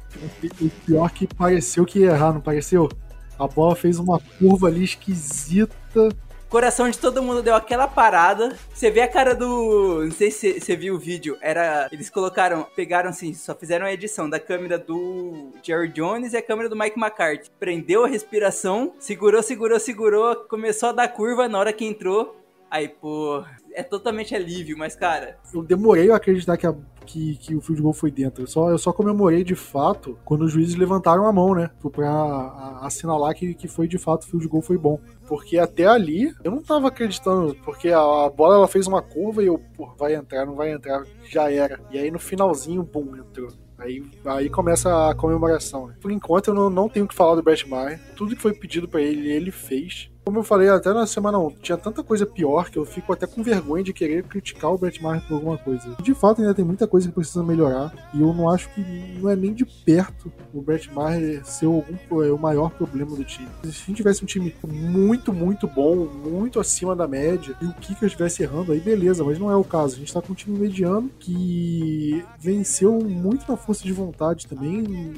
O 0.61 0.69
pior 0.85 1.11
que 1.11 1.27
pareceu 1.27 1.85
que 1.85 1.99
ia 1.99 2.11
errar, 2.11 2.33
não 2.33 2.41
pareceu? 2.41 2.89
A 3.37 3.47
bola 3.47 3.75
fez 3.75 3.99
uma 3.99 4.19
curva 4.39 4.67
ali 4.67 4.83
esquisita 4.83 6.09
coração 6.49 6.89
de 6.89 6.97
todo 6.97 7.21
mundo 7.21 7.41
deu 7.41 7.55
aquela 7.55 7.87
parada. 7.87 8.55
Você 8.73 8.89
vê 8.89 9.01
a 9.01 9.07
cara 9.07 9.35
do. 9.35 10.03
Não 10.05 10.11
sei 10.11 10.31
se 10.31 10.59
você 10.59 10.75
viu 10.75 10.95
o 10.95 10.99
vídeo. 10.99 11.37
Era. 11.41 11.87
Eles 11.91 12.09
colocaram. 12.09 12.65
Pegaram 12.75 13.09
assim, 13.09 13.33
só 13.33 13.55
fizeram 13.55 13.85
a 13.85 13.93
edição 13.93 14.29
da 14.29 14.39
câmera 14.39 14.77
do 14.77 15.51
Jerry 15.63 15.89
Jones 15.89 16.33
e 16.33 16.37
a 16.37 16.41
câmera 16.41 16.69
do 16.69 16.75
Mike 16.75 16.99
McCarthy. 16.99 17.49
Prendeu 17.59 18.05
a 18.05 18.07
respiração, 18.07 18.93
segurou, 18.99 19.41
segurou, 19.41 19.79
segurou. 19.79 20.35
Começou 20.35 20.89
a 20.89 20.93
dar 20.93 21.07
curva 21.07 21.47
na 21.47 21.59
hora 21.59 21.73
que 21.73 21.85
entrou. 21.85 22.35
Aí, 22.69 22.89
pô, 22.89 23.43
é 23.73 23.81
totalmente 23.81 24.35
alívio, 24.35 24.77
mas, 24.77 24.95
cara. 24.95 25.37
Eu 25.53 25.63
demorei 25.63 26.11
a 26.11 26.17
acreditar 26.17 26.57
que 26.57 26.67
a 26.67 26.75
que, 27.07 27.37
que 27.37 27.55
o 27.55 27.61
field 27.61 27.81
goal 27.81 27.93
foi 27.93 28.11
dentro. 28.11 28.43
Eu 28.43 28.47
só, 28.47 28.69
eu 28.69 28.77
só 28.77 28.91
comemorei 28.91 29.43
de 29.43 29.55
fato 29.55 30.17
quando 30.25 30.43
os 30.43 30.51
juízes 30.51 30.75
levantaram 30.75 31.25
a 31.25 31.33
mão, 31.33 31.55
né? 31.55 31.71
Pra 31.91 32.79
assinalar 32.81 33.33
que, 33.33 33.53
que 33.53 33.67
foi 33.67 33.87
de 33.87 33.97
fato 33.97 34.23
o 34.23 34.27
field 34.27 34.47
goal 34.47 34.61
foi 34.61 34.77
bom. 34.77 34.99
Porque 35.25 35.57
até 35.57 35.85
ali 35.85 36.33
eu 36.43 36.51
não 36.51 36.61
tava 36.61 36.89
acreditando, 36.89 37.55
porque 37.63 37.89
a, 37.89 37.99
a 37.99 38.29
bola 38.29 38.55
ela 38.55 38.67
fez 38.67 38.87
uma 38.87 39.01
curva 39.01 39.41
e 39.41 39.47
eu, 39.47 39.59
pô, 39.75 39.89
vai 39.97 40.15
entrar, 40.15 40.45
não 40.45 40.55
vai 40.55 40.71
entrar, 40.71 41.03
já 41.23 41.51
era. 41.51 41.79
E 41.91 41.97
aí 41.97 42.11
no 42.11 42.19
finalzinho, 42.19 42.83
bum, 42.83 43.15
entrou. 43.15 43.49
Aí, 43.77 44.03
aí 44.25 44.49
começa 44.49 45.09
a 45.09 45.13
comemoração. 45.13 45.87
Né? 45.87 45.95
Por 46.01 46.11
enquanto 46.11 46.47
eu 46.47 46.53
não, 46.53 46.69
não 46.69 46.89
tenho 46.89 47.05
o 47.05 47.07
que 47.07 47.13
falar 47.13 47.35
do 47.35 47.43
Brett 47.43 47.67
Maher. 47.69 47.99
Tudo 48.15 48.35
que 48.35 48.41
foi 48.41 48.53
pedido 48.53 48.87
para 48.87 49.01
ele, 49.01 49.29
ele 49.31 49.51
fez. 49.51 50.09
Como 50.27 50.39
eu 50.39 50.43
falei 50.43 50.67
até 50.67 50.91
na 50.91 51.07
semana 51.07 51.39
1, 51.39 51.51
tinha 51.61 51.77
tanta 51.77 52.03
coisa 52.03 52.25
pior 52.25 52.69
que 52.69 52.77
eu 52.77 52.83
fico 52.83 53.13
até 53.13 53.25
com 53.25 53.41
vergonha 53.41 53.81
de 53.81 53.93
querer 53.93 54.23
criticar 54.23 54.75
o 54.75 54.79
Maher 55.01 55.25
por 55.25 55.35
alguma 55.35 55.57
coisa. 55.57 55.95
De 56.03 56.13
fato, 56.13 56.41
ainda 56.41 56.53
tem 56.53 56.65
muita 56.65 56.85
coisa 56.85 57.07
que 57.07 57.15
precisa 57.15 57.41
melhorar. 57.41 57.93
E 58.13 58.19
eu 58.19 58.33
não 58.33 58.49
acho 58.49 58.67
que 58.73 58.81
não 59.21 59.29
é 59.29 59.37
nem 59.37 59.53
de 59.53 59.65
perto 59.65 60.29
o 60.53 60.61
Brett 60.61 60.93
Maher 60.93 61.45
ser 61.45 61.67
algum, 61.67 61.95
é, 62.21 62.29
o 62.29 62.37
maior 62.37 62.71
problema 62.71 63.15
do 63.15 63.23
time. 63.23 63.47
Se 63.63 63.69
a 63.69 63.71
gente 63.71 63.93
tivesse 63.93 64.21
um 64.21 64.25
time 64.25 64.53
muito, 64.67 65.31
muito 65.31 65.65
bom, 65.65 65.95
muito 65.95 66.59
acima 66.59 66.93
da 66.93 67.07
média, 67.07 67.55
e 67.61 67.65
o 67.65 67.73
Kicker 67.75 68.07
estivesse 68.07 68.43
errando, 68.43 68.73
aí 68.73 68.81
beleza, 68.81 69.23
mas 69.23 69.39
não 69.39 69.49
é 69.49 69.55
o 69.55 69.63
caso. 69.63 69.95
A 69.95 69.99
gente 69.99 70.13
tá 70.13 70.21
com 70.21 70.33
um 70.33 70.35
time 70.35 70.59
mediano 70.59 71.09
que 71.19 72.21
venceu 72.37 72.99
muito 72.99 73.49
na 73.49 73.55
força 73.55 73.85
de 73.85 73.93
vontade 73.93 74.45
também 74.45 75.13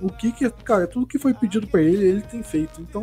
o 0.00 0.08
que 0.08 0.32
que, 0.32 0.48
cara, 0.50 0.86
tudo 0.86 1.06
que 1.06 1.18
foi 1.18 1.34
pedido 1.34 1.66
para 1.66 1.82
ele, 1.82 2.06
ele 2.06 2.22
tem 2.22 2.42
feito. 2.42 2.80
Então, 2.80 3.02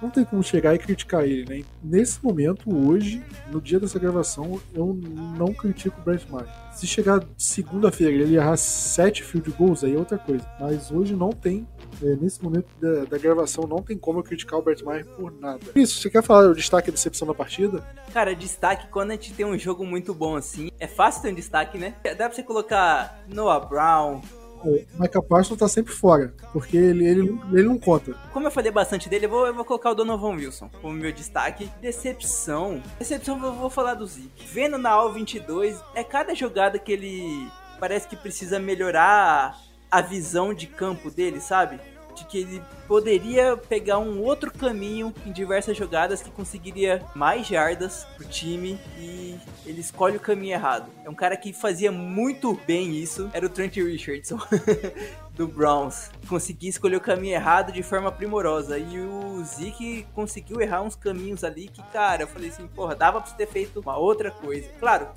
não 0.00 0.10
tem 0.10 0.24
como 0.24 0.42
chegar 0.42 0.74
e 0.74 0.78
criticar 0.78 1.24
ele, 1.24 1.44
né? 1.48 1.64
Nesse 1.82 2.22
momento, 2.22 2.74
hoje, 2.74 3.22
no 3.50 3.60
dia 3.60 3.80
dessa 3.80 3.98
gravação, 3.98 4.60
eu 4.74 4.98
não 5.38 5.52
critico 5.52 6.00
o 6.00 6.04
Brett 6.04 6.30
Maher. 6.30 6.48
Se 6.72 6.86
chegar 6.86 7.24
segunda-feira 7.38 8.12
ele 8.12 8.36
errar 8.36 8.56
sete 8.56 9.22
field 9.22 9.50
goals, 9.52 9.84
aí 9.84 9.94
é 9.94 9.98
outra 9.98 10.18
coisa. 10.18 10.44
Mas 10.60 10.90
hoje 10.90 11.14
não 11.14 11.30
tem 11.30 11.66
é, 12.02 12.16
nesse 12.16 12.42
momento 12.42 12.66
da, 12.80 13.04
da, 13.04 13.18
gravação, 13.18 13.66
não 13.66 13.82
tem 13.82 13.96
como 13.96 14.18
eu 14.18 14.22
criticar 14.22 14.58
o 14.58 14.62
Brett 14.62 14.84
Maher 14.84 15.06
por 15.06 15.32
nada. 15.32 15.60
Isso, 15.74 16.00
você 16.00 16.10
quer 16.10 16.22
falar 16.22 16.48
o 16.48 16.54
destaque 16.54 16.88
e 16.88 16.92
decepção 16.92 17.26
da 17.26 17.34
partida? 17.34 17.82
Cara, 18.12 18.34
destaque, 18.34 18.88
quando 18.88 19.12
a 19.12 19.14
gente 19.14 19.32
tem 19.32 19.46
um 19.46 19.58
jogo 19.58 19.86
muito 19.86 20.12
bom 20.14 20.36
assim, 20.36 20.70
é 20.78 20.86
fácil 20.86 21.22
ter 21.22 21.30
um 21.30 21.34
destaque, 21.34 21.78
né? 21.78 21.94
Dá 22.02 22.26
pra 22.26 22.32
você 22.32 22.42
colocar 22.42 23.24
Noah 23.28 23.64
Brown, 23.64 24.20
o 24.64 24.84
Michael 24.98 25.22
Parsons 25.22 25.58
tá 25.58 25.68
sempre 25.68 25.92
fora, 25.92 26.34
porque 26.52 26.76
ele, 26.76 27.04
ele, 27.06 27.40
ele 27.52 27.62
não 27.64 27.78
conta. 27.78 28.14
Como 28.32 28.46
eu 28.46 28.50
falei 28.50 28.72
bastante 28.72 29.08
dele, 29.08 29.26
eu 29.26 29.30
vou, 29.30 29.46
eu 29.46 29.54
vou 29.54 29.64
colocar 29.64 29.90
o 29.90 29.94
Donovan 29.94 30.36
Wilson 30.36 30.70
como 30.80 30.94
meu 30.94 31.12
destaque. 31.12 31.70
Decepção. 31.80 32.82
Decepção, 32.98 33.42
eu 33.44 33.52
vou 33.52 33.70
falar 33.70 33.94
do 33.94 34.06
Zeke. 34.06 34.46
Vendo 34.46 34.78
na 34.78 34.90
AL 34.90 35.12
22, 35.12 35.80
é 35.94 36.02
cada 36.02 36.34
jogada 36.34 36.78
que 36.78 36.92
ele 36.92 37.48
parece 37.78 38.08
que 38.08 38.16
precisa 38.16 38.58
melhorar 38.58 39.58
a 39.90 40.00
visão 40.00 40.54
de 40.54 40.66
campo 40.66 41.10
dele, 41.10 41.40
sabe? 41.40 41.78
De 42.14 42.24
que 42.24 42.38
ele 42.38 42.62
poderia 42.86 43.56
pegar 43.56 43.98
um 43.98 44.22
outro 44.22 44.52
caminho 44.52 45.12
em 45.26 45.32
diversas 45.32 45.76
jogadas 45.76 46.22
que 46.22 46.30
conseguiria 46.30 47.02
mais 47.14 47.46
jardas 47.46 48.06
pro 48.16 48.26
time 48.26 48.78
e 48.98 49.36
ele 49.66 49.80
escolhe 49.80 50.16
o 50.16 50.20
caminho 50.20 50.54
errado. 50.54 50.90
É 51.04 51.10
um 51.10 51.14
cara 51.14 51.36
que 51.36 51.52
fazia 51.52 51.90
muito 51.90 52.58
bem 52.66 52.94
isso, 52.94 53.30
era 53.32 53.46
o 53.46 53.48
Trent 53.48 53.76
Richardson. 53.76 54.38
do 55.34 55.48
Browns. 55.48 56.10
Conseguia 56.28 56.70
escolher 56.70 56.96
o 56.96 57.00
caminho 57.00 57.34
errado 57.34 57.72
de 57.72 57.82
forma 57.82 58.10
primorosa. 58.10 58.78
E 58.78 59.00
o 59.00 59.42
Zeke 59.44 60.06
conseguiu 60.14 60.60
errar 60.60 60.82
uns 60.82 60.94
caminhos 60.94 61.44
ali 61.44 61.68
que, 61.68 61.82
cara, 61.92 62.22
eu 62.22 62.28
falei 62.28 62.48
assim, 62.48 62.66
porra, 62.68 62.94
dava 62.94 63.20
pra 63.20 63.28
você 63.28 63.36
ter 63.36 63.48
feito 63.48 63.80
uma 63.80 63.96
outra 63.96 64.30
coisa. 64.30 64.68
Claro, 64.78 65.08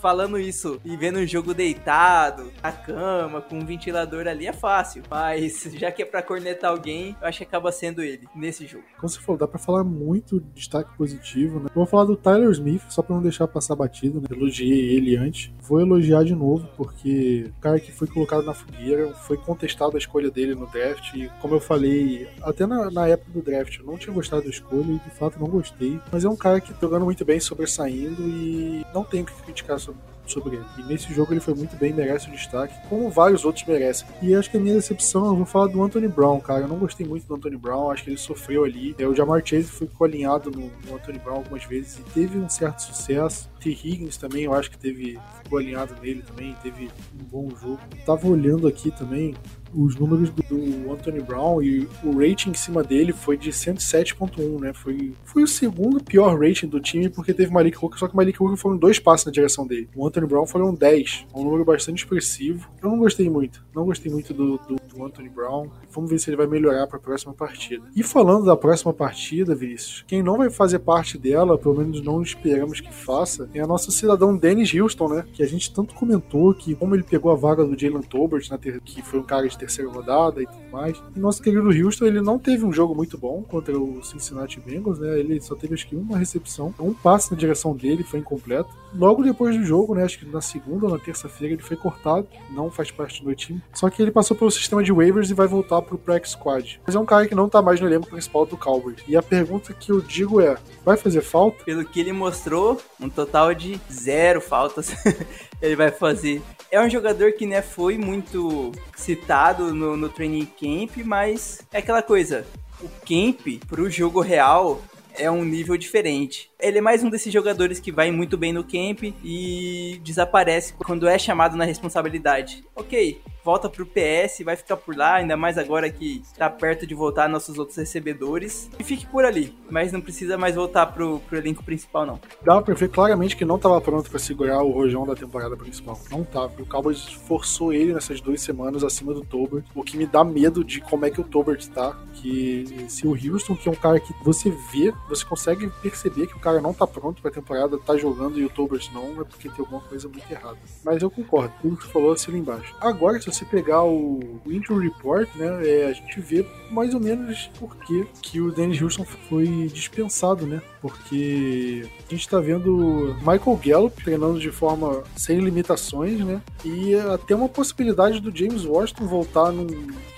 falando 0.00 0.38
isso 0.38 0.80
e 0.84 0.96
vendo 0.96 1.16
o 1.16 1.26
jogo 1.26 1.54
deitado, 1.54 2.52
na 2.62 2.72
cama, 2.72 3.40
com 3.40 3.58
um 3.58 3.64
ventilador 3.64 4.26
ali, 4.26 4.46
é 4.46 4.52
fácil. 4.52 5.02
Mas 5.10 5.62
já 5.74 5.90
que 5.90 6.02
é 6.02 6.06
pra 6.06 6.22
cornetar 6.22 6.70
alguém, 6.70 7.16
eu 7.20 7.28
acho 7.28 7.38
que 7.38 7.44
acaba 7.44 7.70
sendo 7.72 8.02
ele 8.02 8.26
nesse 8.34 8.66
jogo. 8.66 8.84
Como 8.96 9.08
você 9.08 9.20
falou, 9.20 9.38
dá 9.38 9.46
pra 9.46 9.58
falar 9.58 9.84
muito 9.84 10.40
de 10.40 10.50
destaque 10.50 10.96
positivo, 10.96 11.60
né? 11.60 11.68
Vou 11.74 11.86
falar 11.86 12.04
do 12.04 12.16
Tyler 12.16 12.50
Smith, 12.50 12.82
só 12.88 13.02
pra 13.02 13.14
não 13.14 13.22
deixar 13.22 13.46
passar 13.48 13.74
batido, 13.74 14.20
né? 14.20 14.26
Elogiei 14.30 14.96
ele 14.96 15.16
antes. 15.16 15.52
Vou 15.60 15.80
elogiar 15.80 16.24
de 16.24 16.34
novo, 16.34 16.68
porque 16.76 17.50
o 17.56 17.60
cara 17.60 17.80
que 17.80 17.92
foi 17.92 18.08
colocado 18.08 18.44
na 18.44 18.54
fogueira, 18.54 19.08
foi 19.14 19.36
contestado 19.36 19.96
a 19.96 19.98
escolha 19.98 20.30
dele 20.30 20.54
no 20.54 20.66
draft. 20.66 21.14
E 21.14 21.30
como 21.40 21.54
eu 21.54 21.60
falei, 21.60 22.28
até 22.42 22.66
na, 22.66 22.90
na 22.90 23.08
época 23.08 23.30
do 23.32 23.42
draft, 23.42 23.78
eu 23.78 23.84
não 23.84 23.98
tinha 23.98 24.12
gostado 24.12 24.42
da 24.42 24.50
escolha 24.50 24.92
e 24.92 24.98
de 24.98 25.10
fato 25.10 25.38
não 25.38 25.48
gostei. 25.48 26.00
Mas 26.10 26.24
é 26.24 26.28
um 26.28 26.36
cara 26.36 26.60
que 26.60 26.74
jogando 26.80 27.04
muito 27.04 27.24
bem, 27.24 27.40
sobressaindo 27.40 28.22
e 28.22 28.84
não 28.94 29.04
tenho 29.04 29.24
que 29.24 29.32
criticar 29.42 29.78
sobre 29.78 29.97
sobre 30.32 30.56
ele. 30.56 30.64
E 30.78 30.82
nesse 30.82 31.12
jogo 31.12 31.32
ele 31.32 31.40
foi 31.40 31.54
muito 31.54 31.76
bem, 31.76 31.92
merece 31.92 32.28
o 32.28 32.32
destaque, 32.32 32.74
como 32.88 33.10
vários 33.10 33.44
outros 33.44 33.64
merecem. 33.64 34.06
E 34.22 34.34
acho 34.34 34.50
que 34.50 34.56
a 34.56 34.60
minha 34.60 34.74
decepção, 34.74 35.26
eu 35.26 35.36
vou 35.36 35.46
falar 35.46 35.68
do 35.68 35.82
Anthony 35.82 36.08
Brown, 36.08 36.40
cara. 36.40 36.62
Eu 36.62 36.68
não 36.68 36.78
gostei 36.78 37.06
muito 37.06 37.26
do 37.26 37.34
Anthony 37.34 37.56
Brown, 37.56 37.90
acho 37.90 38.04
que 38.04 38.10
ele 38.10 38.16
sofreu 38.16 38.64
ali. 38.64 38.94
É, 38.98 39.06
o 39.06 39.14
Jamar 39.14 39.42
Chase 39.44 39.64
ficou 39.64 40.06
alinhado 40.06 40.50
no, 40.50 40.70
no 40.86 40.96
Anthony 40.96 41.18
Brown 41.18 41.36
algumas 41.36 41.64
vezes 41.64 41.98
e 41.98 42.02
teve 42.12 42.38
um 42.38 42.48
certo 42.48 42.80
sucesso. 42.80 43.48
T. 43.60 43.70
Higgins 43.70 44.16
também, 44.16 44.44
eu 44.44 44.54
acho 44.54 44.70
que 44.70 44.78
teve 44.78 45.18
ficou 45.42 45.58
alinhado 45.58 45.94
nele 46.00 46.22
também, 46.22 46.54
teve 46.62 46.90
um 47.18 47.24
bom 47.24 47.50
jogo. 47.56 47.80
Tava 48.04 48.28
olhando 48.28 48.68
aqui 48.68 48.90
também, 48.90 49.34
os 49.74 49.96
números 49.96 50.30
do, 50.30 50.42
do, 50.42 50.92
Anthony 50.92 51.20
Brown 51.20 51.62
e 51.62 51.88
o 52.02 52.18
rating 52.18 52.50
em 52.50 52.54
cima 52.54 52.82
dele 52.82 53.12
foi 53.12 53.36
de 53.36 53.50
107.1, 53.50 54.60
né? 54.60 54.72
Foi, 54.72 55.14
foi 55.24 55.42
o 55.42 55.46
segundo 55.46 56.02
pior 56.02 56.38
rating 56.38 56.66
do 56.66 56.80
time 56.80 57.08
porque 57.08 57.34
teve 57.34 57.52
Malik 57.52 57.76
Hooker, 57.82 57.98
só 57.98 58.08
que 58.08 58.16
Malik 58.16 58.42
Hooker 58.42 58.56
foram 58.56 58.76
dois 58.76 58.98
passos 58.98 59.26
na 59.26 59.32
direção 59.32 59.66
dele. 59.66 59.88
O 59.94 60.06
Anthony 60.06 60.26
Brown 60.26 60.46
foram 60.46 60.74
10. 60.74 61.26
Um 61.34 61.44
número 61.44 61.64
bastante 61.64 61.98
expressivo. 61.98 62.68
Eu 62.82 62.90
não 62.90 62.98
gostei 62.98 63.28
muito. 63.28 63.64
Não 63.74 63.84
gostei 63.84 64.10
muito 64.10 64.32
do, 64.32 64.58
do, 64.58 64.76
do 64.76 65.04
Anthony 65.04 65.28
Brown. 65.28 65.68
Vamos 65.90 66.10
ver 66.10 66.18
se 66.18 66.30
ele 66.30 66.36
vai 66.36 66.46
melhorar 66.46 66.86
para 66.86 66.98
a 66.98 67.00
próxima 67.00 67.32
partida. 67.34 67.84
E 67.94 68.02
falando 68.02 68.44
da 68.44 68.56
próxima 68.56 68.92
partida, 68.92 69.54
Vinícius, 69.54 70.04
quem 70.06 70.22
não 70.22 70.36
vai 70.36 70.50
fazer 70.50 70.78
parte 70.80 71.18
dela, 71.18 71.58
pelo 71.58 71.76
menos 71.76 72.02
não 72.02 72.22
esperamos 72.22 72.80
que 72.80 72.92
faça, 72.92 73.48
é 73.54 73.60
a 73.60 73.66
nossa 73.66 73.90
cidadão 73.90 74.36
Dennis 74.36 74.72
Houston, 74.74 75.08
né? 75.08 75.24
Que 75.32 75.42
a 75.42 75.46
gente 75.46 75.72
tanto 75.72 75.94
comentou 75.94 76.52
que 76.54 76.74
como 76.74 76.94
ele 76.94 77.02
pegou 77.02 77.30
a 77.30 77.34
vaga 77.34 77.64
do 77.64 77.78
Jalen 77.78 78.02
Tolbert, 78.02 78.48
na 78.50 78.58
ter... 78.58 78.80
que 78.80 79.02
foi 79.02 79.20
um 79.20 79.24
cara 79.24 79.46
terceira 79.58 79.90
rodada 79.90 80.42
e 80.42 80.46
tudo 80.46 80.70
mais. 80.70 81.00
E 81.14 81.18
nosso 81.18 81.42
querido 81.42 81.68
Houston, 81.68 82.06
ele 82.06 82.20
não 82.20 82.38
teve 82.38 82.64
um 82.64 82.72
jogo 82.72 82.94
muito 82.94 83.18
bom 83.18 83.42
contra 83.42 83.78
o 83.78 84.02
Cincinnati 84.02 84.60
Bengals, 84.60 84.98
né? 84.98 85.18
Ele 85.18 85.40
só 85.40 85.54
teve 85.54 85.74
acho 85.74 85.86
que 85.86 85.96
uma 85.96 86.18
recepção, 86.18 86.74
um 86.78 86.94
passe 86.94 87.30
na 87.30 87.36
direção 87.36 87.74
dele 87.74 88.02
foi 88.02 88.20
incompleto. 88.20 88.70
Logo 88.94 89.22
depois 89.22 89.56
do 89.56 89.64
jogo, 89.64 89.94
né? 89.94 90.04
Acho 90.04 90.18
que 90.18 90.26
na 90.26 90.40
segunda 90.40 90.86
ou 90.86 90.92
na 90.92 90.98
terça-feira 90.98 91.54
ele 91.54 91.62
foi 91.62 91.76
cortado, 91.76 92.26
não 92.50 92.70
faz 92.70 92.90
parte 92.90 93.22
do 93.22 93.34
time. 93.34 93.62
Só 93.74 93.90
que 93.90 94.00
ele 94.00 94.10
passou 94.10 94.36
pelo 94.36 94.50
sistema 94.50 94.82
de 94.82 94.92
waivers 94.92 95.30
e 95.30 95.34
vai 95.34 95.46
voltar 95.46 95.82
pro 95.82 95.98
Prax 95.98 96.30
Squad. 96.30 96.80
Mas 96.86 96.94
é 96.94 96.98
um 96.98 97.06
cara 97.06 97.26
que 97.26 97.34
não 97.34 97.48
tá 97.48 97.60
mais 97.60 97.80
no 97.80 97.86
elenco 97.86 98.08
principal 98.08 98.46
do 98.46 98.56
Cowboys. 98.56 99.02
E 99.06 99.16
a 99.16 99.22
pergunta 99.22 99.72
que 99.72 99.90
eu 99.90 100.00
digo 100.00 100.40
é: 100.40 100.56
vai 100.84 100.96
fazer 100.96 101.20
falta? 101.20 101.64
Pelo 101.64 101.84
que 101.84 102.00
ele 102.00 102.12
mostrou, 102.12 102.80
um 103.00 103.08
total 103.08 103.54
de 103.54 103.80
zero 103.92 104.40
faltas 104.40 104.94
ele 105.60 105.76
vai 105.76 105.90
fazer. 105.90 106.42
É 106.70 106.78
um 106.80 106.90
jogador 106.90 107.32
que 107.32 107.46
né, 107.46 107.62
foi 107.62 107.96
muito 107.96 108.72
citado 108.94 109.72
no, 109.72 109.96
no 109.96 110.08
training 110.08 110.46
camp, 110.46 110.98
mas 111.04 111.62
é 111.72 111.78
aquela 111.78 112.02
coisa. 112.02 112.46
O 112.80 112.88
camp 112.88 113.64
pro 113.66 113.90
jogo 113.90 114.20
real 114.20 114.82
é 115.16 115.30
um 115.30 115.44
nível 115.44 115.76
diferente. 115.76 116.50
Ele 116.60 116.78
é 116.78 116.80
mais 116.80 117.02
um 117.02 117.08
desses 117.08 117.32
jogadores 117.32 117.80
que 117.80 117.90
vai 117.90 118.10
muito 118.10 118.36
bem 118.36 118.52
no 118.52 118.62
camp 118.62 119.02
e 119.24 119.98
desaparece 120.04 120.74
quando 120.74 121.08
é 121.08 121.18
chamado 121.18 121.56
na 121.56 121.64
responsabilidade. 121.64 122.62
Ok, 122.76 123.20
volta 123.48 123.66
pro 123.66 123.86
PS, 123.86 124.44
vai 124.44 124.56
ficar 124.56 124.76
por 124.76 124.94
lá, 124.94 125.14
ainda 125.14 125.34
mais 125.34 125.56
agora 125.56 125.88
que 125.88 126.22
tá 126.36 126.50
perto 126.50 126.86
de 126.86 126.94
voltar 126.94 127.30
nossos 127.30 127.58
outros 127.58 127.78
recebedores. 127.78 128.68
E 128.78 128.84
fique 128.84 129.06
por 129.06 129.24
ali, 129.24 129.56
mas 129.70 129.90
não 129.90 130.02
precisa 130.02 130.36
mais 130.36 130.54
voltar 130.54 130.84
pro, 130.84 131.18
pro 131.20 131.38
elenco 131.38 131.64
principal, 131.64 132.04
não. 132.04 132.20
Dá 132.44 132.60
pra 132.60 132.74
ver 132.74 132.90
claramente 132.90 133.34
que 133.34 133.46
não 133.46 133.58
tava 133.58 133.80
pronto 133.80 134.10
para 134.10 134.18
segurar 134.18 134.62
o 134.62 134.70
rojão 134.70 135.06
da 135.06 135.14
temporada 135.14 135.56
principal. 135.56 135.98
Não 136.10 136.24
tava. 136.24 136.52
O 136.60 136.66
Cowboys 136.66 137.04
forçou 137.26 137.72
ele 137.72 137.94
nessas 137.94 138.20
duas 138.20 138.42
semanas 138.42 138.84
acima 138.84 139.14
do 139.14 139.24
Tobert, 139.24 139.64
o 139.74 139.82
que 139.82 139.96
me 139.96 140.04
dá 140.04 140.22
medo 140.22 140.62
de 140.62 140.82
como 140.82 141.06
é 141.06 141.10
que 141.10 141.18
o 141.22 141.24
Tobert 141.24 141.66
tá. 141.68 141.96
Que 142.12 142.84
se 142.88 143.06
o 143.06 143.12
Houston, 143.12 143.56
que 143.56 143.66
é 143.66 143.72
um 143.72 143.76
cara 143.76 143.98
que 143.98 144.12
você 144.22 144.50
vê, 144.50 144.92
você 145.08 145.24
consegue 145.24 145.70
perceber 145.80 146.26
que 146.26 146.36
o 146.36 146.40
cara 146.40 146.60
não 146.60 146.74
tá 146.74 146.86
pronto 146.86 147.22
pra 147.22 147.30
temporada, 147.30 147.78
tá 147.78 147.96
jogando 147.96 148.38
e 148.38 148.44
o 148.44 148.50
Tobert 148.50 148.90
não, 148.92 149.22
é 149.22 149.24
porque 149.24 149.48
tem 149.48 149.60
alguma 149.60 149.80
coisa 149.80 150.06
muito 150.06 150.30
errada. 150.30 150.58
Mas 150.84 151.00
eu 151.00 151.10
concordo, 151.10 151.54
tudo 151.62 151.78
que 151.78 151.84
você 151.84 151.92
falou 151.92 152.12
assim 152.12 152.32
lá 152.32 152.36
embaixo. 152.36 152.74
Agora, 152.78 153.18
se 153.18 153.37
você 153.37 153.37
pegar 153.44 153.84
o, 153.84 154.40
o 154.44 154.52
Injury 154.52 154.88
Report, 154.88 155.28
né, 155.36 155.66
é, 155.66 155.86
a 155.86 155.92
gente 155.92 156.20
vê 156.20 156.44
mais 156.70 156.94
ou 156.94 157.00
menos 157.00 157.50
por 157.58 157.76
que, 157.76 158.06
que 158.22 158.40
o 158.40 158.52
Dennis 158.52 158.80
Houston 158.80 159.04
foi 159.04 159.70
dispensado, 159.72 160.46
né? 160.46 160.60
Porque 160.80 161.88
a 162.06 162.14
gente 162.14 162.28
tá 162.28 162.38
vendo 162.40 163.16
Michael 163.20 163.60
Gallup 163.64 164.04
treinando 164.04 164.38
de 164.38 164.50
forma 164.50 165.02
sem 165.16 165.38
limitações, 165.40 166.20
né? 166.20 166.42
E 166.64 166.94
até 166.94 167.34
uma 167.34 167.48
possibilidade 167.48 168.20
do 168.20 168.36
James 168.36 168.64
Washington 168.64 169.06
voltar 169.06 169.50
num 169.50 169.66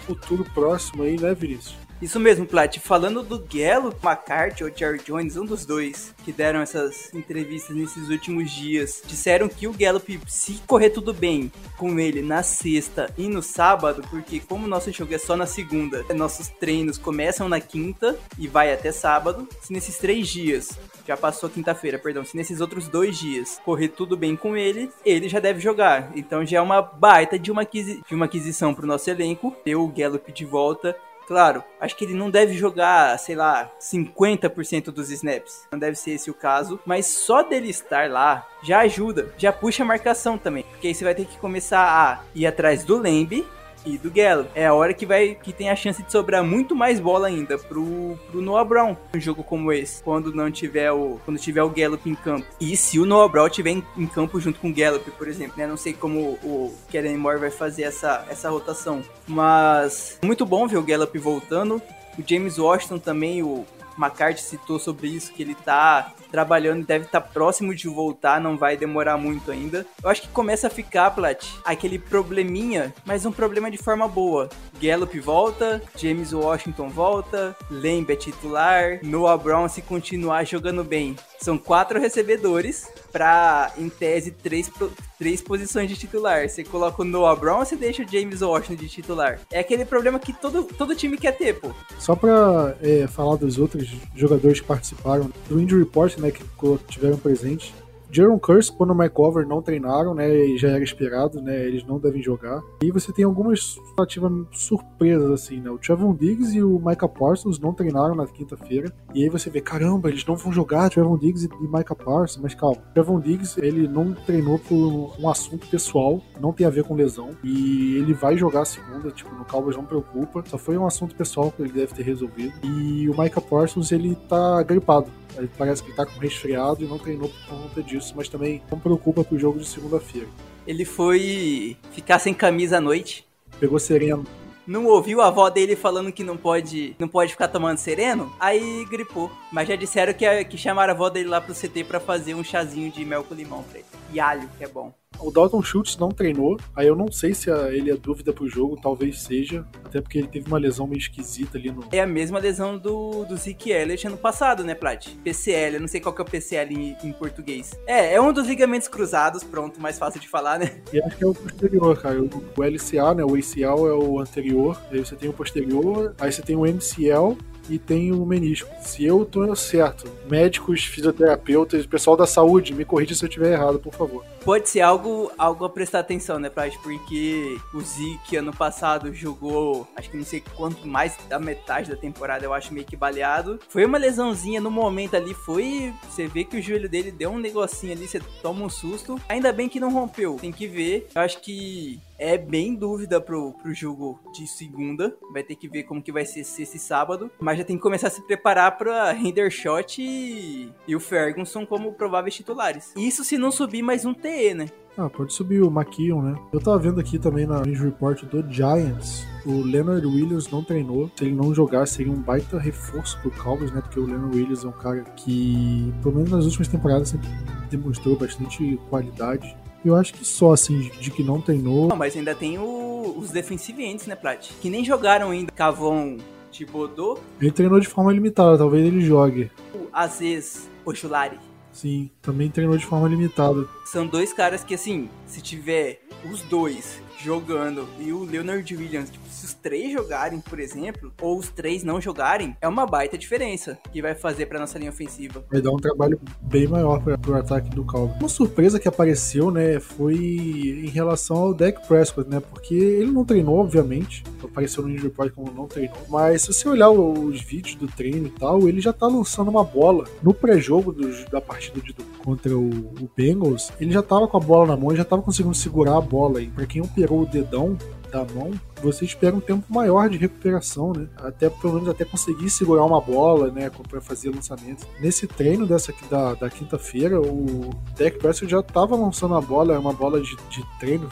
futuro 0.07 0.45
próximo 0.53 1.03
aí, 1.03 1.19
né, 1.19 1.35
Vinícius? 1.35 1.77
Isso 2.01 2.19
mesmo, 2.19 2.47
Plat. 2.47 2.79
Falando 2.79 3.23
do 3.23 3.39
Gallup, 3.39 3.97
McCarthy 4.03 4.65
ou 4.65 4.71
Jerry 4.75 5.01
Jones, 5.05 5.37
um 5.37 5.45
dos 5.45 5.67
dois 5.67 6.15
que 6.25 6.33
deram 6.33 6.61
essas 6.61 7.13
entrevistas 7.13 7.77
nesses 7.77 8.09
últimos 8.09 8.51
dias, 8.51 9.03
disseram 9.07 9.49
que 9.49 9.67
o 9.67 9.73
Gallup, 9.73 10.19
se 10.27 10.61
correr 10.67 10.91
tudo 10.91 11.13
bem 11.13 11.53
com 11.77 11.99
ele 11.99 12.23
na 12.23 12.43
sexta 12.43 13.13
e 13.19 13.29
no 13.29 13.43
sábado, 13.43 14.03
porque 14.09 14.41
como 14.41 14.67
nosso 14.67 14.91
jogo 14.93 15.15
é 15.15 15.19
só 15.19 15.37
na 15.37 15.47
segunda, 15.47 16.05
nossos 16.15 16.49
treinos 16.49 16.97
começam 16.97 17.49
na 17.49 17.61
quinta 17.61 18.19
e 18.39 18.49
vai 18.49 18.73
até 18.73 18.93
sábado, 18.93 19.47
se 19.61 19.73
nesses 19.73 19.99
três 19.99 20.29
dias 20.29 20.79
já 21.07 21.17
passou 21.17 21.51
quinta-feira, 21.51 21.99
perdão. 21.99 22.25
Se 22.25 22.37
nesses 22.37 22.61
outros 22.61 22.87
dois 22.87 23.19
dias 23.19 23.61
correr 23.65 23.89
tudo 23.89 24.17
bem 24.17 24.37
com 24.37 24.57
ele, 24.57 24.91
ele 25.05 25.29
já 25.29 25.41
deve 25.41 25.59
jogar. 25.59 26.13
Então 26.15 26.47
já 26.47 26.59
é 26.59 26.61
uma 26.61 26.81
baita 26.81 27.37
de 27.37 27.51
uma, 27.51 27.63
aquisi 27.63 28.01
de 28.07 28.15
uma 28.15 28.27
aquisição 28.27 28.77
o 28.81 28.87
nosso 28.87 29.11
elenco. 29.11 29.51
Ter 29.65 29.75
o 29.75 29.89
Gallup 29.89 30.31
de 30.31 30.45
volta 30.45 30.97
Claro, 31.31 31.63
acho 31.81 31.95
que 31.95 32.05
ele 32.05 32.15
não 32.15 32.29
deve 32.29 32.55
jogar, 32.55 33.17
sei 33.17 33.37
lá, 33.37 33.71
50% 33.81 34.87
dos 34.87 35.13
snaps. 35.13 35.65
Não 35.71 35.79
deve 35.79 35.95
ser 35.95 36.11
esse 36.11 36.29
o 36.29 36.35
caso. 36.35 36.81
Mas 36.85 37.07
só 37.07 37.45
dele 37.45 37.71
estar 37.71 38.11
lá 38.11 38.49
já 38.65 38.81
ajuda. 38.81 39.33
Já 39.39 39.53
puxa 39.53 39.85
a 39.85 39.87
marcação 39.87 40.37
também. 40.37 40.65
Porque 40.65 40.89
aí 40.89 40.95
você 40.95 41.05
vai 41.05 41.15
ter 41.15 41.27
que 41.27 41.39
começar 41.39 41.85
a 41.85 42.25
ir 42.35 42.49
atrás 42.49 42.83
do 42.83 42.99
Lembe 42.99 43.47
e 43.85 43.99
do 43.99 44.11
Gallup. 44.11 44.51
É 44.55 44.67
a 44.67 44.75
hora 44.75 44.95
que 44.95 45.07
vai 45.07 45.35
que 45.35 45.53
tem 45.53 45.71
a 45.71 45.77
chance 45.77 46.03
de 46.03 46.11
sobrar 46.11 46.45
muito 46.45 46.75
mais 46.75 47.01
bola 47.01 47.29
ainda 47.29 47.59
pro, 47.59 48.19
pro 48.31 48.41
Noah 48.41 48.65
Brown. 48.65 48.97
Um 49.15 49.21
jogo 49.21 49.43
como 49.43 49.73
esse, 49.73 50.03
quando 50.03 50.35
não 50.35 50.51
tiver 50.51 50.91
o 50.93 51.21
quando 51.25 51.39
tiver 51.39 51.63
o 51.63 51.71
Gallup 51.71 52.09
em 52.09 52.15
campo. 52.15 52.47
E 52.61 52.77
se 52.77 52.99
o 52.99 53.07
Noah 53.07 53.31
Brown 53.31 53.49
tiver 53.49 53.71
em, 53.71 53.85
em 53.97 54.07
campo 54.07 54.41
junto 54.41 54.61
com 54.61 54.71
o 54.71 54.75
Gallup, 54.75 55.11
por 55.13 55.29
exemplo, 55.29 55.55
né? 55.57 55.67
Não 55.67 55.77
sei 55.77 55.93
como 55.93 56.39
o 56.43 56.75
Kellen 56.89 57.17
Moore 57.17 57.39
vai 57.39 57.51
fazer 57.51 57.83
essa 57.83 58.27
essa 58.29 58.51
rotação, 58.51 59.03
mas 59.27 60.19
muito 60.23 60.45
bom 60.45 60.67
ver 60.67 60.77
o 60.77 60.83
Gallup 60.83 61.17
voltando. 61.19 61.81
O 62.21 62.29
James 62.29 62.59
Washington 62.59 62.99
também, 62.99 63.43
o 63.43 63.65
McCarthy 63.99 64.43
citou 64.43 64.79
sobre 64.79 65.09
isso, 65.09 65.33
que 65.33 65.43
ele 65.43 65.55
tá 65.55 66.13
trabalhando 66.31 66.87
deve 66.87 67.07
estar 67.07 67.21
tá 67.21 67.27
próximo 67.27 67.75
de 67.75 67.89
voltar, 67.89 68.41
não 68.41 68.57
vai 68.57 68.77
demorar 68.77 69.17
muito 69.17 69.51
ainda. 69.51 69.87
Eu 70.03 70.09
acho 70.09 70.23
que 70.23 70.29
começa 70.29 70.69
a 70.69 70.71
ficar, 70.71 71.11
Plat, 71.11 71.45
aquele 71.65 71.99
probleminha, 71.99 72.95
mas 73.05 73.27
um 73.27 73.33
problema 73.33 73.71
de 73.71 73.79
forma 73.79 74.07
boa. 74.07 74.49
Gallup 74.81 75.21
volta, 75.21 75.83
James 75.95 76.33
Washington 76.33 76.89
volta, 76.89 77.55
Lembe 77.71 78.15
é 78.15 78.17
titular, 78.17 79.01
Noah 79.03 79.37
Brown 79.37 79.69
se 79.69 79.83
continuar 79.83 80.45
jogando 80.45 80.83
bem. 80.83 81.15
São 81.39 81.59
quatro 81.59 82.01
recebedores 82.01 82.89
para, 83.13 83.73
em 83.77 83.91
tese, 83.91 84.31
três, 84.31 84.71
três 85.19 85.43
posições 85.43 85.89
de 85.89 85.97
titular. 85.97 86.49
Você 86.49 86.65
coloca 86.65 87.03
o 87.03 87.05
Noah 87.05 87.39
Brown 87.39 87.59
ou 87.59 87.65
você 87.65 87.77
deixa 87.77 88.03
o 88.03 88.09
James 88.09 88.41
Washington 88.41 88.77
de 88.77 88.89
titular? 88.89 89.39
É 89.53 89.61
aquele 89.61 89.85
problema 89.85 90.19
que 90.19 90.33
todo, 90.33 90.65
todo 90.65 90.97
time 90.97 91.19
quer 91.19 91.37
ter, 91.37 91.61
pô. 91.61 91.73
Só 91.99 92.17
pra 92.17 92.75
é, 92.83 93.07
falar 93.07 93.37
dos 93.37 93.59
outros 93.59 93.87
jogadores 94.15 94.61
que 94.61 94.67
participaram 94.67 95.31
do 95.49 95.61
Injury 95.61 95.83
Report, 95.83 96.17
né, 96.17 96.31
que 96.31 96.43
tiveram 96.89 97.19
presente, 97.19 97.75
Jaron 98.13 98.39
Curse, 98.39 98.73
quando 98.73 98.91
o 98.91 98.95
McCover 98.95 99.47
não 99.47 99.63
treinaram, 99.63 100.15
né, 100.15 100.29
e 100.47 100.59
já 100.59 100.69
era 100.69 100.83
esperado, 100.83 101.41
né, 101.41 101.67
eles 101.67 101.85
não 101.85 101.99
devem 101.99 102.23
jogar. 102.23 102.61
E 102.83 102.91
você 102.91 103.13
tem 103.13 103.25
algumas 103.25 103.79
relativas 103.97 104.33
surpresas, 104.53 105.31
assim, 105.31 105.61
né, 105.61 105.71
o 105.71 105.79
Trevon 105.79 106.15
Diggs 106.15 106.57
e 106.57 106.63
o 106.63 106.81
Micah 106.85 107.09
Parsons 107.09 107.59
não 107.59 107.73
treinaram 107.73 108.15
na 108.15 108.27
quinta-feira, 108.27 108.93
e 109.15 109.23
aí 109.23 109.29
você 109.29 109.51
vê, 109.51 109.61
caramba, 109.61 110.09
eles 110.09 110.25
não 110.27 110.37
vão 110.37 110.53
jogar 110.53 110.91
Trevon 110.91 111.19
Diggs 111.19 111.47
e 111.47 111.67
Micah 111.67 111.95
Parsons, 111.95 112.43
mas 112.43 112.55
calma, 112.55 112.83
Trevon 112.95 113.21
Diggs, 113.21 113.61
ele 113.61 113.87
não 113.87 114.13
treinou 114.13 114.59
por 114.59 115.15
um 115.19 115.29
assunto 115.29 115.67
pessoal, 115.69 116.21
não 116.41 116.53
tem 116.53 116.67
a 116.67 116.71
ver 116.71 116.85
com 116.85 116.95
lesão, 116.95 117.31
e 117.45 117.97
ele 117.97 118.13
vai 118.13 118.37
jogar 118.37 118.63
a 118.63 118.65
segunda, 118.65 119.11
tipo, 119.11 119.35
no 119.35 119.45
Cowboys 119.45 119.77
não 119.77 119.85
preocupa, 119.85 120.43
só 120.47 120.59
foi 120.59 120.77
um 120.77 120.87
assunto 120.87 121.15
pessoal 121.15 121.51
que 121.51 121.63
ele 121.63 121.73
deve 121.73 121.95
ter 121.95 122.03
resolvido. 122.03 122.53
E 122.63 123.09
o 123.09 123.21
Micah 123.21 123.41
Parsons, 123.41 123.93
ele 123.93 124.17
tá 124.29 124.63
gripado, 124.63 125.11
ele 125.37 125.51
parece 125.57 125.83
que 125.83 125.93
tá 125.93 126.05
com 126.05 126.19
resfriado 126.19 126.83
e 126.83 126.87
não 126.87 126.99
treinou 126.99 127.29
por 127.29 127.57
conta 127.57 127.83
disso, 127.83 128.15
mas 128.17 128.29
também 128.29 128.63
não 128.71 128.79
preocupa 128.79 129.25
pro 129.25 129.39
jogo 129.39 129.59
de 129.59 129.67
segunda-feira. 129.67 130.29
Ele 130.67 130.85
foi 130.85 131.77
ficar 131.93 132.19
sem 132.19 132.35
camisa 132.35 132.79
à 132.79 132.81
noite. 132.81 133.27
Pegou 133.59 133.79
sereno. 133.79 134.25
Não 134.67 134.87
ouviu 134.87 135.21
a 135.21 135.29
avó 135.29 135.49
dele 135.51 135.75
falando 135.75 136.13
que 136.13 136.23
não 136.23 136.37
pode, 136.37 136.95
não 136.99 137.09
pode 137.09 137.33
ficar 137.33 137.49
tomando 137.49 137.79
sereno? 137.79 138.33
Aí 138.39 138.85
gripou. 138.89 139.31
Mas 139.51 139.69
já 139.69 139.75
disseram 139.75 140.13
que, 140.13 140.45
que 140.45 140.57
chamaram 140.57 140.93
a 140.93 140.95
avó 140.95 141.09
dele 141.09 141.29
lá 141.29 141.41
pro 141.41 141.55
CT 141.55 141.85
para 141.85 141.99
fazer 141.99 142.35
um 142.35 142.45
chazinho 142.45 142.91
de 142.93 143.05
mel 143.05 143.25
com 143.25 143.35
limão 143.35 143.65
pra 143.65 143.79
ele. 143.79 143.89
E 144.13 144.21
alho, 144.21 144.49
que 144.57 144.63
é 144.63 144.69
bom. 144.69 144.93
O 145.19 145.31
Dalton 145.31 145.63
Schultz 145.63 145.97
não 145.99 146.09
treinou, 146.09 146.57
aí 146.75 146.87
eu 146.87 146.97
não 146.97 147.11
sei 147.13 147.35
se 147.35 147.51
ele 147.51 147.91
é 147.91 147.97
dúvida 147.97 148.33
pro 148.33 148.49
jogo, 148.49 148.79
talvez 148.81 149.21
seja, 149.21 149.67
até 149.85 150.01
porque 150.01 150.19
ele 150.19 150.29
teve 150.29 150.47
uma 150.47 150.59
lesão 150.59 150.87
meio 150.87 150.99
esquisita 150.99 151.59
ali 151.59 151.71
no. 151.71 151.85
É 151.93 152.01
a 152.01 152.07
mesma 152.07 152.39
lesão 152.39 152.79
do, 152.79 153.25
do 153.25 153.37
Zeke 153.37 153.71
Elliott 153.71 154.07
ano 154.07 154.17
passado, 154.17 154.65
né, 154.65 154.75
Plat? 154.75 155.09
PCL, 155.23 155.75
eu 155.75 155.81
não 155.81 155.89
sei 155.89 156.01
qual 156.01 156.15
que 156.15 156.23
é 156.23 156.25
o 156.25 156.27
PCL 156.27 156.73
em, 156.73 156.97
em, 157.05 157.13
português. 157.13 157.79
É, 157.87 158.15
é 158.15 158.21
um 158.21 158.33
dos 158.33 158.47
ligamentos 158.47 158.89
cruzados, 158.89 159.45
pronto, 159.45 159.81
mais 159.81 159.99
fácil 159.99 160.21
de 160.21 160.29
falar, 160.29 160.59
né? 160.59 160.81
E 160.93 161.03
acho 161.03 161.17
que 161.17 161.25
é 161.25 161.27
o 161.27 161.35
posterior, 161.35 162.01
cara. 162.01 162.23
O, 162.23 162.27
o 162.27 162.63
LCA, 162.63 163.15
né, 163.15 163.25
o 163.25 163.35
ACL 163.35 163.89
é 163.89 163.95
o 163.95 164.21
anterior, 164.21 164.81
aí 164.91 165.01
você 165.01 165.17
tem 165.17 165.29
o 165.29 165.33
posterior, 165.33 166.15
aí 166.19 166.33
você 166.33 166.41
tem 166.41 166.57
o 166.57 166.65
MCL, 166.65 167.37
e 167.71 167.79
tem 167.79 168.13
o 168.13 168.27
menisco. 168.27 168.69
Se 168.83 169.05
eu 169.05 169.25
tô 169.25 169.55
certo, 169.55 170.11
médicos, 170.29 170.85
fisioterapeutas, 170.85 171.87
pessoal 171.87 172.17
da 172.17 172.27
saúde, 172.27 172.75
me 172.75 172.85
corrija 172.85 173.15
se 173.15 173.25
eu 173.25 173.29
estiver 173.29 173.53
errado, 173.53 173.79
por 173.79 173.95
favor. 173.95 174.25
pode 174.45 174.69
ser 174.69 174.81
algo, 174.81 175.31
algo 175.39 175.65
a 175.65 175.71
prestar 175.71 176.01
atenção, 176.01 176.39
né, 176.39 176.51
Prade? 176.51 176.79
Porque 176.83 177.59
o 177.73 177.81
Zeke 177.81 178.37
ano 178.37 178.53
passado 178.53 179.15
jogou, 179.15 179.87
acho 179.97 180.11
que 180.11 180.17
não 180.17 180.25
sei 180.25 180.43
quanto 180.57 180.87
mais 180.87 181.17
da 181.29 181.39
metade 181.39 181.91
da 181.91 181.97
temporada, 181.97 182.45
eu 182.45 182.53
acho 182.53 182.75
meio 182.75 182.87
que 182.87 182.97
baleado. 182.97 183.61
Foi 183.69 183.85
uma 183.85 183.99
lesãozinha 183.99 184.61
no 184.61 184.71
momento 184.71 185.15
ali, 185.15 185.35
foi. 185.35 185.93
Você 186.09 186.27
vê 186.27 186.45
que 186.45 186.57
o 186.57 186.63
joelho 186.63 186.89
dele 186.89 187.13
deu 187.13 187.31
um 187.31 187.39
negocinho 187.39 187.93
ali, 187.93 188.09
você 188.09 188.21
toma 188.43 188.65
um 188.65 188.71
susto. 188.71 189.21
Ainda 189.29 189.53
bem 189.53 189.69
que 189.69 189.79
não 189.79 189.93
rompeu, 189.93 190.37
tem 190.41 190.51
que 190.51 190.67
ver. 190.67 191.07
Eu 191.15 191.23
acho 191.23 191.41
que 191.41 192.01
é 192.21 192.37
bem 192.37 192.75
dúvida 192.75 193.19
pro, 193.19 193.55
pro 193.55 193.73
jogo 193.73 194.21
de 194.35 194.47
segunda. 194.47 195.17
Vai 195.33 195.43
ter 195.43 195.57
que 195.57 195.67
ver 195.67 195.85
como 195.85 196.03
que 196.03 196.13
vai 196.13 196.27
ser 196.27 196.41
esse 196.41 196.79
sábado. 196.79 197.31
Mas 197.41 197.59
já 197.59 197.65
tem 197.65 197.77
que 197.77 197.83
começar 197.83 198.09
a 198.09 198.11
se 198.11 198.21
preparar 198.27 198.77
pra 198.77 199.15
Hendershot 199.17 200.01
e, 200.01 200.71
e 200.87 200.95
o 200.95 201.01
Ferguson 201.01 201.65
como 201.65 201.95
prováveis 201.95 202.35
titulares. 202.35 202.93
Isso 202.95 203.25
se 203.25 203.39
não 203.39 203.51
subir 203.51 203.83
mais 203.83 204.05
um 204.05 204.13
TE, 204.13 204.53
né? 204.53 204.67
Ah, 204.99 205.09
pode 205.09 205.33
subir 205.33 205.63
o 205.63 205.69
McKeon, 205.69 206.21
né? 206.21 206.39
Eu 206.53 206.61
tava 206.61 206.79
vendo 206.79 207.01
aqui 207.01 207.19
também 207.19 207.47
na 207.47 207.63
News 207.63 207.81
Report 207.81 208.23
do 208.25 208.53
Giants. 208.53 209.27
O 209.47 209.63
Leonard 209.63 210.07
Williams 210.07 210.51
não 210.51 210.63
treinou. 210.63 211.11
Se 211.17 211.25
ele 211.25 211.35
não 211.35 211.55
jogar, 211.55 211.87
seria 211.87 212.13
um 212.13 212.21
baita 212.21 212.59
reforço 212.59 213.19
pro 213.23 213.31
Cowboys, 213.31 213.73
né? 213.73 213.81
Porque 213.81 213.99
o 213.99 214.05
Leonard 214.05 214.37
Williams 214.37 214.63
é 214.63 214.69
um 214.69 214.73
cara 214.73 215.03
que, 215.17 215.95
pelo 216.03 216.17
menos 216.17 216.31
nas 216.31 216.45
últimas 216.45 216.69
temporadas, 216.69 217.09
sempre 217.09 217.29
demonstrou 217.71 218.15
bastante 218.17 218.79
qualidade. 218.91 219.57
Eu 219.85 219.97
acho 219.97 220.13
que 220.13 220.25
só, 220.25 220.53
assim, 220.53 220.91
de 221.01 221.11
que 221.11 221.23
não 221.23 221.41
treinou. 221.41 221.89
Não, 221.89 221.97
mas 221.97 222.17
ainda 222.17 222.35
tem 222.35 222.59
o, 222.59 223.15
os 223.17 223.31
defensivientes, 223.31 224.07
né, 224.07 224.15
Plat? 224.15 224.51
Que 224.61 224.69
nem 224.69 224.85
jogaram 224.85 225.31
ainda. 225.31 225.51
Cavon 225.53 226.19
Tibodô. 226.51 227.19
Ele 227.41 227.51
treinou 227.51 227.81
de 227.81 227.89
forma 227.89 228.13
limitada, 228.13 228.59
talvez 228.59 228.87
ele 228.87 229.01
jogue. 229.01 229.51
O 229.75 229.89
Aziz 229.93 230.69
Ochulari. 230.85 231.39
Sim, 231.73 232.11
também 232.21 232.51
treinou 232.51 232.77
de 232.77 232.85
forma 232.85 233.09
limitada. 233.09 233.67
São 233.87 234.07
dois 234.07 234.33
caras 234.33 234.65
que, 234.65 234.75
assim, 234.75 235.09
se 235.27 235.41
tiver 235.41 236.03
os 236.31 236.43
dois 236.43 237.01
jogando. 237.23 237.87
E 237.99 238.13
o 238.13 238.25
Leonard 238.25 238.75
Williams, 238.75 239.11
tipo, 239.11 239.29
se 239.29 239.45
os 239.45 239.55
três 239.55 239.93
jogarem, 239.93 240.41
por 240.41 240.59
exemplo, 240.59 241.13
ou 241.21 241.39
os 241.39 241.49
três 241.49 241.83
não 241.83 242.01
jogarem, 242.01 242.57
é 242.61 242.69
uma 242.69 242.87
baita 242.87 243.17
diferença 243.17 243.79
que 243.93 244.03
vai 244.03 244.15
fazer 244.15 244.47
para 244.47 244.59
nossa 244.59 244.79
linha 244.79 244.91
ofensiva. 244.91 245.45
Vai 245.51 245.61
dar 245.61 245.71
um 245.71 245.77
trabalho 245.77 246.21
bem 246.41 246.67
maior 246.67 247.03
para 247.03 247.31
o 247.31 247.35
ataque 247.35 247.71
do 247.71 247.85
Cowboys. 247.85 248.19
Uma 248.21 248.29
surpresa 248.29 248.79
que 248.79 248.89
apareceu, 248.89 249.51
né, 249.51 249.81
foi 249.81 250.15
em 250.15 250.89
relação 250.89 251.37
ao 251.37 251.55
Dak 251.55 251.87
Prescott, 251.87 252.29
né, 252.29 252.41
porque 252.41 252.75
ele 252.75 253.11
não 253.11 253.25
treinou, 253.25 253.59
obviamente, 253.59 254.25
apareceu 254.43 254.83
no 254.83 254.89
Ninja 254.89 255.05
Report 255.05 255.33
como 255.33 255.53
não 255.53 255.67
treinou, 255.67 255.97
mas 256.09 256.43
se 256.43 256.53
você 256.53 256.69
olhar 256.69 256.91
os 256.91 257.41
vídeos 257.41 257.77
do 257.77 257.87
treino 257.87 258.27
e 258.27 258.31
tal, 258.31 258.69
ele 258.69 258.81
já 258.81 258.93
tá 258.93 259.07
lançando 259.07 259.49
uma 259.49 259.65
bola 259.65 260.05
no 260.23 260.35
pré-jogo 260.35 260.95
da 261.31 261.41
partida 261.41 261.81
de, 261.81 261.95
contra 262.25 262.57
o, 262.57 262.69
o, 262.69 263.11
Bengals, 263.17 263.73
ele 263.81 263.93
já 263.93 264.03
tava 264.03 264.29
com 264.29 264.37
a 264.37 264.41
bola 264.41 264.69
na 264.69 264.77
mão, 264.77 264.95
já 264.95 265.05
tava 265.05 265.23
conseguindo 265.23 265.55
segurar 265.55 265.97
a 265.97 266.01
bola, 266.01 266.41
e 266.41 266.49
para 266.49 266.67
quem 266.67 266.83
operou 267.11 267.23
o 267.23 267.27
dedão 267.27 267.77
da 268.11 268.25
mão, 268.25 268.53
você 268.83 269.05
espera 269.05 269.35
um 269.35 269.41
tempo 269.41 269.65
maior 269.69 270.09
de 270.09 270.17
recuperação, 270.17 270.93
né? 270.93 271.07
Até 271.17 271.49
pelo 271.49 271.75
menos 271.75 271.89
até 271.89 272.05
conseguir 272.05 272.51
segurar 272.51 272.85
uma 272.85 273.01
bola, 273.01 273.51
né? 273.51 273.71
Para 273.89 274.01
fazer 274.01 274.31
lançamentos. 274.31 274.87
Nesse 275.01 275.27
treino 275.27 275.67
dessa 275.67 275.93
da, 276.09 276.35
da 276.35 276.51
quinta-feira, 276.51 277.21
o 277.21 277.71
Dak 277.97 278.19
Prescott 278.19 278.51
já 278.51 278.61
estava 278.61 278.97
lançando 278.97 279.35
a 279.35 279.41
bola, 279.41 279.75
é 279.75 279.79
uma 279.79 279.93
bola 279.93 280.21
de, 280.21 280.37
de 280.49 280.65
treino. 280.79 281.09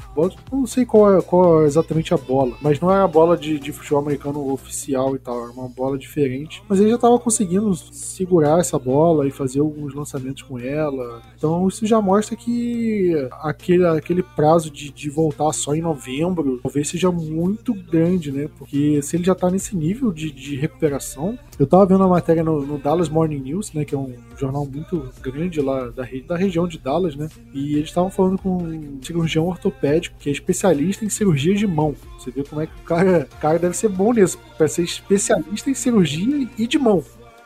Não 0.50 0.66
sei 0.66 0.84
qual 0.84 1.16
é, 1.16 1.22
qual 1.22 1.62
é 1.62 1.66
exatamente 1.66 2.14
a 2.14 2.16
bola, 2.16 2.56
mas 2.60 2.80
não 2.80 2.90
era 2.90 3.04
a 3.04 3.08
bola 3.08 3.36
de, 3.36 3.58
de 3.58 3.72
futebol 3.72 4.00
americano 4.00 4.52
oficial 4.52 5.14
e 5.14 5.18
tal, 5.18 5.42
era 5.42 5.52
uma 5.52 5.68
bola 5.68 5.98
diferente. 5.98 6.62
Mas 6.68 6.80
ele 6.80 6.90
já 6.90 6.96
estava 6.96 7.18
conseguindo 7.18 7.74
segurar 7.74 8.60
essa 8.60 8.78
bola 8.78 9.26
e 9.26 9.30
fazer 9.30 9.60
alguns 9.60 9.94
lançamentos 9.94 10.42
com 10.42 10.58
ela. 10.58 11.22
Então 11.36 11.66
isso 11.68 11.86
já 11.86 12.00
mostra 12.00 12.36
que 12.36 13.14
aquele, 13.42 13.86
aquele 13.86 14.22
prazo 14.22 14.70
de, 14.70 14.90
de 14.90 15.10
voltar 15.10 15.52
só 15.52 15.74
em 15.74 15.80
novembro 15.80 16.60
talvez 16.62 16.88
seja 16.88 17.10
muito 17.10 17.57
muito 17.58 17.74
grande, 17.90 18.32
né? 18.32 18.48
Porque 18.58 19.00
se 19.02 19.16
ele 19.16 19.24
já 19.24 19.34
tá 19.34 19.50
nesse 19.50 19.76
nível 19.76 20.12
de, 20.12 20.30
de 20.30 20.56
recuperação. 20.56 21.38
Eu 21.58 21.66
tava 21.66 21.86
vendo 21.86 22.04
a 22.04 22.08
matéria 22.08 22.42
no, 22.42 22.64
no, 22.64 22.78
Dallas 22.78 23.08
Morning 23.08 23.40
News, 23.40 23.72
né? 23.72 23.84
Que 23.84 23.94
é 23.94 23.98
um 23.98 24.14
jornal 24.36 24.64
muito 24.64 25.08
grande 25.20 25.60
lá 25.60 25.88
da, 25.88 26.06
da 26.26 26.36
região 26.36 26.68
de 26.68 26.78
Dallas, 26.78 27.16
né? 27.16 27.28
E 27.52 27.74
eles 27.74 27.88
estavam 27.88 28.10
falando 28.10 28.38
com 28.38 28.58
um 28.58 29.00
cirurgião 29.02 29.46
ortopédico 29.46 30.16
que 30.18 30.28
é 30.28 30.32
especialista 30.32 31.04
em 31.04 31.08
cirurgia 31.08 31.54
de 31.54 31.66
mão. 31.66 31.94
Você 32.18 32.30
vê 32.30 32.44
como 32.44 32.60
é 32.60 32.66
que 32.66 32.80
o 32.80 32.84
cara, 32.84 33.28
o 33.30 33.40
cara 33.40 33.58
deve 33.58 33.76
ser 33.76 33.88
bom 33.88 34.12
nisso, 34.12 34.38
para 34.56 34.68
ser 34.68 34.82
especialista 34.82 35.70
em 35.70 35.74
cirurgia 35.74 36.48
e 36.56 36.66
de 36.66 36.78
mão. 36.78 37.02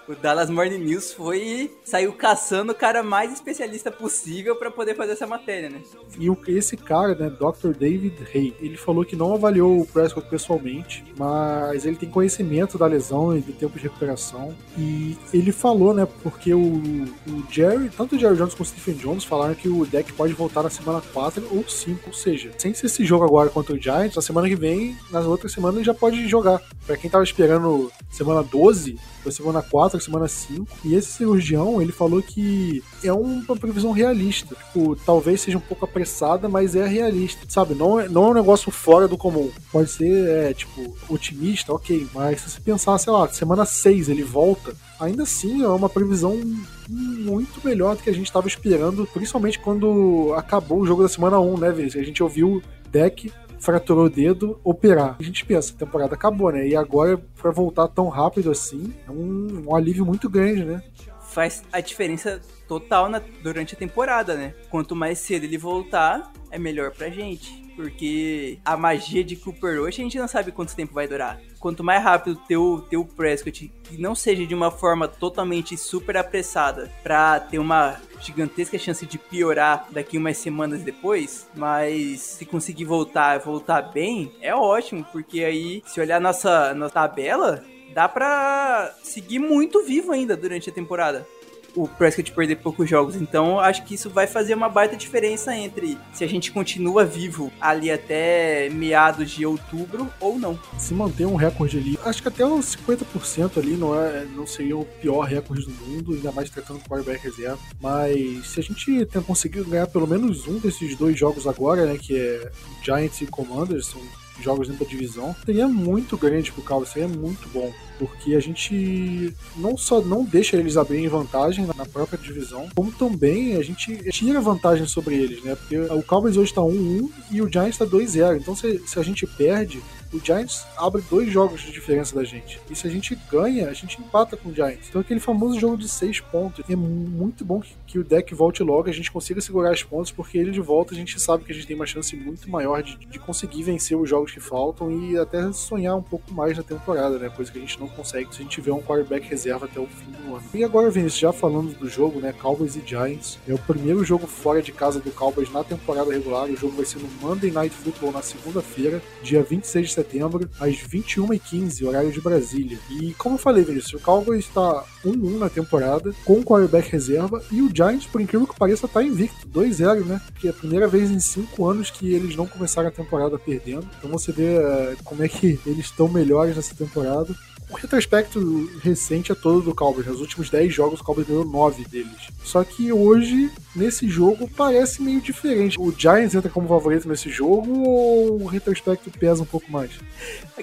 O 0.09 0.14
Dallas 0.14 0.50
Morning 0.50 0.78
News 0.78 1.12
foi 1.12 1.70
saiu 1.84 2.12
caçando 2.12 2.72
o 2.72 2.74
cara 2.74 3.03
mais 3.03 3.32
especialista 3.32 3.90
possível 3.90 4.57
para 4.57 4.70
poder 4.70 4.96
fazer 4.96 5.12
essa 5.12 5.26
matéria, 5.26 5.70
né? 5.70 5.80
E 6.18 6.28
o, 6.28 6.36
esse 6.48 6.76
cara, 6.76 7.14
né, 7.14 7.30
Dr. 7.30 7.70
David 7.78 8.16
Hay, 8.34 8.55
ele 8.61 8.76
falou 8.76 9.05
que 9.05 9.14
não 9.14 9.32
avaliou 9.34 9.80
o 9.80 9.86
Prescott 9.86 10.28
pessoalmente, 10.28 11.05
mas 11.16 11.86
ele 11.86 11.96
tem 11.96 12.11
conhecimento 12.11 12.76
da 12.76 12.86
lesão 12.86 13.36
e 13.36 13.40
do 13.40 13.53
tempo 13.53 13.78
de 13.78 13.84
recuperação. 13.84 14.55
E 14.76 15.16
ele 15.32 15.53
falou, 15.53 15.94
né, 15.94 16.07
porque 16.22 16.53
o, 16.53 16.61
o 16.62 17.44
Jerry, 17.48 17.88
tanto 17.96 18.16
o 18.16 18.18
Jerry 18.18 18.36
Jones 18.36 18.55
como 18.55 18.64
o 18.64 18.68
Stephen 18.68 18.94
Jones 18.94 19.24
falaram 19.24 19.55
que 19.55 19.68
o 19.68 19.86
deck 19.86 20.12
pode 20.14 20.32
voltar 20.32 20.62
na 20.62 20.70
semana 20.70 21.00
4 21.12 21.46
ou 21.50 21.68
5, 21.68 22.00
ou 22.09 22.12
seja, 22.12 22.50
sem 22.59 22.74
ser 22.74 22.86
esse 22.86 23.05
jogo 23.05 23.24
agora 23.24 23.50
contra 23.50 23.74
o 23.74 23.80
Giants, 23.80 24.16
na 24.16 24.22
semana 24.22 24.48
que 24.48 24.57
vem, 24.57 24.96
nas 25.11 25.24
outras 25.26 25.53
semanas 25.53 25.76
ele 25.76 25.84
já 25.84 25.94
pode 25.94 26.26
jogar. 26.28 26.61
Para 26.86 26.96
quem 26.96 27.09
tava 27.09 27.22
esperando 27.22 27.92
semana 28.11 28.42
12, 28.42 28.98
foi 29.23 29.33
semana 29.33 29.62
4, 29.62 30.01
semana 30.01 30.29
5. 30.29 30.66
E 30.85 30.95
esse 30.95 31.12
cirurgião, 31.12 31.81
ele 31.81 31.93
falou 31.93 32.23
que 32.23 32.83
é 33.05 33.12
uma 33.12 33.57
previsão 33.57 33.93
realista. 33.93 34.55
Tipo, 34.55 34.97
talvez 34.97 35.41
seja 35.41 35.59
um 35.59 35.61
pouco 35.61 35.85
apressada, 35.85 36.49
mas 36.49 36.75
é 36.75 36.87
realista. 36.87 37.45
Sabe? 37.49 37.75
Não 37.75 38.01
é, 38.01 38.09
não 38.09 38.25
é 38.25 38.31
um 38.31 38.35
negócio 38.35 38.70
fora 38.70 39.07
do 39.07 39.16
comum. 39.16 39.51
Pode 39.70 39.91
ser, 39.91 40.29
é, 40.29 40.55
tipo, 40.55 40.95
otimista, 41.09 41.73
ok. 41.73 42.07
Mas 42.14 42.41
se 42.41 42.51
você 42.51 42.61
pensar, 42.61 42.99
sei 42.99 43.12
lá, 43.12 43.29
semana 43.29 43.64
6 43.64 44.09
ele 44.09 44.23
volta, 44.23 44.75
ainda 44.99 45.23
assim 45.23 45.62
é 45.62 45.68
uma 45.68 45.89
previsão 45.89 46.41
muito 46.89 47.64
melhor 47.64 47.97
do 47.97 48.03
que 48.03 48.11
a 48.11 48.14
gente 48.14 48.27
estava 48.27 48.49
esperando, 48.49 49.07
principalmente 49.12 49.59
quando 49.59 50.35
acabou 50.37 50.81
o 50.81 50.87
jogo 50.87 51.03
da 51.03 51.09
semana 51.09 51.39
1, 51.39 51.59
né, 51.59 51.70
Vez? 51.70 51.97
A 51.97 52.03
gente 52.03 52.23
ouviu 52.23 52.62
deck 52.91 53.33
fraturou 53.62 54.06
o 54.06 54.10
dedo, 54.10 54.60
operar. 54.64 55.16
A 55.20 55.22
gente 55.22 55.44
pensa, 55.44 55.72
a 55.72 55.78
temporada 55.78 56.14
acabou, 56.14 56.50
né? 56.50 56.66
E 56.66 56.74
agora, 56.74 57.16
pra 57.40 57.52
voltar 57.52 57.86
tão 57.86 58.08
rápido 58.08 58.50
assim, 58.50 58.92
é 59.06 59.10
um, 59.10 59.68
um 59.68 59.76
alívio 59.76 60.04
muito 60.04 60.28
grande, 60.28 60.64
né? 60.64 60.82
Faz 61.30 61.62
a 61.72 61.80
diferença 61.80 62.42
total 62.66 63.08
na, 63.08 63.22
durante 63.40 63.74
a 63.74 63.78
temporada, 63.78 64.34
né? 64.34 64.52
Quanto 64.68 64.96
mais 64.96 65.20
cedo 65.20 65.44
ele 65.44 65.56
voltar, 65.56 66.32
é 66.50 66.58
melhor 66.58 66.90
pra 66.90 67.08
gente. 67.08 67.61
Porque 67.77 68.59
a 68.64 68.77
magia 68.77 69.25
de 69.25 69.37
Cooper 69.37 69.81
Rush 69.81 69.99
a 69.99 70.03
gente 70.03 70.18
não 70.18 70.29
sabe 70.29 70.53
quanto 70.53 70.77
tempo 70.77 70.95
vai 70.95 71.09
durar. 71.09 71.41
Quanto 71.59 71.85
mais 71.85 72.03
rápido 72.03 72.41
teu, 72.49 72.85
teu 72.91 73.05
Prescott, 73.05 73.73
que 73.85 74.01
não 74.01 74.14
seja 74.14 74.47
de 74.47 74.55
uma 74.55 74.70
forma 74.70 75.07
totalmente 75.07 75.77
super 75.77 76.16
apressada, 76.16 76.91
pra 77.03 77.39
ter 77.39 77.59
uma 77.59 78.01
gigantesca 78.20 78.79
chance 78.79 79.07
de 79.07 79.18
piorar 79.18 79.87
daqui 79.91 80.18
umas 80.18 80.37
semanas 80.39 80.83
depois, 80.83 81.49
mas 81.55 82.20
se 82.20 82.45
conseguir 82.45 82.85
voltar, 82.85 83.39
voltar 83.39 83.83
bem, 83.83 84.33
é 84.41 84.55
ótimo, 84.55 85.05
porque 85.12 85.45
aí, 85.45 85.83
se 85.87 86.01
olhar 86.01 86.20
nossa, 86.20 86.75
nossa 86.75 86.95
tabela, 86.95 87.64
dá 87.95 88.09
pra 88.09 88.95
seguir 89.03 89.39
muito 89.39 89.85
vivo 89.85 90.12
ainda 90.12 90.37
durante 90.37 90.70
a 90.70 90.73
temporada 90.73 91.27
o 91.75 91.89
Prescott 91.89 92.33
perder 92.33 92.57
poucos 92.57 92.89
jogos. 92.89 93.16
Então, 93.16 93.59
acho 93.59 93.85
que 93.85 93.95
isso 93.95 94.11
vai 94.11 94.27
fazer 94.27 94.55
uma 94.55 94.68
baita 94.68 94.97
diferença 94.97 95.55
entre 95.57 95.99
se 96.12 96.25
a 96.25 96.27
gente 96.27 96.51
continua 96.53 97.05
vivo 97.05 97.53
ali 97.61 97.91
até 97.91 98.68
meados 98.70 99.31
de 99.31 99.45
outubro 99.47 100.09
ou 100.20 100.39
não. 100.39 100.59
Se 100.79 100.95
manter 100.95 101.27
um 101.27 101.37
recorde 101.37 101.79
ali, 101.79 101.99
acho 102.05 102.23
que 102.23 102.29
até 102.29 102.45
uns 102.45 102.77
50% 102.77 103.59
ali 103.59 103.77
não, 103.77 103.99
é, 103.99 104.25
não 104.25 104.47
seria 104.47 104.77
o 104.77 104.85
pior 104.85 105.23
recorde 105.23 105.66
do 105.66 105.73
mundo, 105.87 106.14
ainda 106.14 106.33
mais 106.33 106.51
tratando 106.51 106.81
com 106.81 106.87
o 106.87 106.89
quarterback 106.89 107.25
reserva. 107.25 107.59
Mas 107.81 108.47
se 108.49 108.61
a 108.61 108.62
gente 108.62 109.07
conseguir 109.27 109.64
ganhar 109.64 109.87
pelo 109.87 110.07
menos 110.07 110.47
um 110.47 110.59
desses 110.59 110.97
dois 110.97 111.18
jogos 111.18 111.47
agora, 111.47 111.87
né, 111.87 111.99
que 112.01 112.16
é 112.16 112.51
Giants 112.83 113.20
e 113.20 113.27
Commanders, 113.27 113.87
são 113.87 114.01
jogos 114.41 114.68
dentro 114.68 114.85
da 114.85 114.91
divisão, 114.91 115.35
seria 115.45 115.68
muito 115.68 116.16
grande 116.16 116.53
pro 116.53 116.62
Cowboys, 116.62 116.91
seria 116.91 117.09
muito 117.09 117.49
bom. 117.49 117.72
Porque 117.99 118.35
a 118.35 118.41
gente 118.41 119.33
não 119.57 119.76
só 119.76 120.01
não 120.01 120.24
deixa 120.24 120.57
eles 120.57 120.76
abrirem 120.76 121.09
vantagem 121.09 121.66
na 121.76 121.87
própria 121.87 122.18
divisão, 122.18 122.68
como 122.74 122.91
também 122.91 123.57
a 123.57 123.62
gente 123.62 124.11
tira 124.11 124.41
vantagem 124.41 124.87
sobre 124.87 125.14
eles, 125.14 125.43
né? 125.45 125.55
Porque 125.55 125.78
o 125.78 126.03
Cowboys 126.03 126.37
hoje 126.37 126.53
tá 126.53 126.62
1-1 126.62 127.09
e 127.30 127.41
o 127.43 127.53
Giants 127.53 127.78
tá 127.78 127.87
2-0. 127.87 128.39
Então 128.39 128.57
se, 128.57 128.83
se 128.87 128.99
a 128.99 129.03
gente 129.03 129.26
perde, 129.26 129.80
O 130.12 130.20
Giants 130.22 130.66
abre 130.76 131.03
dois 131.09 131.33
jogos 131.33 131.62
de 131.62 131.72
diferença 131.72 132.14
da 132.14 132.22
gente. 132.22 132.61
E 132.70 132.76
se 132.76 132.87
a 132.87 132.91
gente 132.91 133.18
ganha, 133.30 133.68
a 133.68 133.72
gente 133.72 133.99
empata 133.99 134.37
com 134.37 134.51
o 134.51 134.55
Giants. 134.55 134.89
Então 134.89 135.01
aquele 135.01 135.20
famoso 135.20 135.59
jogo 135.59 135.78
de 135.78 135.89
seis 135.89 136.20
pontos. 136.20 136.62
É 136.68 136.76
muito 136.76 137.45
bom 137.45 137.61
que, 137.61 137.74
que 137.93 137.99
o 137.99 138.05
deck 138.05 138.34
volte 138.34 138.62
logo, 138.62 138.88
a 138.88 138.93
gente 138.93 139.12
consiga 139.12 139.38
segurar 139.43 139.70
os 139.70 139.82
pontos, 139.82 140.11
porque 140.11 140.38
ele 140.38 140.51
de 140.51 140.62
volta 140.62 140.95
a 140.95 140.97
gente 140.97 141.20
sabe 141.20 141.45
que 141.45 141.53
a 141.53 141.55
gente 141.55 141.66
tem 141.66 141.76
uma 141.76 141.84
chance 141.84 142.16
muito 142.16 142.51
maior 142.51 142.82
de, 142.82 142.97
de 142.97 143.18
conseguir 143.18 143.64
vencer 143.64 143.99
os 143.99 144.09
jogos 144.09 144.32
que 144.32 144.40
faltam 144.40 144.90
e 144.90 145.18
até 145.18 145.53
sonhar 145.53 145.95
um 145.95 146.03
pouco 146.03 146.32
mais 146.32 146.57
na 146.57 146.62
temporada, 146.62 147.18
né? 147.18 147.28
Coisa 147.28 147.53
que 147.53 147.59
a 147.59 147.61
gente 147.61 147.78
não 147.78 147.86
consegue 147.88 148.34
se 148.34 148.40
a 148.40 148.43
gente 148.45 148.53
tiver 148.53 148.72
um 148.72 148.80
quarterback 148.80 149.28
reserva 149.28 149.66
até 149.66 149.78
o 149.78 149.86
fim 149.86 150.11
do 150.11 150.34
ano. 150.34 150.43
E 150.55 150.64
agora, 150.64 150.90
Vinícius, 150.90 151.20
já 151.20 151.32
falando 151.34 151.74
do 151.78 151.86
jogo, 151.86 152.18
né? 152.18 152.32
Cowboys 152.32 152.76
e 152.76 152.82
Giants. 152.82 153.38
É 153.47 153.53
o 153.53 153.59
primeiro 153.59 154.03
jogo 154.03 154.26
fora 154.26 154.62
de 154.62 154.72
casa 154.72 154.99
do 154.99 155.11
Cowboys 155.11 155.53
na 155.53 155.62
temporada 155.62 156.11
regular. 156.11 156.49
O 156.49 156.57
jogo 156.57 156.74
vai 156.74 156.86
ser 156.86 156.99
no 156.99 157.09
Monday 157.20 157.51
Night 157.51 157.76
Football 157.76 158.12
na 158.12 158.22
segunda-feira, 158.22 159.03
dia 159.22 159.43
26 159.43 159.88
de 159.88 159.93
setembro, 159.93 160.49
às 160.59 160.76
21h15, 160.76 161.86
horário 161.86 162.11
de 162.11 162.22
Brasília. 162.22 162.78
E 162.90 163.12
como 163.18 163.34
eu 163.34 163.38
falei, 163.38 163.64
Vinícius, 163.64 164.01
o 164.01 164.03
Cowboys 164.03 164.47
está 164.47 164.82
1-1 165.05 165.38
na 165.38 165.51
temporada, 165.51 166.14
com 166.24 166.43
quarterback 166.43 166.90
reserva, 166.90 167.43
e 167.51 167.61
o 167.61 167.70
Giants, 167.74 167.82
por 168.11 168.20
incrível 168.20 168.47
que 168.47 168.59
pareça, 168.59 168.87
está 168.87 169.03
invicto, 169.03 169.49
2-0, 169.49 170.05
né? 170.05 170.20
Que 170.39 170.49
é 170.49 170.51
a 170.51 170.55
primeira 170.55 170.87
vez 170.87 171.11
em 171.11 171.20
5 171.20 171.64
anos 171.66 171.91
que 171.91 172.12
eles 172.12 172.37
não 172.37 172.47
começaram 172.47 172.89
a 172.89 172.93
temporada 172.93 173.39
perdendo. 173.39 173.89
Então 173.99 174.11
você 174.11 174.33
vê 174.33 174.59
uh, 174.59 174.97
como 175.05 175.22
é 175.22 175.28
que 175.28 175.59
eles 175.66 175.87
estão 175.87 176.09
melhores 176.09 176.57
nessa 176.57 176.74
temporada 176.74 177.35
o 177.72 177.76
retrospecto 177.76 178.70
recente 178.83 179.33
é 179.33 179.35
todo 179.35 179.62
do 179.62 179.74
Cowboys. 179.74 180.07
Nos 180.07 180.20
últimos 180.20 180.51
10 180.51 180.72
jogos, 180.72 181.01
o 181.01 181.05
Cowboys 181.05 181.26
ganhou 181.26 181.45
9 181.45 181.85
deles. 181.87 182.28
Só 182.45 182.62
que 182.62 182.93
hoje, 182.93 183.51
nesse 183.74 184.09
jogo, 184.09 184.47
parece 184.47 185.01
meio 185.01 185.22
diferente. 185.22 185.80
O 185.80 185.91
Giants 185.91 186.35
entra 186.35 186.51
como 186.51 186.68
favorito 186.68 187.09
nesse 187.09 187.30
jogo 187.30 187.72
ou 187.83 188.43
o 188.43 188.47
retrospecto 188.47 189.11
pesa 189.11 189.43
um 189.43 189.47
pouco 189.47 189.72
mais? 189.72 189.91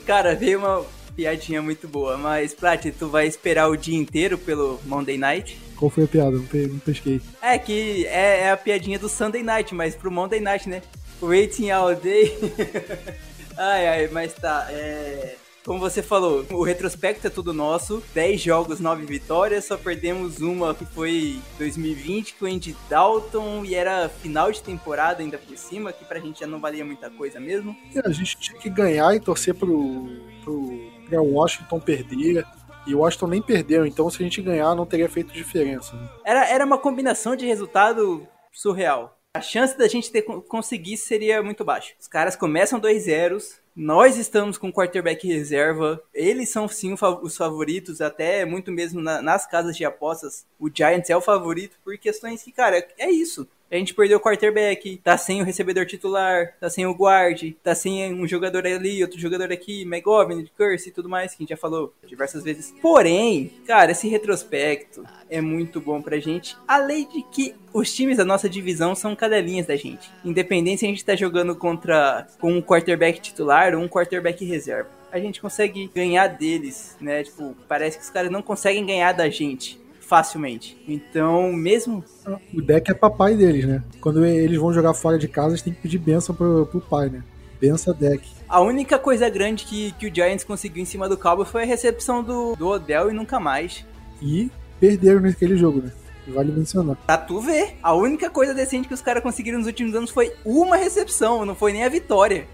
Cara, 0.05 0.35
veio 0.35 0.59
uma 0.59 0.85
piadinha 1.11 1.61
muito 1.61 1.87
boa, 1.87 2.17
mas 2.17 2.53
Plat, 2.53 2.85
tu 2.97 3.07
vai 3.07 3.27
esperar 3.27 3.69
o 3.69 3.75
dia 3.75 3.97
inteiro 3.97 4.37
pelo 4.37 4.79
Monday 4.85 5.17
Night? 5.17 5.59
Qual 5.75 5.89
foi 5.89 6.03
a 6.03 6.07
piada? 6.07 6.31
Não, 6.31 6.45
pe 6.45 6.67
não 6.67 6.79
pesquei. 6.79 7.21
É 7.41 7.57
que 7.57 8.05
é, 8.07 8.41
é, 8.41 8.51
a 8.51 8.57
piadinha 8.57 8.99
do 8.99 9.07
Sunday 9.07 9.43
Night, 9.43 9.73
mas 9.73 9.95
pro 9.95 10.11
Monday 10.11 10.39
Night, 10.39 10.67
né? 10.67 10.81
Waiting 11.21 11.69
all 11.71 11.95
day. 11.95 12.37
ai, 13.57 13.87
ai, 13.87 14.09
mas 14.11 14.33
tá. 14.33 14.67
É 14.69 15.35
como 15.69 15.79
você 15.79 16.01
falou, 16.01 16.45
o 16.49 16.63
retrospecto 16.63 17.27
é 17.27 17.29
tudo 17.29 17.53
nosso. 17.53 18.01
10 18.15 18.41
jogos, 18.41 18.79
9 18.79 19.05
vitórias. 19.05 19.65
Só 19.65 19.77
perdemos 19.77 20.39
uma 20.39 20.73
que 20.73 20.83
foi 20.83 21.39
2020 21.59 22.33
com 22.35 22.45
o 22.45 22.47
Andy 22.47 22.75
Dalton 22.89 23.63
e 23.63 23.75
era 23.75 24.09
final 24.09 24.51
de 24.51 24.63
temporada 24.63 25.21
ainda 25.21 25.37
por 25.37 25.55
cima, 25.55 25.93
que 25.93 26.03
pra 26.05 26.19
gente 26.19 26.39
já 26.39 26.47
não 26.47 26.59
valia 26.59 26.83
muita 26.83 27.09
coisa 27.11 27.39
mesmo. 27.39 27.77
É, 27.93 27.99
a 28.03 28.11
gente 28.11 28.35
tinha 28.37 28.59
que 28.59 28.67
ganhar 28.67 29.13
e 29.15 29.19
torcer 29.19 29.53
pro, 29.53 30.07
pro, 30.43 30.91
pro 31.09 31.23
Washington 31.23 31.79
perder. 31.79 32.45
E 32.87 32.95
o 32.95 32.99
Washington 32.99 33.27
nem 33.27 33.41
perdeu, 33.41 33.85
então 33.85 34.09
se 34.09 34.17
a 34.21 34.23
gente 34.23 34.41
ganhar 34.41 34.73
não 34.73 34.85
teria 34.85 35.09
feito 35.09 35.33
diferença. 35.33 35.95
Né? 35.95 36.09
Era, 36.25 36.49
era 36.49 36.65
uma 36.65 36.77
combinação 36.77 37.35
de 37.35 37.45
resultado 37.45 38.25
surreal. 38.51 39.19
A 39.35 39.41
chance 39.41 39.77
da 39.77 39.87
gente 39.87 40.11
ter 40.11 40.23
conseguir 40.23 40.97
seria 40.97 41.43
muito 41.43 41.63
baixa. 41.63 41.93
Os 41.99 42.07
caras 42.07 42.35
começam 42.35 42.79
2 42.79 43.03
zeros, 43.03 43.59
nós 43.75 44.17
estamos 44.17 44.57
com 44.57 44.73
quarterback 44.73 45.25
reserva. 45.25 46.01
Eles 46.13 46.49
são 46.49 46.67
sim 46.67 46.95
os 47.21 47.37
favoritos, 47.37 48.01
até 48.01 48.43
muito 48.43 48.71
mesmo 48.71 48.99
na, 48.99 49.21
nas 49.21 49.47
casas 49.47 49.77
de 49.77 49.85
apostas. 49.85 50.45
O 50.59 50.69
Giants 50.69 51.09
é 51.09 51.15
o 51.15 51.21
favorito 51.21 51.77
por 51.83 51.97
questões 51.97 52.43
que, 52.43 52.51
cara, 52.51 52.85
é 52.97 53.09
isso. 53.09 53.47
A 53.71 53.75
gente 53.75 53.93
perdeu 53.93 54.17
o 54.17 54.21
quarterback, 54.21 54.97
tá 54.97 55.15
sem 55.15 55.41
o 55.41 55.45
recebedor 55.45 55.85
titular, 55.85 56.55
tá 56.59 56.71
sem 56.71 56.87
o 56.87 56.93
guard, 56.93 57.53
tá 57.63 57.75
sem 57.75 58.11
um 58.11 58.27
jogador 58.27 58.65
ali, 58.65 59.03
outro 59.03 59.19
jogador 59.19 59.51
aqui, 59.51 59.83
McGovern, 59.83 60.49
Curse 60.57 60.89
e 60.89 60.91
tudo 60.91 61.07
mais, 61.07 61.35
que 61.35 61.37
a 61.37 61.41
gente 61.43 61.49
já 61.51 61.57
falou 61.57 61.93
diversas 62.03 62.43
vezes. 62.43 62.73
Porém, 62.81 63.53
cara, 63.67 63.91
esse 63.91 64.07
retrospecto 64.07 65.03
é 65.29 65.39
muito 65.39 65.79
bom 65.79 66.01
pra 66.01 66.17
gente, 66.17 66.57
além 66.67 67.07
de 67.07 67.21
que 67.21 67.53
os 67.71 67.93
times 67.93 68.17
da 68.17 68.25
nossa 68.25 68.49
divisão 68.49 68.95
são 68.95 69.15
cadelinhas 69.15 69.67
da 69.67 69.75
gente. 69.75 70.09
Independente 70.25 70.79
se 70.79 70.85
a 70.85 70.89
gente 70.89 71.05
tá 71.05 71.15
jogando 71.15 71.55
contra 71.55 72.25
com 72.39 72.51
um 72.51 72.63
quarterback 72.63 73.21
titular 73.21 73.75
ou 73.75 73.81
um 73.81 73.87
quarterback 73.87 74.43
reserva. 74.43 74.89
A 75.11 75.19
gente 75.19 75.39
consegue 75.39 75.91
ganhar 75.93 76.27
deles, 76.27 76.97
né? 76.99 77.23
Tipo, 77.23 77.55
parece 77.67 77.97
que 77.97 78.03
os 78.03 78.09
caras 78.09 78.31
não 78.31 78.41
conseguem 78.41 78.85
ganhar 78.85 79.11
da 79.11 79.29
gente 79.29 79.79
facilmente. 80.09 80.75
Então, 80.87 81.53
mesmo. 81.53 82.03
O 82.51 82.61
deck 82.61 82.89
é 82.89 82.95
papai 82.95 83.35
deles, 83.35 83.65
né? 83.65 83.83
Quando 84.01 84.25
eles 84.25 84.59
vão 84.59 84.73
jogar 84.73 84.95
fora 84.95 85.19
de 85.19 85.27
casa, 85.27 85.49
eles 85.49 85.61
têm 85.61 85.71
que 85.71 85.81
pedir 85.81 85.99
benção 85.99 86.33
pro, 86.33 86.65
pro 86.65 86.81
pai, 86.81 87.09
né? 87.09 87.23
Benção 87.61 87.93
deck. 87.93 88.27
A 88.47 88.59
única 88.59 88.97
coisa 88.97 89.29
grande 89.29 89.65
que, 89.65 89.91
que 89.93 90.07
o 90.07 90.13
Giants 90.13 90.43
conseguiu 90.43 90.81
em 90.81 90.85
cima 90.85 91.07
do 91.07 91.15
Cowboy 91.15 91.45
foi 91.45 91.61
a 91.61 91.65
recepção 91.65 92.23
do, 92.23 92.55
do 92.55 92.67
Odell 92.67 93.11
e 93.11 93.13
nunca 93.13 93.39
mais. 93.39 93.85
E 94.19 94.49
perderam 94.79 95.21
naquele 95.21 95.55
jogo, 95.55 95.81
né? 95.81 95.91
Vale 96.27 96.51
mencionar. 96.51 96.95
Pra 97.05 97.17
tu 97.17 97.39
ver, 97.39 97.75
a 97.81 97.93
única 97.93 98.29
coisa 98.29 98.53
decente 98.53 98.87
que 98.87 98.93
os 98.93 99.01
caras 99.01 99.21
conseguiram 99.21 99.59
nos 99.59 99.67
últimos 99.67 99.93
anos 99.95 100.09
foi 100.09 100.33
uma 100.43 100.75
recepção, 100.75 101.45
não 101.45 101.55
foi 101.55 101.73
nem 101.73 101.83
a 101.83 101.89
vitória. 101.89 102.47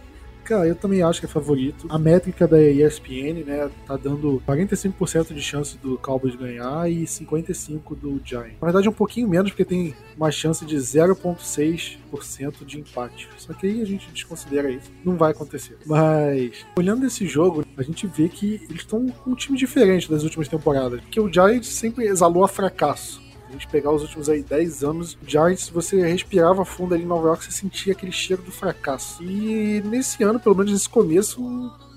Cara, 0.45 0.67
eu 0.67 0.75
também 0.75 1.01
acho 1.01 1.19
que 1.19 1.25
é 1.25 1.29
favorito. 1.29 1.87
A 1.89 1.97
métrica 1.97 2.47
da 2.47 2.61
ESPN, 2.61 3.43
né, 3.43 3.69
tá 3.87 3.97
dando 3.97 4.41
45% 4.47 5.33
de 5.33 5.41
chance 5.41 5.75
do 5.75 5.97
Cowboys 5.97 6.35
ganhar 6.35 6.89
e 6.89 7.03
55% 7.03 7.81
do 7.95 8.21
Giants. 8.23 8.57
Na 8.61 8.67
verdade, 8.67 8.87
é 8.87 8.89
um 8.91 8.93
pouquinho 8.93 9.27
menos, 9.27 9.49
porque 9.49 9.65
tem 9.65 9.95
uma 10.15 10.29
chance 10.29 10.63
de 10.63 10.75
0,6% 10.75 12.63
de 12.63 12.79
empate. 12.79 13.27
Só 13.37 13.53
que 13.53 13.65
aí 13.65 13.81
a 13.81 13.85
gente 13.85 14.11
desconsidera 14.11 14.69
isso. 14.69 14.91
Não 15.03 15.17
vai 15.17 15.31
acontecer. 15.31 15.77
Mas, 15.83 16.63
olhando 16.77 17.07
esse 17.07 17.25
jogo, 17.25 17.65
a 17.75 17.81
gente 17.81 18.05
vê 18.05 18.29
que 18.29 18.61
eles 18.69 18.81
estão 18.81 19.11
um 19.25 19.33
time 19.33 19.57
diferente 19.57 20.09
das 20.09 20.23
últimas 20.23 20.47
temporadas. 20.47 21.01
Porque 21.01 21.19
o 21.19 21.31
Giants 21.31 21.69
sempre 21.69 22.05
exalou 22.05 22.43
a 22.43 22.47
fracasso 22.47 23.24
gente 23.51 23.67
pegar 23.67 23.91
os 23.91 24.01
últimos 24.01 24.29
aí 24.29 24.41
10 24.41 24.83
anos, 24.83 25.17
Giants, 25.25 25.69
você 25.69 26.01
respirava 26.05 26.65
fundo 26.65 26.93
ali 26.93 27.03
em 27.03 27.07
Nova 27.07 27.27
York, 27.27 27.43
você 27.43 27.51
sentia 27.51 27.93
aquele 27.93 28.11
cheiro 28.11 28.41
do 28.41 28.51
fracasso. 28.51 29.23
E 29.23 29.81
nesse 29.85 30.23
ano, 30.23 30.39
pelo 30.39 30.55
menos 30.55 30.71
nesse 30.71 30.89
começo, 30.89 31.41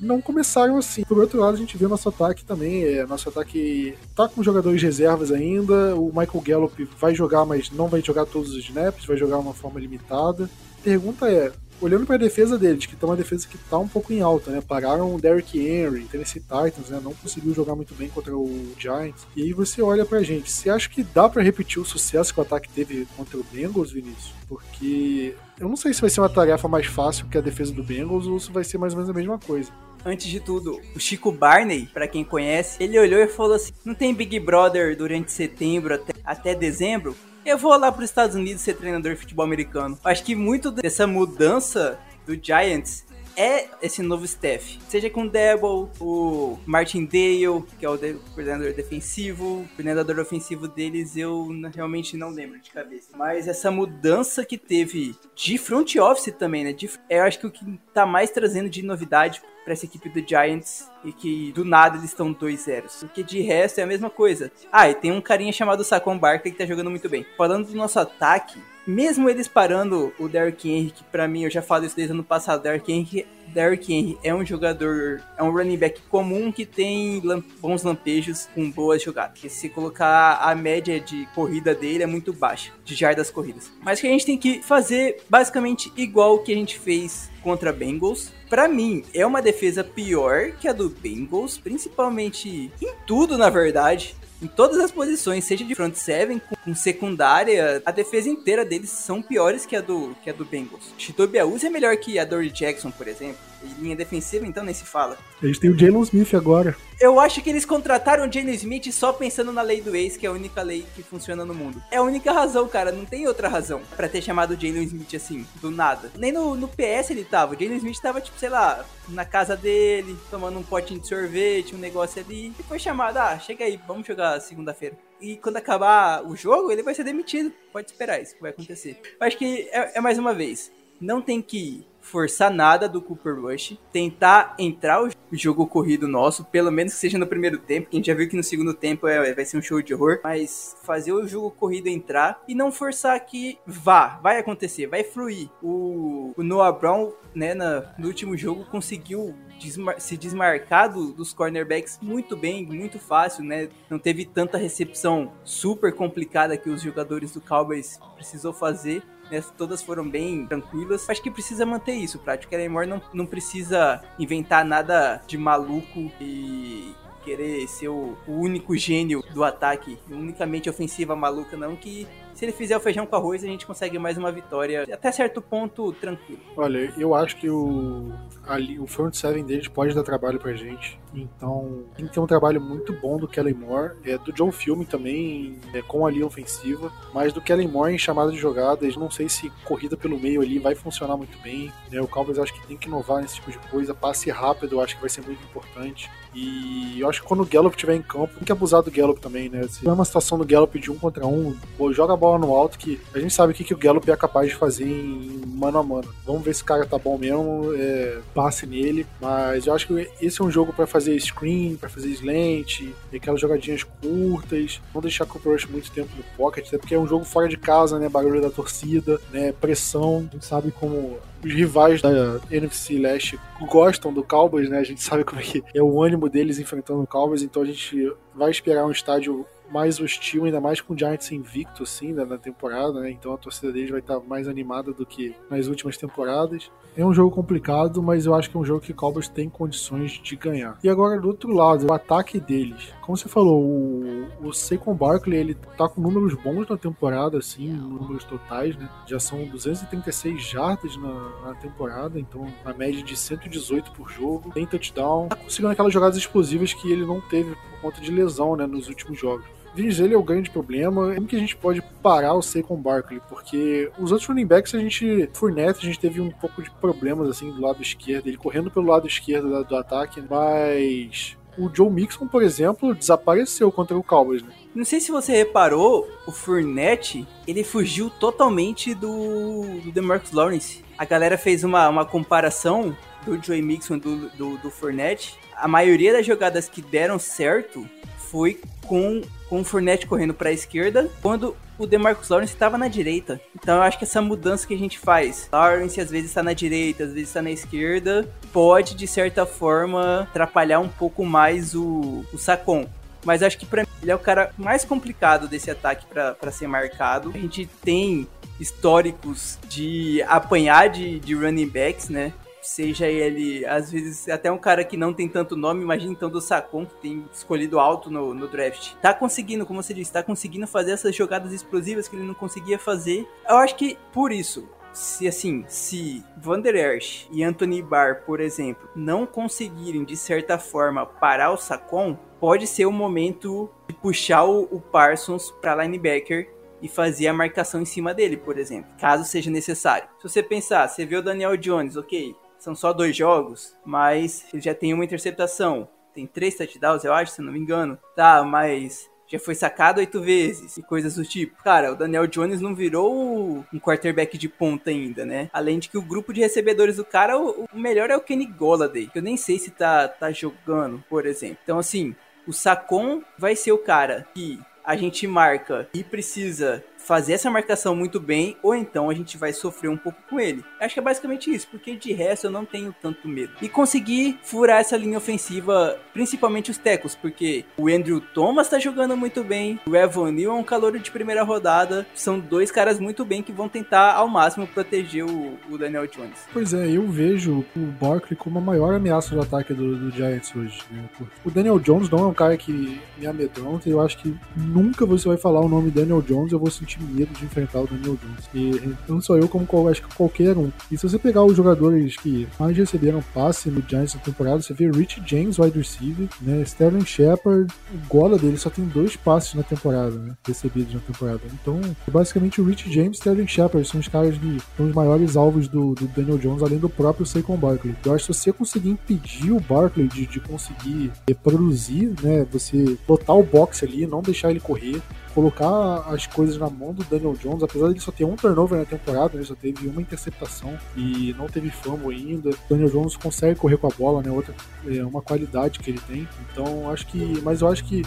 não 0.00 0.20
começaram 0.20 0.76
assim. 0.76 1.02
Por 1.04 1.18
outro 1.18 1.40
lado, 1.40 1.54
a 1.54 1.58
gente 1.58 1.76
vê 1.76 1.86
nosso 1.86 2.08
ataque 2.08 2.44
também. 2.44 2.84
É, 2.84 3.06
nosso 3.06 3.28
ataque 3.28 3.94
tá 4.14 4.28
com 4.28 4.42
jogadores 4.42 4.82
reservas 4.82 5.32
ainda. 5.32 5.94
O 5.96 6.06
Michael 6.06 6.42
Gallup 6.44 6.88
vai 6.98 7.14
jogar, 7.14 7.44
mas 7.44 7.70
não 7.70 7.88
vai 7.88 8.02
jogar 8.02 8.26
todos 8.26 8.50
os 8.50 8.64
snaps, 8.64 9.04
vai 9.04 9.16
jogar 9.16 9.38
uma 9.38 9.54
forma 9.54 9.80
limitada. 9.80 10.48
A 10.80 10.84
pergunta 10.84 11.30
é: 11.30 11.52
olhando 11.80 12.06
para 12.06 12.16
a 12.16 12.18
defesa 12.18 12.58
deles, 12.58 12.86
que 12.86 12.96
tá 12.96 13.06
uma 13.06 13.16
defesa 13.16 13.46
que 13.46 13.58
tá 13.58 13.78
um 13.78 13.88
pouco 13.88 14.12
em 14.12 14.20
alta, 14.20 14.50
né? 14.50 14.60
Pararam 14.60 15.14
o 15.14 15.20
Derrick 15.20 15.58
Henry, 15.58 16.04
Tennessee 16.04 16.40
Titans, 16.40 16.88
né? 16.90 17.00
Não 17.02 17.14
conseguiu 17.14 17.54
jogar 17.54 17.74
muito 17.74 17.94
bem 17.94 18.08
contra 18.08 18.36
o 18.36 18.72
Giants. 18.78 19.26
E 19.36 19.42
aí 19.42 19.52
você 19.52 19.82
olha 19.82 20.04
pra 20.04 20.22
gente, 20.22 20.50
você 20.50 20.70
acha 20.70 20.88
que 20.88 21.02
dá 21.02 21.28
para 21.28 21.42
repetir 21.42 21.80
o 21.80 21.84
sucesso 21.84 22.32
que 22.32 22.40
o 22.40 22.42
ataque 22.42 22.68
teve 22.68 23.06
contra 23.16 23.38
o 23.38 23.44
Bengals, 23.44 23.92
Vinícius? 23.92 24.32
Porque 24.48 25.34
eu 25.58 25.68
não 25.68 25.76
sei 25.76 25.92
se 25.92 26.00
vai 26.00 26.10
ser 26.10 26.20
uma 26.20 26.28
tarefa 26.28 26.68
mais 26.68 26.86
fácil 26.86 27.26
que 27.26 27.36
a 27.36 27.40
defesa 27.40 27.72
do 27.72 27.82
Bengals 27.82 28.26
ou 28.26 28.38
se 28.38 28.50
vai 28.50 28.64
ser 28.64 28.78
mais 28.78 28.92
ou 28.92 28.98
menos 28.98 29.10
a 29.10 29.18
mesma 29.18 29.38
coisa. 29.38 29.70
Antes 30.04 30.28
de 30.28 30.40
tudo, 30.40 30.80
o 30.94 31.00
Chico 31.00 31.32
Barney, 31.32 31.88
para 31.92 32.06
quem 32.06 32.24
conhece, 32.24 32.82
ele 32.82 32.98
olhou 32.98 33.20
e 33.20 33.26
falou 33.26 33.54
assim: 33.54 33.72
não 33.84 33.94
tem 33.94 34.14
Big 34.14 34.38
Brother 34.38 34.96
durante 34.96 35.32
setembro 35.32 35.94
até, 35.94 36.12
até 36.24 36.54
dezembro? 36.54 37.16
Eu 37.48 37.58
vou 37.58 37.76
lá 37.76 37.90
para 37.90 38.04
os 38.04 38.10
Estados 38.10 38.36
Unidos 38.36 38.62
ser 38.62 38.74
treinador 38.74 39.14
de 39.14 39.20
futebol 39.20 39.44
americano. 39.44 39.98
Acho 40.04 40.22
que 40.22 40.34
muito 40.34 40.70
dessa 40.70 41.06
mudança 41.06 41.98
do 42.26 42.34
Giants 42.34 43.06
é 43.38 43.68
esse 43.80 44.02
novo 44.02 44.24
staff. 44.24 44.80
Seja 44.88 45.08
com 45.08 45.22
o 45.22 45.30
Debo, 45.30 45.88
o 46.00 46.58
Martin 46.66 47.04
Dale, 47.04 47.64
que 47.78 47.86
é 47.86 47.88
o 47.88 47.96
coordenador 48.34 48.72
defensivo, 48.74 49.60
o 49.60 49.68
coordenador 49.76 50.18
ofensivo 50.18 50.66
deles 50.66 51.16
eu 51.16 51.48
realmente 51.72 52.16
não 52.16 52.30
lembro 52.30 52.58
de 52.60 52.70
cabeça. 52.70 53.16
Mas 53.16 53.46
essa 53.46 53.70
mudança 53.70 54.44
que 54.44 54.58
teve 54.58 55.14
de 55.36 55.56
front 55.56 55.94
office 55.96 56.34
também, 56.36 56.64
né? 56.64 56.72
De, 56.72 56.90
eu 57.08 57.22
acho 57.22 57.38
que 57.38 57.46
o 57.46 57.50
que 57.50 57.78
tá 57.94 58.04
mais 58.04 58.30
trazendo 58.30 58.68
de 58.68 58.82
novidade 58.82 59.40
para 59.64 59.72
essa 59.72 59.84
equipe 59.84 60.08
do 60.08 60.26
Giants 60.26 60.90
e 61.04 61.12
que 61.12 61.52
do 61.52 61.64
nada 61.64 61.96
eles 61.96 62.10
estão 62.10 62.34
2-0. 62.34 63.00
Porque 63.00 63.22
de 63.22 63.40
resto 63.40 63.78
é 63.78 63.82
a 63.82 63.86
mesma 63.86 64.10
coisa. 64.10 64.50
Ah, 64.72 64.88
e 64.88 64.94
tem 64.94 65.12
um 65.12 65.20
carinha 65.20 65.52
chamado 65.52 65.84
Saquon 65.84 66.18
Barkley 66.18 66.52
que 66.52 66.58
tá 66.58 66.66
jogando 66.66 66.90
muito 66.90 67.08
bem. 67.08 67.26
Falando 67.36 67.66
do 67.66 67.76
nosso 67.76 67.98
ataque, 67.98 68.58
mesmo 68.88 69.28
eles 69.28 69.46
parando 69.46 70.14
o 70.18 70.28
Derrick 70.28 70.66
Henry, 70.66 70.90
que 70.90 71.04
pra 71.04 71.28
mim, 71.28 71.44
eu 71.44 71.50
já 71.50 71.60
falo 71.60 71.84
isso 71.84 71.94
desde 71.94 72.10
o 72.10 72.16
ano 72.16 72.24
passado, 72.24 72.62
Derrick 72.62 72.90
Henry, 72.90 73.26
Derrick 73.48 73.92
Henry 73.92 74.18
é 74.24 74.34
um 74.34 74.44
jogador, 74.44 75.22
é 75.36 75.42
um 75.42 75.50
running 75.50 75.76
back 75.76 76.00
comum 76.08 76.50
que 76.50 76.64
tem 76.64 77.22
bons 77.60 77.82
lampejos 77.82 78.48
com 78.54 78.70
boas 78.70 79.02
jogadas. 79.02 79.32
Porque 79.32 79.50
se 79.50 79.68
colocar 79.68 80.36
a 80.36 80.54
média 80.54 80.98
de 80.98 81.26
corrida 81.34 81.74
dele 81.74 82.02
é 82.02 82.06
muito 82.06 82.32
baixa, 82.32 82.72
de 82.82 82.94
jardas 82.94 83.30
corridas. 83.30 83.70
Mas 83.82 84.00
que 84.00 84.06
a 84.06 84.10
gente 84.10 84.24
tem 84.24 84.38
que 84.38 84.62
fazer 84.62 85.22
basicamente 85.28 85.92
igual 85.94 86.36
o 86.36 86.38
que 86.38 86.52
a 86.52 86.56
gente 86.56 86.78
fez 86.78 87.30
contra 87.42 87.72
Bengals. 87.72 88.32
Para 88.48 88.68
mim, 88.68 89.04
é 89.12 89.26
uma 89.26 89.42
defesa 89.42 89.84
pior 89.84 90.52
que 90.52 90.66
a 90.66 90.72
do 90.72 90.87
Bengals, 90.88 91.58
principalmente 91.58 92.70
em 92.80 92.94
tudo, 93.06 93.38
na 93.38 93.50
verdade 93.50 94.16
em 94.40 94.46
todas 94.46 94.78
as 94.78 94.90
posições, 94.90 95.44
seja 95.44 95.64
de 95.64 95.74
front 95.74 95.94
seven 95.94 96.40
com 96.64 96.74
secundária, 96.74 97.82
a 97.84 97.90
defesa 97.90 98.28
inteira 98.28 98.64
deles 98.64 98.90
são 98.90 99.20
piores 99.20 99.66
que 99.66 99.74
a 99.74 99.80
do 99.80 100.14
que 100.22 100.30
a 100.30 100.32
do 100.32 100.44
Bengals. 100.44 100.94
Chitobi 100.96 101.38
Awuzie 101.38 101.66
é 101.66 101.70
melhor 101.70 101.96
que 101.96 102.18
a 102.18 102.24
Dory 102.24 102.50
Jackson, 102.50 102.90
por 102.90 103.08
exemplo. 103.08 103.38
Linha 103.78 103.96
defensiva, 103.96 104.46
então 104.46 104.64
nem 104.64 104.74
se 104.74 104.84
fala. 104.84 105.16
Eles 105.42 105.58
têm 105.58 105.70
o 105.70 105.78
Jalen 105.78 106.02
Smith 106.02 106.34
agora. 106.34 106.76
Eu 107.00 107.20
acho 107.20 107.40
que 107.40 107.48
eles 107.48 107.64
contrataram 107.64 108.26
o 108.26 108.32
Jalen 108.32 108.54
Smith 108.54 108.90
só 108.92 109.12
pensando 109.12 109.52
na 109.52 109.62
lei 109.62 109.80
do 109.80 109.94
ex, 109.94 110.16
que 110.16 110.26
é 110.26 110.28
a 110.28 110.32
única 110.32 110.62
lei 110.62 110.84
que 110.96 111.02
funciona 111.02 111.44
no 111.44 111.54
mundo. 111.54 111.80
É 111.90 111.98
a 111.98 112.02
única 112.02 112.32
razão, 112.32 112.66
cara. 112.66 112.90
Não 112.90 113.04
tem 113.04 113.28
outra 113.28 113.48
razão 113.48 113.80
para 113.96 114.08
ter 114.08 114.20
chamado 114.20 114.54
o 114.54 114.60
Jalen 114.60 114.82
Smith 114.82 115.14
assim, 115.14 115.46
do 115.60 115.70
nada. 115.70 116.10
Nem 116.16 116.32
no, 116.32 116.56
no 116.56 116.66
PS 116.66 117.10
ele 117.10 117.24
tava. 117.24 117.54
O 117.54 117.58
Jalen 117.58 117.76
Smith 117.76 118.00
tava, 118.00 118.20
tipo, 118.20 118.38
sei 118.38 118.48
lá, 118.48 118.84
na 119.08 119.24
casa 119.24 119.56
dele, 119.56 120.16
tomando 120.30 120.58
um 120.58 120.62
potinho 120.62 121.00
de 121.00 121.06
sorvete, 121.06 121.74
um 121.74 121.78
negócio 121.78 122.20
ali. 122.20 122.52
E 122.58 122.62
foi 122.64 122.78
chamado, 122.78 123.16
ah, 123.18 123.38
chega 123.38 123.64
aí, 123.64 123.78
vamos 123.86 124.06
jogar 124.06 124.40
segunda-feira. 124.40 124.96
E 125.20 125.36
quando 125.36 125.56
acabar 125.56 126.24
o 126.24 126.36
jogo, 126.36 126.70
ele 126.70 126.82
vai 126.82 126.94
ser 126.94 127.04
demitido. 127.04 127.52
Pode 127.72 127.90
esperar 127.90 128.20
isso 128.20 128.34
que 128.34 128.42
vai 128.42 128.50
acontecer. 128.50 129.00
Eu 129.20 129.26
acho 129.26 129.36
que 129.36 129.68
é, 129.72 129.98
é 129.98 130.00
mais 130.00 130.18
uma 130.18 130.34
vez. 130.34 130.72
Não 131.00 131.22
tem 131.22 131.40
que 131.40 131.86
forçar 132.08 132.50
nada 132.50 132.88
do 132.88 133.00
Cooper 133.00 133.40
Rush, 133.40 133.78
tentar 133.92 134.54
entrar 134.58 135.02
o 135.02 135.10
jogo 135.32 135.66
corrido 135.66 136.08
nosso, 136.08 136.44
pelo 136.44 136.72
menos 136.72 136.94
que 136.94 137.00
seja 137.00 137.18
no 137.18 137.26
primeiro 137.26 137.58
tempo, 137.58 137.88
que 137.88 137.96
a 137.96 137.98
gente 137.98 138.06
já 138.06 138.14
viu 138.14 138.28
que 138.28 138.36
no 138.36 138.42
segundo 138.42 138.74
tempo 138.74 139.06
é, 139.06 139.34
vai 139.34 139.44
ser 139.44 139.58
um 139.58 139.62
show 139.62 139.80
de 139.82 139.94
horror, 139.94 140.20
mas 140.24 140.76
fazer 140.82 141.12
o 141.12 141.26
jogo 141.26 141.50
corrido 141.50 141.88
entrar 141.88 142.42
e 142.48 142.54
não 142.54 142.72
forçar 142.72 143.18
que 143.20 143.58
vá, 143.66 144.18
vai 144.22 144.38
acontecer, 144.38 144.86
vai 144.86 145.04
fluir. 145.04 145.48
O, 145.62 146.32
o 146.36 146.42
Noah 146.42 146.72
Brown, 146.72 147.12
né, 147.34 147.54
na, 147.54 147.94
no 147.98 148.06
último 148.08 148.36
jogo 148.36 148.64
conseguiu 148.64 149.34
desmar 149.58 150.00
se 150.00 150.16
desmarcar 150.16 150.92
do, 150.92 151.12
dos 151.12 151.32
cornerbacks 151.32 151.98
muito 152.00 152.36
bem, 152.36 152.64
muito 152.64 152.98
fácil, 152.98 153.44
né? 153.44 153.68
Não 153.90 153.98
teve 153.98 154.24
tanta 154.24 154.56
recepção 154.56 155.32
super 155.44 155.92
complicada 155.92 156.56
que 156.56 156.70
os 156.70 156.80
jogadores 156.80 157.32
do 157.32 157.40
Cowboys 157.40 157.98
precisou 158.14 158.52
fazer 158.52 159.02
né, 159.30 159.42
todas 159.56 159.82
foram 159.82 160.08
bem 160.08 160.46
tranquilas. 160.46 161.08
Acho 161.08 161.22
que 161.22 161.30
precisa 161.30 161.64
manter 161.66 161.94
isso, 161.94 162.18
prático. 162.18 162.50
Kellen 162.50 162.68
Moore 162.68 162.86
não, 162.86 163.02
não 163.12 163.26
precisa 163.26 164.02
inventar 164.18 164.64
nada 164.64 165.22
de 165.26 165.36
maluco 165.36 166.10
e 166.20 166.94
querer 167.28 167.68
ser 167.68 167.88
o, 167.88 168.16
o 168.26 168.32
único 168.32 168.74
gênio 168.76 169.22
do 169.34 169.44
ataque, 169.44 169.98
unicamente 170.08 170.70
ofensiva 170.70 171.14
maluca, 171.14 171.56
não, 171.58 171.76
que 171.76 172.06
se 172.34 172.44
ele 172.44 172.52
fizer 172.52 172.76
o 172.76 172.80
feijão 172.80 173.04
com 173.04 173.16
arroz, 173.16 173.42
a 173.44 173.46
gente 173.46 173.66
consegue 173.66 173.98
mais 173.98 174.16
uma 174.16 174.32
vitória, 174.32 174.84
até 174.90 175.12
certo 175.12 175.42
ponto, 175.42 175.92
tranquilo. 175.92 176.40
Olha, 176.56 176.92
eu 176.96 177.14
acho 177.14 177.36
que 177.36 177.50
o, 177.50 178.12
ali, 178.46 178.78
o 178.78 178.86
front 178.86 179.12
seven 179.14 179.44
deles 179.44 179.68
pode 179.68 179.94
dar 179.94 180.02
trabalho 180.02 180.38
pra 180.38 180.54
gente. 180.54 180.98
Então, 181.14 181.84
tem 181.96 182.22
um 182.22 182.26
trabalho 182.26 182.60
muito 182.60 182.92
bom 182.92 183.18
do 183.18 183.28
Kellen 183.28 183.54
Moore, 183.54 183.92
é, 184.04 184.18
do 184.18 184.32
John 184.32 184.52
Filme 184.52 184.84
também, 184.84 185.58
é, 185.72 185.82
com 185.82 186.06
a 186.06 186.10
linha 186.10 186.26
ofensiva, 186.26 186.92
mas 187.12 187.32
do 187.32 187.40
Kellen 187.40 187.68
Moore 187.68 187.94
em 187.94 187.98
chamada 187.98 188.30
de 188.30 188.38
jogadas, 188.38 188.96
não 188.96 189.10
sei 189.10 189.28
se 189.28 189.50
corrida 189.64 189.96
pelo 189.96 190.18
meio 190.18 190.40
ali 190.40 190.58
vai 190.58 190.74
funcionar 190.74 191.16
muito 191.16 191.38
bem. 191.42 191.72
Né? 191.90 192.00
O 192.00 192.08
Cowboys 192.08 192.38
acho 192.38 192.52
que 192.52 192.66
tem 192.66 192.76
que 192.76 192.88
inovar 192.88 193.22
nesse 193.22 193.36
tipo 193.36 193.50
de 193.50 193.58
coisa. 193.70 193.94
Passe 193.94 194.30
rápido, 194.30 194.74
eu 194.74 194.80
acho 194.80 194.94
que 194.94 195.00
vai 195.00 195.10
ser 195.10 195.22
muito 195.22 195.42
importante. 195.42 196.10
E 196.34 197.00
eu 197.00 197.08
acho 197.08 197.22
que 197.22 197.26
quando 197.26 197.42
o 197.42 197.46
Gallup 197.46 197.74
estiver 197.74 197.94
em 197.94 198.02
campo, 198.02 198.34
tem 198.34 198.44
que 198.44 198.52
abusar 198.52 198.82
do 198.82 198.90
Gallup 198.90 199.20
também, 199.20 199.48
né? 199.48 199.66
Se 199.68 199.86
é 199.86 199.92
uma 199.92 200.04
situação 200.04 200.38
do 200.38 200.46
Gallup 200.46 200.78
de 200.78 200.90
um 200.90 200.98
contra 200.98 201.26
um, 201.26 201.56
joga 201.92 202.12
a 202.12 202.16
bola 202.16 202.38
no 202.38 202.54
alto 202.54 202.78
que 202.78 203.00
a 203.14 203.18
gente 203.18 203.34
sabe 203.34 203.52
o 203.52 203.56
que, 203.56 203.64
que 203.64 203.74
o 203.74 203.78
Gallup 203.78 204.08
é 204.10 204.16
capaz 204.16 204.48
de 204.48 204.54
fazer 204.54 204.84
em 204.84 205.42
mano 205.46 205.78
a 205.78 205.82
mano. 205.82 206.08
Vamos 206.24 206.42
ver 206.42 206.54
se 206.54 206.62
o 206.62 206.64
cara 206.64 206.86
tá 206.86 206.98
bom 206.98 207.18
mesmo, 207.18 207.72
é, 207.74 208.18
passe 208.34 208.66
nele. 208.66 209.06
Mas 209.20 209.66
eu 209.66 209.74
acho 209.74 209.86
que 209.86 210.10
esse 210.20 210.40
é 210.40 210.44
um 210.44 210.50
jogo 210.50 210.72
para 210.72 210.86
fazer 210.86 210.97
screen, 211.00 211.76
para 211.76 211.88
fazer 211.88 212.08
slant, 212.08 212.92
aquelas 213.14 213.40
jogadinhas 213.40 213.82
curtas, 213.82 214.80
não 214.94 215.00
deixar 215.00 215.24
o 215.24 215.26
Cooper 215.26 215.52
Rush 215.52 215.66
muito 215.66 215.90
tempo 215.90 216.10
no 216.16 216.22
pocket, 216.36 216.66
até 216.68 216.78
porque 216.78 216.94
é 216.94 216.98
um 216.98 217.06
jogo 217.06 217.24
fora 217.24 217.48
de 217.48 217.56
casa, 217.56 217.98
né? 217.98 218.08
Barulho 218.08 218.40
da 218.40 218.50
torcida, 218.50 219.20
né? 219.32 219.52
Pressão. 219.52 220.28
A 220.30 220.34
gente 220.34 220.44
sabe 220.44 220.70
como 220.70 221.18
os 221.44 221.52
rivais 221.52 222.02
da 222.02 222.40
NFC 222.50 222.98
Leste 222.98 223.38
gostam 223.60 224.12
do 224.12 224.22
Cowboys, 224.22 224.68
né? 224.68 224.78
A 224.78 224.84
gente 224.84 225.02
sabe 225.02 225.24
como 225.24 225.40
é 225.40 225.44
que 225.44 225.62
é 225.74 225.82
o 225.82 226.02
ânimo 226.02 226.28
deles 226.28 226.58
enfrentando 226.58 227.02
o 227.02 227.06
Cowboys, 227.06 227.42
então 227.42 227.62
a 227.62 227.66
gente 227.66 228.12
vai 228.34 228.50
esperar 228.50 228.86
um 228.86 228.90
estádio 228.90 229.46
mais 229.70 230.00
hostil, 230.00 230.44
ainda 230.44 230.60
mais 230.60 230.80
com 230.80 230.94
o 230.94 230.98
Giants 230.98 231.30
invicto, 231.30 231.82
assim, 231.82 232.12
né, 232.12 232.24
na 232.24 232.38
temporada, 232.38 233.00
né? 233.00 233.10
Então 233.10 233.32
a 233.32 233.38
torcida 233.38 233.70
deles 233.70 233.90
vai 233.90 234.00
estar 234.00 234.18
mais 234.20 234.48
animada 234.48 234.92
do 234.92 235.04
que 235.04 235.34
nas 235.50 235.66
últimas 235.66 235.96
temporadas. 235.96 236.70
É 236.98 237.04
um 237.04 237.14
jogo 237.14 237.30
complicado, 237.30 238.02
mas 238.02 238.26
eu 238.26 238.34
acho 238.34 238.50
que 238.50 238.56
é 238.56 238.60
um 238.60 238.64
jogo 238.64 238.80
que 238.80 238.92
Cowboys 238.92 239.28
tem 239.28 239.48
condições 239.48 240.20
de 240.20 240.34
ganhar. 240.34 240.76
E 240.82 240.88
agora, 240.88 241.20
do 241.20 241.28
outro 241.28 241.52
lado, 241.52 241.86
o 241.86 241.92
ataque 241.92 242.40
deles. 242.40 242.92
Como 243.02 243.16
você 243.16 243.28
falou, 243.28 243.62
o, 243.62 244.26
o 244.42 244.52
Saquon 244.52 244.94
Barkley, 244.94 245.38
ele 245.38 245.54
tá 245.54 245.88
com 245.88 246.00
números 246.00 246.34
bons 246.34 246.68
na 246.68 246.76
temporada, 246.76 247.38
assim, 247.38 247.68
números 247.68 248.24
totais, 248.24 248.74
né? 248.74 248.90
Já 249.06 249.20
são 249.20 249.44
236 249.44 250.42
jardas 250.42 250.96
na, 250.96 251.46
na 251.46 251.54
temporada, 251.54 252.18
então 252.18 252.52
a 252.64 252.72
média 252.72 253.00
de 253.00 253.16
118 253.16 253.92
por 253.92 254.10
jogo. 254.10 254.50
Tem 254.50 254.66
touchdown. 254.66 255.28
Tá 255.28 255.36
conseguindo 255.36 255.70
aquelas 255.70 255.92
jogadas 255.92 256.16
explosivas 256.16 256.74
que 256.74 256.90
ele 256.90 257.06
não 257.06 257.20
teve 257.20 257.54
por 257.54 257.80
conta 257.80 258.00
de 258.00 258.10
lesão, 258.10 258.56
né, 258.56 258.66
nos 258.66 258.88
últimos 258.88 259.16
jogos. 259.16 259.46
Diz 259.78 260.00
ele 260.00 260.12
é 260.12 260.18
o 260.18 260.24
grande 260.24 260.50
problema. 260.50 261.14
Como 261.14 261.28
que 261.28 261.36
a 261.36 261.38
gente 261.38 261.54
pode 261.54 261.80
parar 262.02 262.34
o 262.34 262.42
Saquon 262.42 262.74
Barkley? 262.74 263.20
Porque 263.28 263.88
os 263.96 264.10
outros 264.10 264.28
running 264.28 264.44
backs, 264.44 264.74
a 264.74 264.78
gente, 264.80 265.30
Fournette, 265.32 265.78
a 265.78 265.86
gente 265.86 266.00
teve 266.00 266.20
um 266.20 266.32
pouco 266.32 266.60
de 266.60 266.68
problemas, 266.68 267.28
assim, 267.28 267.52
do 267.52 267.60
lado 267.60 267.80
esquerdo. 267.80 268.26
Ele 268.26 268.36
correndo 268.36 268.72
pelo 268.72 268.88
lado 268.88 269.06
esquerdo 269.06 269.62
do, 269.62 269.76
ataque, 269.76 270.20
mas 270.28 271.36
o 271.56 271.70
Joe 271.72 271.88
Mixon, 271.88 272.26
por 272.26 272.42
exemplo, 272.42 272.92
desapareceu 272.92 273.70
contra 273.70 273.96
o 273.96 274.02
Cowboys, 274.02 274.42
né? 274.42 274.52
Não 274.74 274.84
sei 274.84 274.98
se 274.98 275.12
você 275.12 275.30
reparou, 275.32 276.08
o 276.26 276.32
Fournette, 276.32 277.24
ele 277.46 277.62
fugiu 277.62 278.10
totalmente 278.10 278.94
do, 278.94 279.62
do 279.84 279.92
DeMarcus 279.92 280.32
Lawrence. 280.32 280.84
A 280.98 281.04
galera 281.04 281.38
fez 281.38 281.62
uma, 281.62 281.88
uma 281.88 282.04
comparação 282.04 282.96
do 283.24 283.40
Joe 283.40 283.62
Mixon 283.62 283.98
do, 283.98 284.28
do, 284.30 284.58
do 284.58 284.70
Fournette. 284.72 285.38
A 285.54 285.68
maioria 285.68 286.12
das 286.14 286.26
jogadas 286.26 286.68
que 286.68 286.82
deram 286.82 287.16
certo 287.16 287.88
foi 288.16 288.60
com, 288.88 289.20
com 289.48 289.60
o 289.60 289.64
Fournette 289.64 290.06
correndo 290.06 290.34
para 290.34 290.48
a 290.48 290.52
esquerda, 290.52 291.08
quando 291.22 291.54
o 291.78 291.86
DeMarcus 291.86 292.28
Lawrence 292.28 292.52
estava 292.52 292.76
na 292.76 292.88
direita. 292.88 293.40
Então 293.54 293.76
eu 293.76 293.82
acho 293.82 293.98
que 293.98 294.04
essa 294.04 294.20
mudança 294.20 294.66
que 294.66 294.74
a 294.74 294.78
gente 294.78 294.98
faz, 294.98 295.48
Lawrence 295.52 296.00
às 296.00 296.10
vezes 296.10 296.30
está 296.30 296.42
na 296.42 296.52
direita, 296.52 297.04
às 297.04 297.12
vezes 297.12 297.28
está 297.28 297.40
na 297.40 297.50
esquerda, 297.50 298.28
pode 298.52 298.96
de 298.96 299.06
certa 299.06 299.46
forma 299.46 300.22
atrapalhar 300.22 300.80
um 300.80 300.88
pouco 300.88 301.24
mais 301.24 301.74
o, 301.74 302.24
o 302.32 302.38
Sacon. 302.38 302.88
Mas 303.24 303.42
acho 303.42 303.58
que 303.58 303.66
para 303.66 303.82
mim 303.82 303.88
ele 304.02 304.10
é 304.10 304.14
o 304.14 304.18
cara 304.18 304.50
mais 304.56 304.84
complicado 304.84 305.46
desse 305.46 305.70
ataque 305.70 306.06
para 306.06 306.50
ser 306.50 306.66
marcado. 306.66 307.30
A 307.34 307.38
gente 307.38 307.68
tem 307.82 308.26
históricos 308.58 309.58
de 309.68 310.22
apanhar 310.22 310.88
de, 310.88 311.20
de 311.20 311.34
running 311.34 311.68
backs, 311.68 312.08
né? 312.08 312.32
Seja 312.68 313.06
ele, 313.06 313.64
às 313.66 313.90
vezes, 313.90 314.28
até 314.28 314.50
um 314.50 314.58
cara 314.58 314.84
que 314.84 314.96
não 314.96 315.12
tem 315.12 315.28
tanto 315.28 315.56
nome, 315.56 315.82
imagina 315.82 316.12
então 316.12 316.28
do 316.28 316.40
Sacon, 316.40 316.86
que 316.86 316.94
tem 316.96 317.24
escolhido 317.32 317.78
alto 317.78 318.10
no, 318.10 318.34
no 318.34 318.46
draft. 318.46 318.94
Tá 319.00 319.14
conseguindo, 319.14 319.66
como 319.66 319.82
você 319.82 319.94
disse, 319.94 320.12
tá 320.12 320.22
conseguindo 320.22 320.66
fazer 320.66 320.92
essas 320.92 321.14
jogadas 321.14 321.52
explosivas 321.52 322.06
que 322.06 322.16
ele 322.16 322.24
não 322.24 322.34
conseguia 322.34 322.78
fazer. 322.78 323.26
Eu 323.48 323.56
acho 323.56 323.74
que 323.74 323.98
por 324.12 324.32
isso, 324.32 324.68
se 324.92 325.26
assim, 325.26 325.64
se 325.66 326.22
Van 326.36 326.60
Der 326.60 326.96
Esch 326.96 327.26
e 327.30 327.42
Anthony 327.42 327.82
Barr, 327.82 328.22
por 328.24 328.40
exemplo, 328.40 328.88
não 328.94 329.26
conseguirem 329.26 330.04
de 330.04 330.16
certa 330.16 330.58
forma 330.58 331.06
parar 331.06 331.50
o 331.52 331.56
Sacon, 331.56 332.18
pode 332.38 332.66
ser 332.66 332.86
o 332.86 332.92
momento 332.92 333.70
de 333.88 333.94
puxar 333.94 334.44
o, 334.44 334.68
o 334.70 334.80
Parsons 334.80 335.50
para 335.50 335.82
linebacker 335.82 336.50
e 336.80 336.88
fazer 336.88 337.26
a 337.26 337.32
marcação 337.32 337.80
em 337.80 337.84
cima 337.84 338.14
dele, 338.14 338.36
por 338.36 338.58
exemplo, 338.58 338.90
caso 339.00 339.24
seja 339.24 339.50
necessário. 339.50 340.08
Se 340.18 340.28
você 340.28 340.42
pensar, 340.42 340.86
você 340.88 341.04
vê 341.04 341.16
o 341.16 341.22
Daniel 341.22 341.56
Jones, 341.56 341.96
ok, 341.96 342.36
são 342.58 342.74
só 342.74 342.92
dois 342.92 343.16
jogos, 343.16 343.76
mas 343.84 344.46
ele 344.52 344.62
já 344.62 344.74
tem 344.74 344.92
uma 344.92 345.04
interceptação. 345.04 345.88
Tem 346.14 346.26
três 346.26 346.56
touchdowns, 346.56 347.04
eu 347.04 347.12
acho, 347.12 347.32
se 347.32 347.42
não 347.42 347.52
me 347.52 347.58
engano. 347.58 347.98
Tá, 348.16 348.42
mas 348.42 349.08
já 349.28 349.38
foi 349.38 349.54
sacado 349.54 349.98
oito 349.98 350.20
vezes 350.20 350.76
e 350.78 350.82
coisas 350.82 351.14
do 351.14 351.24
tipo. 351.24 351.62
Cara, 351.62 351.92
o 351.92 351.96
Daniel 351.96 352.26
Jones 352.26 352.60
não 352.60 352.74
virou 352.74 353.64
um 353.72 353.78
quarterback 353.78 354.38
de 354.38 354.48
ponta 354.48 354.90
ainda, 354.90 355.24
né? 355.24 355.50
Além 355.52 355.78
de 355.78 355.88
que 355.88 355.98
o 355.98 356.02
grupo 356.02 356.32
de 356.32 356.40
recebedores 356.40 356.96
do 356.96 357.04
cara, 357.04 357.38
o, 357.38 357.68
melhor 357.74 358.10
é 358.10 358.16
o 358.16 358.20
Kenny 358.20 358.46
Golladay, 358.46 359.06
que 359.06 359.18
eu 359.18 359.22
nem 359.22 359.36
sei 359.36 359.58
se 359.58 359.70
tá, 359.70 360.08
tá 360.08 360.32
jogando, 360.32 361.04
por 361.08 361.26
exemplo. 361.26 361.58
Então, 361.62 361.78
assim, 361.78 362.16
o 362.46 362.52
Sacon 362.52 363.22
vai 363.38 363.54
ser 363.54 363.72
o 363.72 363.78
cara 363.78 364.26
que 364.34 364.58
a 364.82 364.96
gente 364.96 365.26
marca 365.26 365.86
e 365.92 366.02
precisa 366.02 366.82
fazer 367.08 367.32
essa 367.32 367.50
marcação 367.50 367.96
muito 367.96 368.20
bem, 368.20 368.58
ou 368.62 368.74
então 368.74 369.08
a 369.08 369.14
gente 369.14 369.38
vai 369.38 369.50
sofrer 369.50 369.88
um 369.88 369.96
pouco 369.96 370.18
com 370.28 370.38
ele. 370.38 370.62
Acho 370.78 370.92
que 370.92 371.00
é 371.00 371.02
basicamente 371.02 371.50
isso, 371.50 371.66
porque 371.70 371.96
de 371.96 372.12
resto 372.12 372.48
eu 372.48 372.50
não 372.50 372.66
tenho 372.66 372.94
tanto 373.00 373.26
medo. 373.26 373.52
E 373.62 373.68
conseguir 373.68 374.38
furar 374.42 374.80
essa 374.80 374.94
linha 374.94 375.16
ofensiva, 375.16 375.98
principalmente 376.12 376.70
os 376.70 376.76
tecos, 376.76 377.14
porque 377.14 377.64
o 377.78 377.88
Andrew 377.88 378.20
Thomas 378.20 378.68
tá 378.68 378.78
jogando 378.78 379.16
muito 379.16 379.42
bem, 379.42 379.80
o 379.86 379.96
Evan 379.96 380.32
Neal 380.32 380.54
é 380.54 380.60
um 380.60 380.62
calor 380.62 380.98
de 380.98 381.10
primeira 381.10 381.42
rodada, 381.42 382.06
são 382.14 382.38
dois 382.38 382.70
caras 382.70 383.00
muito 383.00 383.24
bem 383.24 383.42
que 383.42 383.52
vão 383.52 383.70
tentar 383.70 384.12
ao 384.12 384.28
máximo 384.28 384.66
proteger 384.66 385.24
o, 385.24 385.58
o 385.70 385.78
Daniel 385.78 386.06
Jones. 386.06 386.46
Pois 386.52 386.74
é, 386.74 386.90
eu 386.90 387.08
vejo 387.08 387.64
o 387.74 387.86
Barkley 387.98 388.36
como 388.36 388.58
a 388.58 388.60
maior 388.60 388.92
ameaça 388.92 389.34
do 389.34 389.40
ataque 389.40 389.72
do, 389.72 389.96
do 389.96 390.10
Giants 390.10 390.54
hoje. 390.54 390.82
Né? 390.90 391.08
O 391.42 391.50
Daniel 391.50 391.78
Jones 391.78 392.10
não 392.10 392.18
é 392.18 392.26
um 392.26 392.34
cara 392.34 392.54
que 392.58 393.00
me 393.16 393.26
amedronta, 393.26 393.88
eu 393.88 393.98
acho 393.98 394.18
que 394.18 394.36
nunca 394.54 395.06
você 395.06 395.26
vai 395.26 395.38
falar 395.38 395.62
o 395.62 395.68
nome 395.70 395.90
Daniel 395.90 396.20
Jones, 396.20 396.52
eu 396.52 396.58
vou 396.58 396.70
sentir 396.70 396.97
medo 397.04 397.32
de 397.34 397.44
enfrentar 397.44 397.80
o 397.80 397.86
Daniel 397.86 398.18
Jones. 398.22 398.48
E 398.54 398.94
não 399.08 399.20
só 399.20 399.36
eu, 399.36 399.48
como 399.48 399.88
acho 399.88 400.02
que 400.02 400.14
qualquer 400.14 400.56
um. 400.56 400.70
E 400.90 400.96
se 400.96 401.08
você 401.08 401.18
pegar 401.18 401.44
os 401.44 401.56
jogadores 401.56 402.16
que 402.16 402.48
mais 402.58 402.76
receberam 402.76 403.22
passe 403.34 403.70
no 403.70 403.82
Giants 403.86 404.14
na 404.14 404.20
temporada, 404.20 404.62
você 404.62 404.74
vê 404.74 404.90
Rich 404.90 405.22
James, 405.26 405.58
wide 405.58 405.78
receiver, 405.78 406.28
né? 406.40 406.62
Sterling 406.62 407.04
Shepard, 407.04 407.72
o 407.92 408.08
gola 408.08 408.38
dele 408.38 408.56
só 408.56 408.70
tem 408.70 408.84
dois 408.84 409.16
passes 409.16 409.54
na 409.54 409.62
temporada, 409.62 410.16
né? 410.16 410.34
Recebidos 410.46 410.94
na 410.94 411.00
temporada. 411.00 411.40
Então, 411.60 411.80
basicamente 412.10 412.60
o 412.60 412.64
Rich 412.64 412.92
James 412.92 413.16
e 413.16 413.20
Sterling 413.20 413.46
Shepard 413.46 413.86
são 413.86 414.00
os 414.00 414.08
caras 414.08 414.36
que 414.36 414.58
são 414.76 414.86
os 414.86 414.94
maiores 414.94 415.36
alvos 415.36 415.68
do, 415.68 415.94
do 415.94 416.06
Daniel 416.08 416.38
Jones, 416.38 416.62
além 416.62 416.78
do 416.78 416.88
próprio 416.88 417.26
Saquon 417.26 417.56
Barkley. 417.56 417.94
Eu 418.04 418.14
acho 418.14 418.26
que 418.26 418.34
se 418.34 418.40
você 418.40 418.52
conseguir 418.52 418.90
impedir 418.90 419.52
o 419.52 419.60
Barkley 419.60 420.08
de, 420.08 420.26
de 420.26 420.40
conseguir 420.40 421.12
produzir, 421.42 422.14
né? 422.22 422.46
Você 422.52 422.96
botar 423.06 423.34
o 423.34 423.42
boxe 423.42 423.84
ali, 423.84 424.06
não 424.06 424.22
deixar 424.22 424.50
ele 424.50 424.60
correr, 424.60 425.00
colocar 425.38 426.12
as 426.12 426.26
coisas 426.26 426.58
na 426.58 426.68
mão 426.68 426.92
do 426.92 427.04
Daniel 427.04 427.32
Jones, 427.34 427.62
apesar 427.62 427.86
de 427.86 427.92
ele 427.92 428.00
só 428.00 428.10
ter 428.10 428.24
um 428.24 428.34
turnover 428.34 428.76
na 428.76 428.84
temporada, 428.84 429.36
ele 429.36 429.44
só 429.44 429.54
teve 429.54 429.86
uma 429.86 430.02
interceptação 430.02 430.76
e 430.96 431.32
não 431.38 431.46
teve 431.46 431.70
fumble 431.70 432.12
ainda. 432.12 432.50
O 432.50 432.56
Daniel 432.68 432.90
Jones 432.90 433.16
consegue 433.16 433.54
correr 433.54 433.76
com 433.76 433.86
a 433.86 433.90
bola, 433.96 434.20
né? 434.20 434.32
Outra 434.32 434.52
é 434.84 435.04
uma 435.04 435.22
qualidade 435.22 435.78
que 435.78 435.92
ele 435.92 436.00
tem. 436.08 436.28
Então 436.50 436.90
acho 436.90 437.06
que, 437.06 437.40
mas 437.44 437.60
eu 437.60 437.68
acho 437.68 437.84
que 437.84 438.02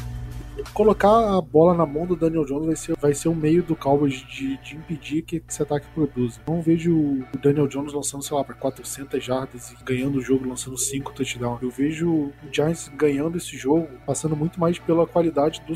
colocar 0.73 1.37
a 1.37 1.41
bola 1.41 1.73
na 1.73 1.85
mão 1.85 2.05
do 2.05 2.15
Daniel 2.15 2.45
Jones 2.45 2.65
vai 2.65 2.75
ser, 2.75 2.97
vai 2.97 3.13
ser 3.13 3.29
um 3.29 3.35
meio 3.35 3.63
do 3.63 3.75
Cowboys 3.75 4.15
de, 4.27 4.57
de 4.57 4.75
impedir 4.75 5.21
que 5.21 5.41
esse 5.47 5.61
ataque 5.61 5.87
produza. 5.93 6.39
Não 6.47 6.61
vejo 6.61 6.93
o 6.93 7.23
Daniel 7.41 7.67
Jones 7.67 7.93
lançando, 7.93 8.23
sei 8.23 8.35
lá, 8.35 8.43
para 8.43 8.55
400 8.55 9.23
jardas 9.23 9.71
e 9.71 9.83
ganhando 9.83 10.17
o 10.17 10.21
jogo, 10.21 10.47
lançando 10.47 10.77
5 10.77 11.13
touchdowns. 11.13 11.61
Eu 11.61 11.69
vejo 11.69 12.09
o 12.09 12.33
Giants 12.51 12.91
ganhando 12.95 13.37
esse 13.37 13.57
jogo, 13.57 13.87
passando 14.05 14.35
muito 14.35 14.59
mais 14.59 14.77
pela 14.77 15.07
qualidade 15.07 15.61
do, 15.65 15.75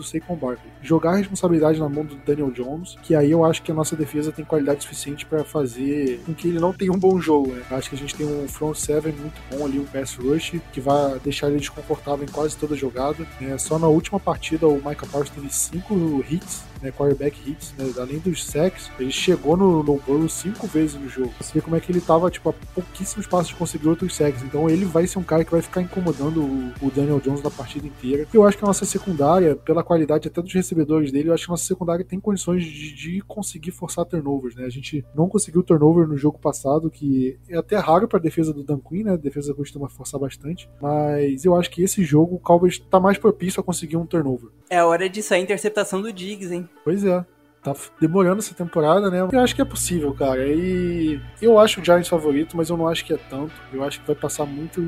do 0.00 0.04
Saquon 0.04 0.34
Barkley. 0.34 0.72
Jogar 0.82 1.12
a 1.12 1.16
responsabilidade 1.16 1.78
na 1.78 1.88
mão 1.88 2.04
do 2.04 2.16
Daniel 2.16 2.50
Jones, 2.50 2.96
que 3.02 3.14
aí 3.14 3.30
eu 3.30 3.44
acho 3.44 3.62
que 3.62 3.70
a 3.70 3.74
nossa 3.74 3.94
defesa 3.94 4.32
tem 4.32 4.44
qualidade 4.44 4.82
suficiente 4.82 5.26
para 5.26 5.44
fazer 5.44 6.20
com 6.24 6.34
que 6.34 6.48
ele 6.48 6.58
não 6.58 6.72
tenha 6.72 6.92
um 6.92 6.98
bom 6.98 7.20
jogo. 7.20 7.52
Né? 7.52 7.62
Acho 7.70 7.90
que 7.90 7.94
a 7.94 7.98
gente 7.98 8.14
tem 8.14 8.26
um 8.26 8.48
front 8.48 8.74
seven 8.74 9.12
muito 9.12 9.40
bom 9.50 9.64
ali, 9.64 9.78
um 9.78 9.84
pass 9.84 10.14
rush, 10.14 10.54
que 10.72 10.80
vai 10.80 11.18
deixar 11.20 11.48
ele 11.48 11.58
desconfortável 11.58 12.24
em 12.24 12.30
quase 12.30 12.56
toda 12.56 12.74
jogada. 12.74 13.26
É, 13.40 13.56
só 13.58 13.78
na 13.78 13.88
última 13.88 14.18
partida 14.18 14.66
o 14.66 14.76
Micah 14.76 15.06
Parsons 15.06 15.30
teve 15.30 15.52
5 15.52 16.24
hits 16.28 16.69
né, 16.82 16.90
quarterback 16.90 17.38
hits, 17.48 17.74
né, 17.78 17.92
além 17.98 18.18
dos 18.18 18.44
sacks, 18.44 18.90
ele 18.98 19.10
chegou 19.10 19.56
no, 19.56 19.82
no 19.82 19.96
Burrow 19.98 20.28
cinco 20.28 20.66
vezes 20.66 20.94
no 20.94 21.08
jogo. 21.08 21.32
Você 21.40 21.54
vê 21.54 21.60
como 21.60 21.76
é 21.76 21.80
que 21.80 21.90
ele 21.90 22.00
tava, 22.00 22.30
tipo, 22.30 22.48
a 22.48 22.52
pouquíssimos 22.52 23.26
passos 23.26 23.48
de 23.48 23.54
conseguir 23.54 23.88
outros 23.88 24.14
sacks. 24.14 24.42
Então 24.42 24.68
ele 24.68 24.84
vai 24.84 25.06
ser 25.06 25.18
um 25.18 25.22
cara 25.22 25.44
que 25.44 25.50
vai 25.50 25.62
ficar 25.62 25.82
incomodando 25.82 26.42
o, 26.42 26.86
o, 26.86 26.90
Daniel 26.90 27.20
Jones 27.20 27.42
na 27.42 27.50
partida 27.50 27.86
inteira. 27.86 28.26
Eu 28.32 28.44
acho 28.44 28.56
que 28.56 28.64
a 28.64 28.66
nossa 28.66 28.84
secundária, 28.84 29.56
pela 29.56 29.82
qualidade 29.82 30.28
até 30.28 30.40
dos 30.40 30.52
recebedores 30.52 31.12
dele, 31.12 31.28
eu 31.28 31.34
acho 31.34 31.46
que 31.46 31.50
a 31.50 31.54
nossa 31.54 31.64
secundária 31.64 32.04
tem 32.04 32.20
condições 32.20 32.64
de, 32.64 32.94
de 32.94 33.20
conseguir 33.22 33.70
forçar 33.70 34.04
turnovers, 34.04 34.54
né? 34.54 34.64
A 34.64 34.70
gente 34.70 35.04
não 35.14 35.28
conseguiu 35.28 35.62
turnover 35.62 36.06
no 36.06 36.16
jogo 36.16 36.38
passado, 36.38 36.90
que 36.90 37.38
é 37.48 37.56
até 37.56 37.76
raro 37.76 38.08
para 38.08 38.18
a 38.18 38.22
defesa 38.22 38.52
do 38.52 38.62
Dan 38.62 38.78
Quinn, 38.78 39.04
né? 39.04 39.12
A 39.12 39.16
defesa 39.16 39.54
costuma 39.54 39.88
forçar 39.88 40.20
bastante, 40.20 40.68
mas 40.80 41.44
eu 41.44 41.54
acho 41.54 41.70
que 41.70 41.82
esse 41.82 42.02
jogo 42.04 42.36
o 42.36 42.38
Cowboys 42.38 42.78
tá 42.78 43.00
mais 43.00 43.18
propício 43.18 43.60
a 43.60 43.64
conseguir 43.64 43.96
um 43.96 44.06
turnover. 44.06 44.50
É 44.68 44.82
hora 44.82 45.08
de 45.08 45.22
sair 45.22 45.40
a 45.40 45.42
interceptação 45.42 46.00
do 46.00 46.12
Diggs, 46.12 46.54
hein? 46.54 46.68
Pois 46.84 47.04
é. 47.04 47.24
Tá 47.62 47.74
demorando 48.00 48.38
essa 48.38 48.54
temporada, 48.54 49.10
né? 49.10 49.20
Eu 49.30 49.40
acho 49.40 49.54
que 49.54 49.60
é 49.60 49.66
possível, 49.66 50.14
cara. 50.14 50.48
E 50.48 51.20
eu 51.42 51.58
acho 51.58 51.78
o 51.78 51.84
Giants 51.84 52.08
favorito, 52.08 52.56
mas 52.56 52.70
eu 52.70 52.76
não 52.76 52.88
acho 52.88 53.04
que 53.04 53.12
é 53.12 53.18
tanto. 53.18 53.52
Eu 53.70 53.84
acho 53.84 54.00
que 54.00 54.06
vai 54.06 54.16
passar 54.16 54.46
muito 54.46 54.80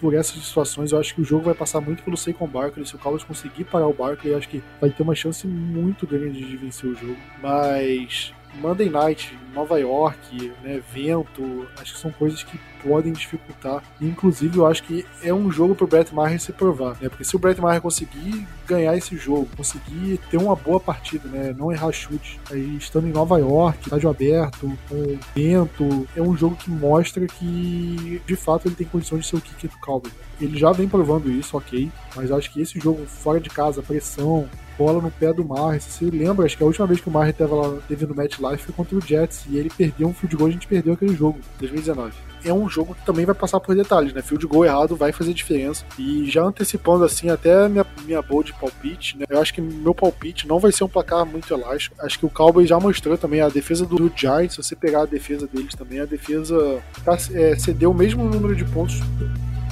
por 0.00 0.14
essas 0.14 0.42
situações. 0.42 0.92
Eu 0.92 0.98
acho 0.98 1.14
que 1.14 1.20
o 1.20 1.24
jogo 1.24 1.44
vai 1.44 1.54
passar 1.54 1.82
muito 1.82 2.02
pelo 2.02 2.16
Saquon 2.16 2.46
Barkley. 2.46 2.86
Se 2.86 2.96
o 2.96 2.98
Cowboys 2.98 3.24
conseguir 3.24 3.64
parar 3.64 3.86
o 3.86 3.92
Barkley, 3.92 4.32
eu 4.32 4.38
acho 4.38 4.48
que 4.48 4.62
vai 4.80 4.88
ter 4.88 5.02
uma 5.02 5.14
chance 5.14 5.46
muito 5.46 6.06
grande 6.06 6.42
de 6.42 6.56
vencer 6.56 6.88
o 6.88 6.94
jogo. 6.94 7.18
Mas 7.42 8.32
Monday 8.54 8.88
Night, 8.88 9.38
Nova 9.54 9.78
York, 9.78 10.52
né, 10.62 10.82
vento, 10.92 11.66
acho 11.78 11.94
que 11.94 12.00
são 12.00 12.10
coisas 12.10 12.42
que 12.42 12.58
podem 12.82 13.12
dificultar. 13.12 13.82
Inclusive, 14.00 14.58
eu 14.58 14.66
acho 14.66 14.82
que 14.82 15.06
é 15.22 15.32
um 15.32 15.50
jogo 15.50 15.74
pro 15.74 15.86
Brett 15.86 16.14
Maher 16.14 16.40
se 16.40 16.52
provar, 16.52 16.96
né? 17.00 17.08
Porque 17.08 17.24
se 17.24 17.36
o 17.36 17.38
Brett 17.38 17.60
Maher 17.60 17.80
conseguir 17.80 18.46
ganhar 18.66 18.96
esse 18.96 19.16
jogo, 19.16 19.48
conseguir 19.56 20.18
ter 20.30 20.36
uma 20.36 20.56
boa 20.56 20.80
partida, 20.80 21.28
né? 21.28 21.54
Não 21.56 21.70
errar 21.70 21.92
chute, 21.92 22.40
aí 22.50 22.76
estando 22.76 23.06
em 23.06 23.12
Nova 23.12 23.38
York, 23.38 23.84
estádio 23.84 24.10
aberto, 24.10 24.72
com 24.88 25.18
vento, 25.34 26.08
é 26.16 26.22
um 26.22 26.36
jogo 26.36 26.56
que 26.56 26.70
mostra 26.70 27.26
que 27.26 28.20
de 28.26 28.36
fato 28.36 28.66
ele 28.66 28.74
tem 28.74 28.86
condições 28.86 29.20
de 29.20 29.26
ser 29.28 29.36
o 29.36 29.40
kicker 29.40 29.70
do 29.70 29.78
Cowboys. 29.78 30.14
Ele 30.40 30.58
já 30.58 30.72
vem 30.72 30.88
provando 30.88 31.30
isso, 31.30 31.56
ok, 31.56 31.90
mas 32.16 32.32
acho 32.32 32.52
que 32.52 32.60
esse 32.60 32.80
jogo 32.80 33.06
fora 33.06 33.38
de 33.38 33.48
casa, 33.48 33.82
pressão, 33.82 34.48
bola 34.82 35.00
no 35.00 35.10
pé 35.10 35.32
do 35.32 35.44
Maher. 35.44 35.80
Se 35.80 35.90
você 35.90 36.16
lembra, 36.16 36.44
acho 36.44 36.56
que 36.56 36.62
a 36.62 36.66
última 36.66 36.86
vez 36.86 37.00
que 37.00 37.08
o 37.08 37.12
Maher 37.12 37.32
teve, 37.32 37.54
lá, 37.54 37.78
teve 37.88 38.04
no 38.04 38.14
Match 38.14 38.38
Life 38.38 38.64
foi 38.64 38.74
contra 38.74 38.96
o 38.96 39.00
Jets 39.00 39.44
e 39.48 39.56
ele 39.56 39.70
perdeu 39.70 40.08
um 40.08 40.12
field 40.12 40.36
goal, 40.36 40.48
a 40.48 40.52
gente 40.52 40.66
perdeu 40.66 40.94
aquele 40.94 41.14
jogo, 41.14 41.38
2019 41.60 42.12
é 42.44 42.52
um 42.52 42.68
jogo 42.68 42.92
que 42.92 43.06
também 43.06 43.24
vai 43.24 43.36
passar 43.36 43.60
por 43.60 43.72
detalhes, 43.74 44.12
né? 44.12 44.20
Field 44.20 44.46
goal 44.48 44.64
errado 44.64 44.96
vai 44.96 45.12
fazer 45.12 45.32
diferença. 45.32 45.84
E 45.96 46.28
já 46.28 46.42
antecipando 46.42 47.04
assim, 47.04 47.30
até 47.30 47.68
minha, 47.68 47.86
minha 48.04 48.20
boa 48.20 48.42
de 48.42 48.52
palpite, 48.52 49.16
né? 49.16 49.26
Eu 49.28 49.40
acho 49.40 49.54
que 49.54 49.60
meu 49.60 49.94
palpite 49.94 50.48
não 50.48 50.58
vai 50.58 50.72
ser 50.72 50.82
um 50.82 50.88
placar 50.88 51.24
muito 51.24 51.54
elástico. 51.54 51.94
Acho 52.00 52.18
que 52.18 52.26
o 52.26 52.30
Cowboys 52.30 52.68
já 52.68 52.80
mostrou 52.80 53.16
também 53.16 53.40
a 53.40 53.48
defesa 53.48 53.86
do, 53.86 53.94
do 53.94 54.12
Giants, 54.14 54.54
se 54.54 54.62
você 54.62 54.74
pegar 54.74 55.02
a 55.02 55.06
defesa 55.06 55.46
deles 55.46 55.74
também, 55.74 56.00
a 56.00 56.04
defesa 56.04 56.82
tá, 57.04 57.16
é, 57.32 57.56
cedeu 57.56 57.92
o 57.92 57.94
mesmo 57.94 58.24
número 58.24 58.56
de 58.56 58.64
pontos 58.64 59.00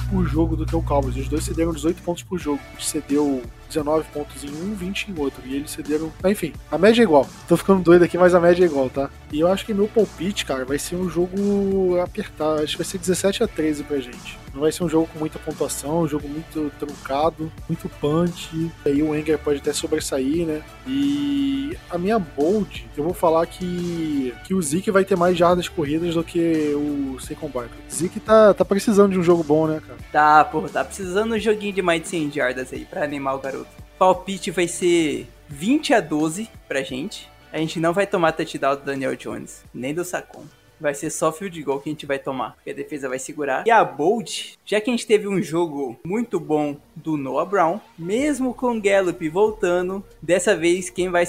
por 0.09 0.25
jogo 0.25 0.55
do 0.55 0.65
que 0.65 0.75
o 0.75 0.81
Cowboys. 0.81 1.15
Os 1.15 1.27
dois 1.27 1.43
cederam 1.43 1.73
18 1.73 2.01
pontos 2.01 2.23
por 2.23 2.37
jogo. 2.37 2.59
Cedeu 2.79 3.41
19 3.71 4.07
pontos 4.13 4.43
em 4.43 4.49
um, 4.49 4.75
20 4.75 5.11
em 5.11 5.19
outro. 5.19 5.41
E 5.45 5.55
eles 5.55 5.71
cederam. 5.71 6.11
Enfim, 6.25 6.53
a 6.71 6.77
média 6.77 7.01
é 7.01 7.03
igual. 7.03 7.27
Tô 7.47 7.57
ficando 7.57 7.81
doido 7.81 8.03
aqui, 8.03 8.17
mas 8.17 8.35
a 8.35 8.39
média 8.39 8.63
é 8.63 8.67
igual, 8.67 8.89
tá? 8.89 9.09
E 9.31 9.39
eu 9.39 9.47
acho 9.47 9.65
que 9.65 9.73
meu 9.73 9.87
palpite, 9.87 10.45
cara, 10.45 10.65
vai 10.65 10.77
ser 10.77 10.95
um 10.95 11.09
jogo 11.09 11.99
apertado. 12.01 12.61
Acho 12.61 12.73
que 12.73 12.83
vai 12.83 12.85
ser 12.85 12.97
17 12.97 13.43
a 13.43 13.47
13 13.47 13.83
pra 13.83 13.97
gente. 13.97 14.41
Não 14.53 14.61
vai 14.61 14.71
ser 14.71 14.83
um 14.83 14.89
jogo 14.89 15.07
com 15.11 15.19
muita 15.19 15.39
pontuação, 15.39 16.01
um 16.01 16.07
jogo 16.07 16.27
muito 16.27 16.71
truncado, 16.77 17.51
muito 17.69 17.87
punch. 18.01 18.69
Aí 18.85 19.01
o 19.01 19.15
Enger 19.15 19.39
pode 19.39 19.59
até 19.59 19.71
sobressair, 19.71 20.45
né? 20.45 20.61
E 20.85 21.77
a 21.89 21.97
minha 21.97 22.19
bold, 22.19 22.89
eu 22.97 23.03
vou 23.03 23.13
falar 23.13 23.45
que, 23.45 24.33
que 24.43 24.53
o 24.53 24.61
Zeke 24.61 24.91
vai 24.91 25.05
ter 25.05 25.15
mais 25.15 25.37
jardas 25.37 25.69
corridas 25.69 26.15
do 26.15 26.23
que 26.23 26.73
o 26.75 27.17
Saquon 27.19 27.47
Barkley. 27.47 27.79
Zeke 27.89 28.19
tá, 28.19 28.53
tá 28.53 28.65
precisando 28.65 29.13
de 29.13 29.19
um 29.19 29.23
jogo 29.23 29.43
bom, 29.43 29.67
né, 29.67 29.81
cara? 29.85 29.99
Tá, 30.11 30.43
pô, 30.43 30.61
tá 30.67 30.83
precisando 30.83 31.31
de 31.31 31.37
um 31.37 31.53
joguinho 31.53 31.73
de 31.73 31.81
mais 31.81 32.01
de 32.01 32.09
100 32.09 32.31
jardas 32.31 32.73
aí 32.73 32.83
pra 32.83 33.03
animar 33.03 33.35
o 33.35 33.39
garoto. 33.39 33.60
Palpite 34.01 34.49
vai 34.49 34.67
ser 34.67 35.27
20 35.47 35.93
a 35.93 35.99
12 35.99 36.49
pra 36.67 36.81
gente. 36.81 37.29
A 37.53 37.59
gente 37.59 37.79
não 37.79 37.93
vai 37.93 38.07
tomar 38.07 38.31
touchdown 38.31 38.75
do 38.75 38.81
Daniel 38.81 39.15
Jones, 39.15 39.63
nem 39.71 39.93
do 39.93 40.03
Sacon 40.03 40.43
vai 40.79 40.95
ser 40.95 41.11
só 41.11 41.31
field 41.31 41.61
goal 41.61 41.79
que 41.79 41.89
a 41.89 41.93
gente 41.93 42.07
vai 42.07 42.17
tomar, 42.17 42.55
porque 42.55 42.71
a 42.71 42.73
defesa 42.73 43.07
vai 43.07 43.19
segurar. 43.19 43.63
E 43.67 43.69
a 43.69 43.85
Bold, 43.85 44.57
já 44.65 44.81
que 44.81 44.89
a 44.89 44.93
gente 44.93 45.05
teve 45.05 45.27
um 45.27 45.39
jogo 45.39 45.95
muito 46.03 46.39
bom 46.39 46.75
do 46.95 47.15
Noah 47.15 47.45
Brown, 47.45 47.79
mesmo 47.95 48.51
com 48.51 48.75
o 48.75 48.81
Gallup 48.81 49.29
voltando, 49.29 50.03
dessa 50.19 50.55
vez 50.55 50.89
quem 50.89 51.09
vai, 51.09 51.23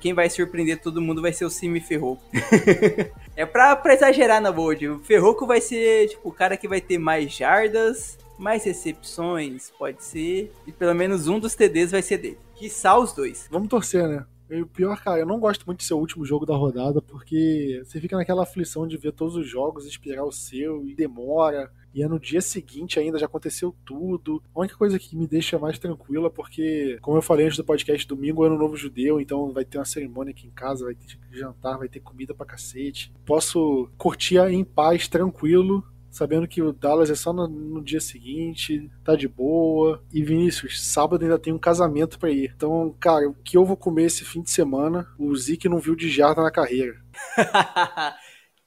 quem 0.00 0.14
vai 0.14 0.30
surpreender 0.30 0.80
todo 0.80 1.02
mundo 1.02 1.20
vai 1.20 1.34
ser 1.34 1.44
o 1.44 1.50
Simi 1.50 1.80
Ferroco. 1.80 2.22
é 3.36 3.44
pra, 3.44 3.76
pra 3.76 3.92
exagerar 3.92 4.40
na 4.40 4.50
Bold. 4.50 4.88
O 4.88 4.98
Ferroco 5.00 5.46
vai 5.46 5.60
ser 5.60 6.08
tipo 6.08 6.30
o 6.30 6.32
cara 6.32 6.56
que 6.56 6.66
vai 6.66 6.80
ter 6.80 6.96
mais 6.96 7.30
jardas, 7.30 8.16
mais 8.38 8.64
recepções, 8.64 9.70
pode 9.78 10.02
ser, 10.02 10.52
e 10.66 10.72
pelo 10.72 10.94
menos 10.94 11.28
um 11.28 11.38
dos 11.38 11.54
TDs 11.54 11.90
vai 11.90 12.02
ser 12.02 12.18
dele. 12.18 12.38
Que 12.54 12.66
os 12.66 13.12
dois. 13.12 13.48
Vamos 13.50 13.68
torcer, 13.68 14.08
né? 14.08 14.26
E 14.50 14.60
o 14.60 14.66
pior, 14.66 15.00
cara, 15.02 15.20
eu 15.20 15.26
não 15.26 15.40
gosto 15.40 15.64
muito 15.64 15.78
de 15.78 15.84
ser 15.84 15.94
o 15.94 15.98
último 15.98 16.24
jogo 16.24 16.44
da 16.44 16.54
rodada, 16.54 17.00
porque 17.00 17.82
você 17.84 17.98
fica 17.98 18.16
naquela 18.16 18.42
aflição 18.42 18.86
de 18.86 18.96
ver 18.96 19.12
todos 19.12 19.36
os 19.36 19.48
jogos, 19.48 19.86
esperar 19.86 20.24
o 20.24 20.32
seu, 20.32 20.86
e 20.86 20.94
demora. 20.94 21.72
E 21.94 22.02
é 22.02 22.08
no 22.08 22.20
dia 22.20 22.42
seguinte 22.42 22.98
ainda, 22.98 23.18
já 23.18 23.26
aconteceu 23.26 23.74
tudo. 23.86 24.42
A 24.54 24.60
única 24.60 24.76
coisa 24.76 24.98
que 24.98 25.16
me 25.16 25.26
deixa 25.26 25.58
mais 25.58 25.78
tranquila, 25.78 26.28
porque, 26.28 26.98
como 27.00 27.16
eu 27.16 27.22
falei 27.22 27.46
antes 27.46 27.56
do 27.56 27.64
podcast, 27.64 28.06
domingo 28.06 28.44
é 28.44 28.48
ano 28.48 28.58
novo 28.58 28.76
judeu, 28.76 29.18
então 29.20 29.50
vai 29.52 29.64
ter 29.64 29.78
uma 29.78 29.84
cerimônia 29.84 30.32
aqui 30.32 30.46
em 30.46 30.50
casa, 30.50 30.84
vai 30.84 30.94
ter 30.94 31.18
jantar, 31.30 31.78
vai 31.78 31.88
ter 31.88 32.00
comida 32.00 32.34
pra 32.34 32.44
cacete. 32.44 33.12
Posso 33.24 33.88
curtir 33.96 34.38
em 34.38 34.62
paz, 34.62 35.08
tranquilo, 35.08 35.82
sabendo 36.14 36.46
que 36.46 36.62
o 36.62 36.72
Dallas 36.72 37.10
é 37.10 37.14
só 37.16 37.32
no, 37.32 37.48
no, 37.48 37.82
dia 37.82 38.00
seguinte, 38.00 38.88
tá 39.04 39.16
de 39.16 39.26
boa. 39.26 40.00
E 40.12 40.22
Vinícius, 40.22 40.80
sábado 40.80 41.24
ainda 41.24 41.40
tem 41.40 41.52
um 41.52 41.58
casamento 41.58 42.20
para 42.20 42.30
ir. 42.30 42.52
Então, 42.54 42.94
cara, 43.00 43.28
o 43.28 43.34
que 43.34 43.56
eu 43.56 43.64
vou 43.64 43.76
comer 43.76 44.04
esse 44.04 44.24
fim 44.24 44.40
de 44.40 44.50
semana, 44.50 45.08
o 45.18 45.34
Zeke 45.34 45.68
não 45.68 45.80
viu 45.80 45.96
de 45.96 46.08
jarda 46.08 46.40
na 46.40 46.52
carreira. 46.52 46.94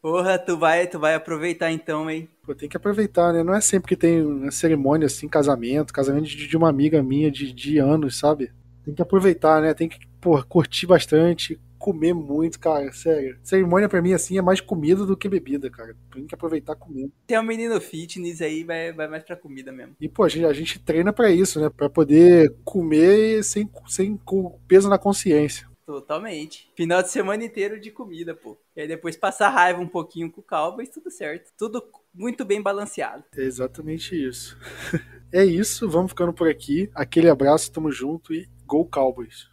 Porra, 0.01 0.37
tu 0.37 0.57
vai, 0.57 0.87
tu 0.87 0.99
vai 0.99 1.15
aproveitar 1.15 1.71
então, 1.71 2.09
hein? 2.09 2.29
Pô, 2.43 2.53
tem 2.53 2.67
que 2.67 2.75
aproveitar, 2.75 3.31
né? 3.31 3.41
Não 3.43 3.55
é 3.55 3.61
sempre 3.61 3.87
que 3.87 3.95
tem 3.95 4.21
uma 4.21 4.51
cerimônia 4.51 5.05
assim, 5.05 5.29
casamento, 5.29 5.93
casamento 5.93 6.25
de, 6.25 6.47
de 6.47 6.57
uma 6.57 6.69
amiga 6.69 7.01
minha 7.01 7.31
de, 7.31 7.53
de 7.53 7.77
anos, 7.77 8.19
sabe? 8.19 8.51
Tem 8.83 8.93
que 8.93 9.01
aproveitar, 9.01 9.61
né? 9.61 9.73
Tem 9.73 9.87
que, 9.87 9.99
pô, 10.19 10.43
curtir 10.43 10.85
bastante, 10.85 11.57
comer 11.87 12.13
muito, 12.13 12.59
cara, 12.59 12.91
sério. 12.91 13.39
Cerimônia 13.41 13.87
pra 13.87 14.01
mim, 14.01 14.11
assim, 14.11 14.37
é 14.37 14.41
mais 14.41 14.59
comida 14.59 15.05
do 15.05 15.15
que 15.15 15.29
bebida, 15.29 15.69
cara. 15.69 15.95
Tem 16.13 16.27
que 16.27 16.35
aproveitar 16.35 16.75
comendo. 16.75 17.13
Tem 17.25 17.39
um 17.39 17.43
menino 17.43 17.79
fitness 17.79 18.41
aí, 18.41 18.65
vai, 18.65 18.91
vai 18.91 19.07
mais 19.07 19.23
pra 19.23 19.37
comida 19.37 19.71
mesmo. 19.71 19.95
E, 20.01 20.09
pô, 20.09 20.25
a 20.25 20.27
gente, 20.27 20.45
a 20.45 20.51
gente 20.51 20.79
treina 20.79 21.13
pra 21.13 21.31
isso, 21.31 21.61
né? 21.61 21.69
Pra 21.69 21.89
poder 21.89 22.53
comer 22.65 23.41
sem, 23.41 23.71
sem 23.87 24.19
peso 24.67 24.89
na 24.89 24.97
consciência. 24.97 25.65
Totalmente. 25.85 26.69
Final 26.75 27.01
de 27.01 27.09
semana 27.09 27.45
inteiro 27.45 27.79
de 27.79 27.89
comida, 27.89 28.35
pô. 28.35 28.57
E 28.75 28.81
aí 28.81 28.87
depois 28.89 29.15
passar 29.15 29.47
raiva 29.47 29.79
um 29.79 29.87
pouquinho 29.87 30.29
com 30.29 30.41
o 30.41 30.43
Cowboys, 30.43 30.89
tudo 30.89 31.09
certo. 31.09 31.53
Tudo 31.57 31.81
muito 32.13 32.43
bem 32.43 32.61
balanceado. 32.61 33.23
É 33.33 33.43
exatamente 33.43 34.13
isso. 34.13 34.57
é 35.31 35.45
isso, 35.45 35.87
vamos 35.87 36.11
ficando 36.11 36.33
por 36.33 36.49
aqui. 36.49 36.89
Aquele 36.93 37.29
abraço, 37.29 37.71
tamo 37.71 37.89
junto 37.89 38.33
e 38.33 38.45
Go 38.65 38.83
Cowboys! 38.83 39.47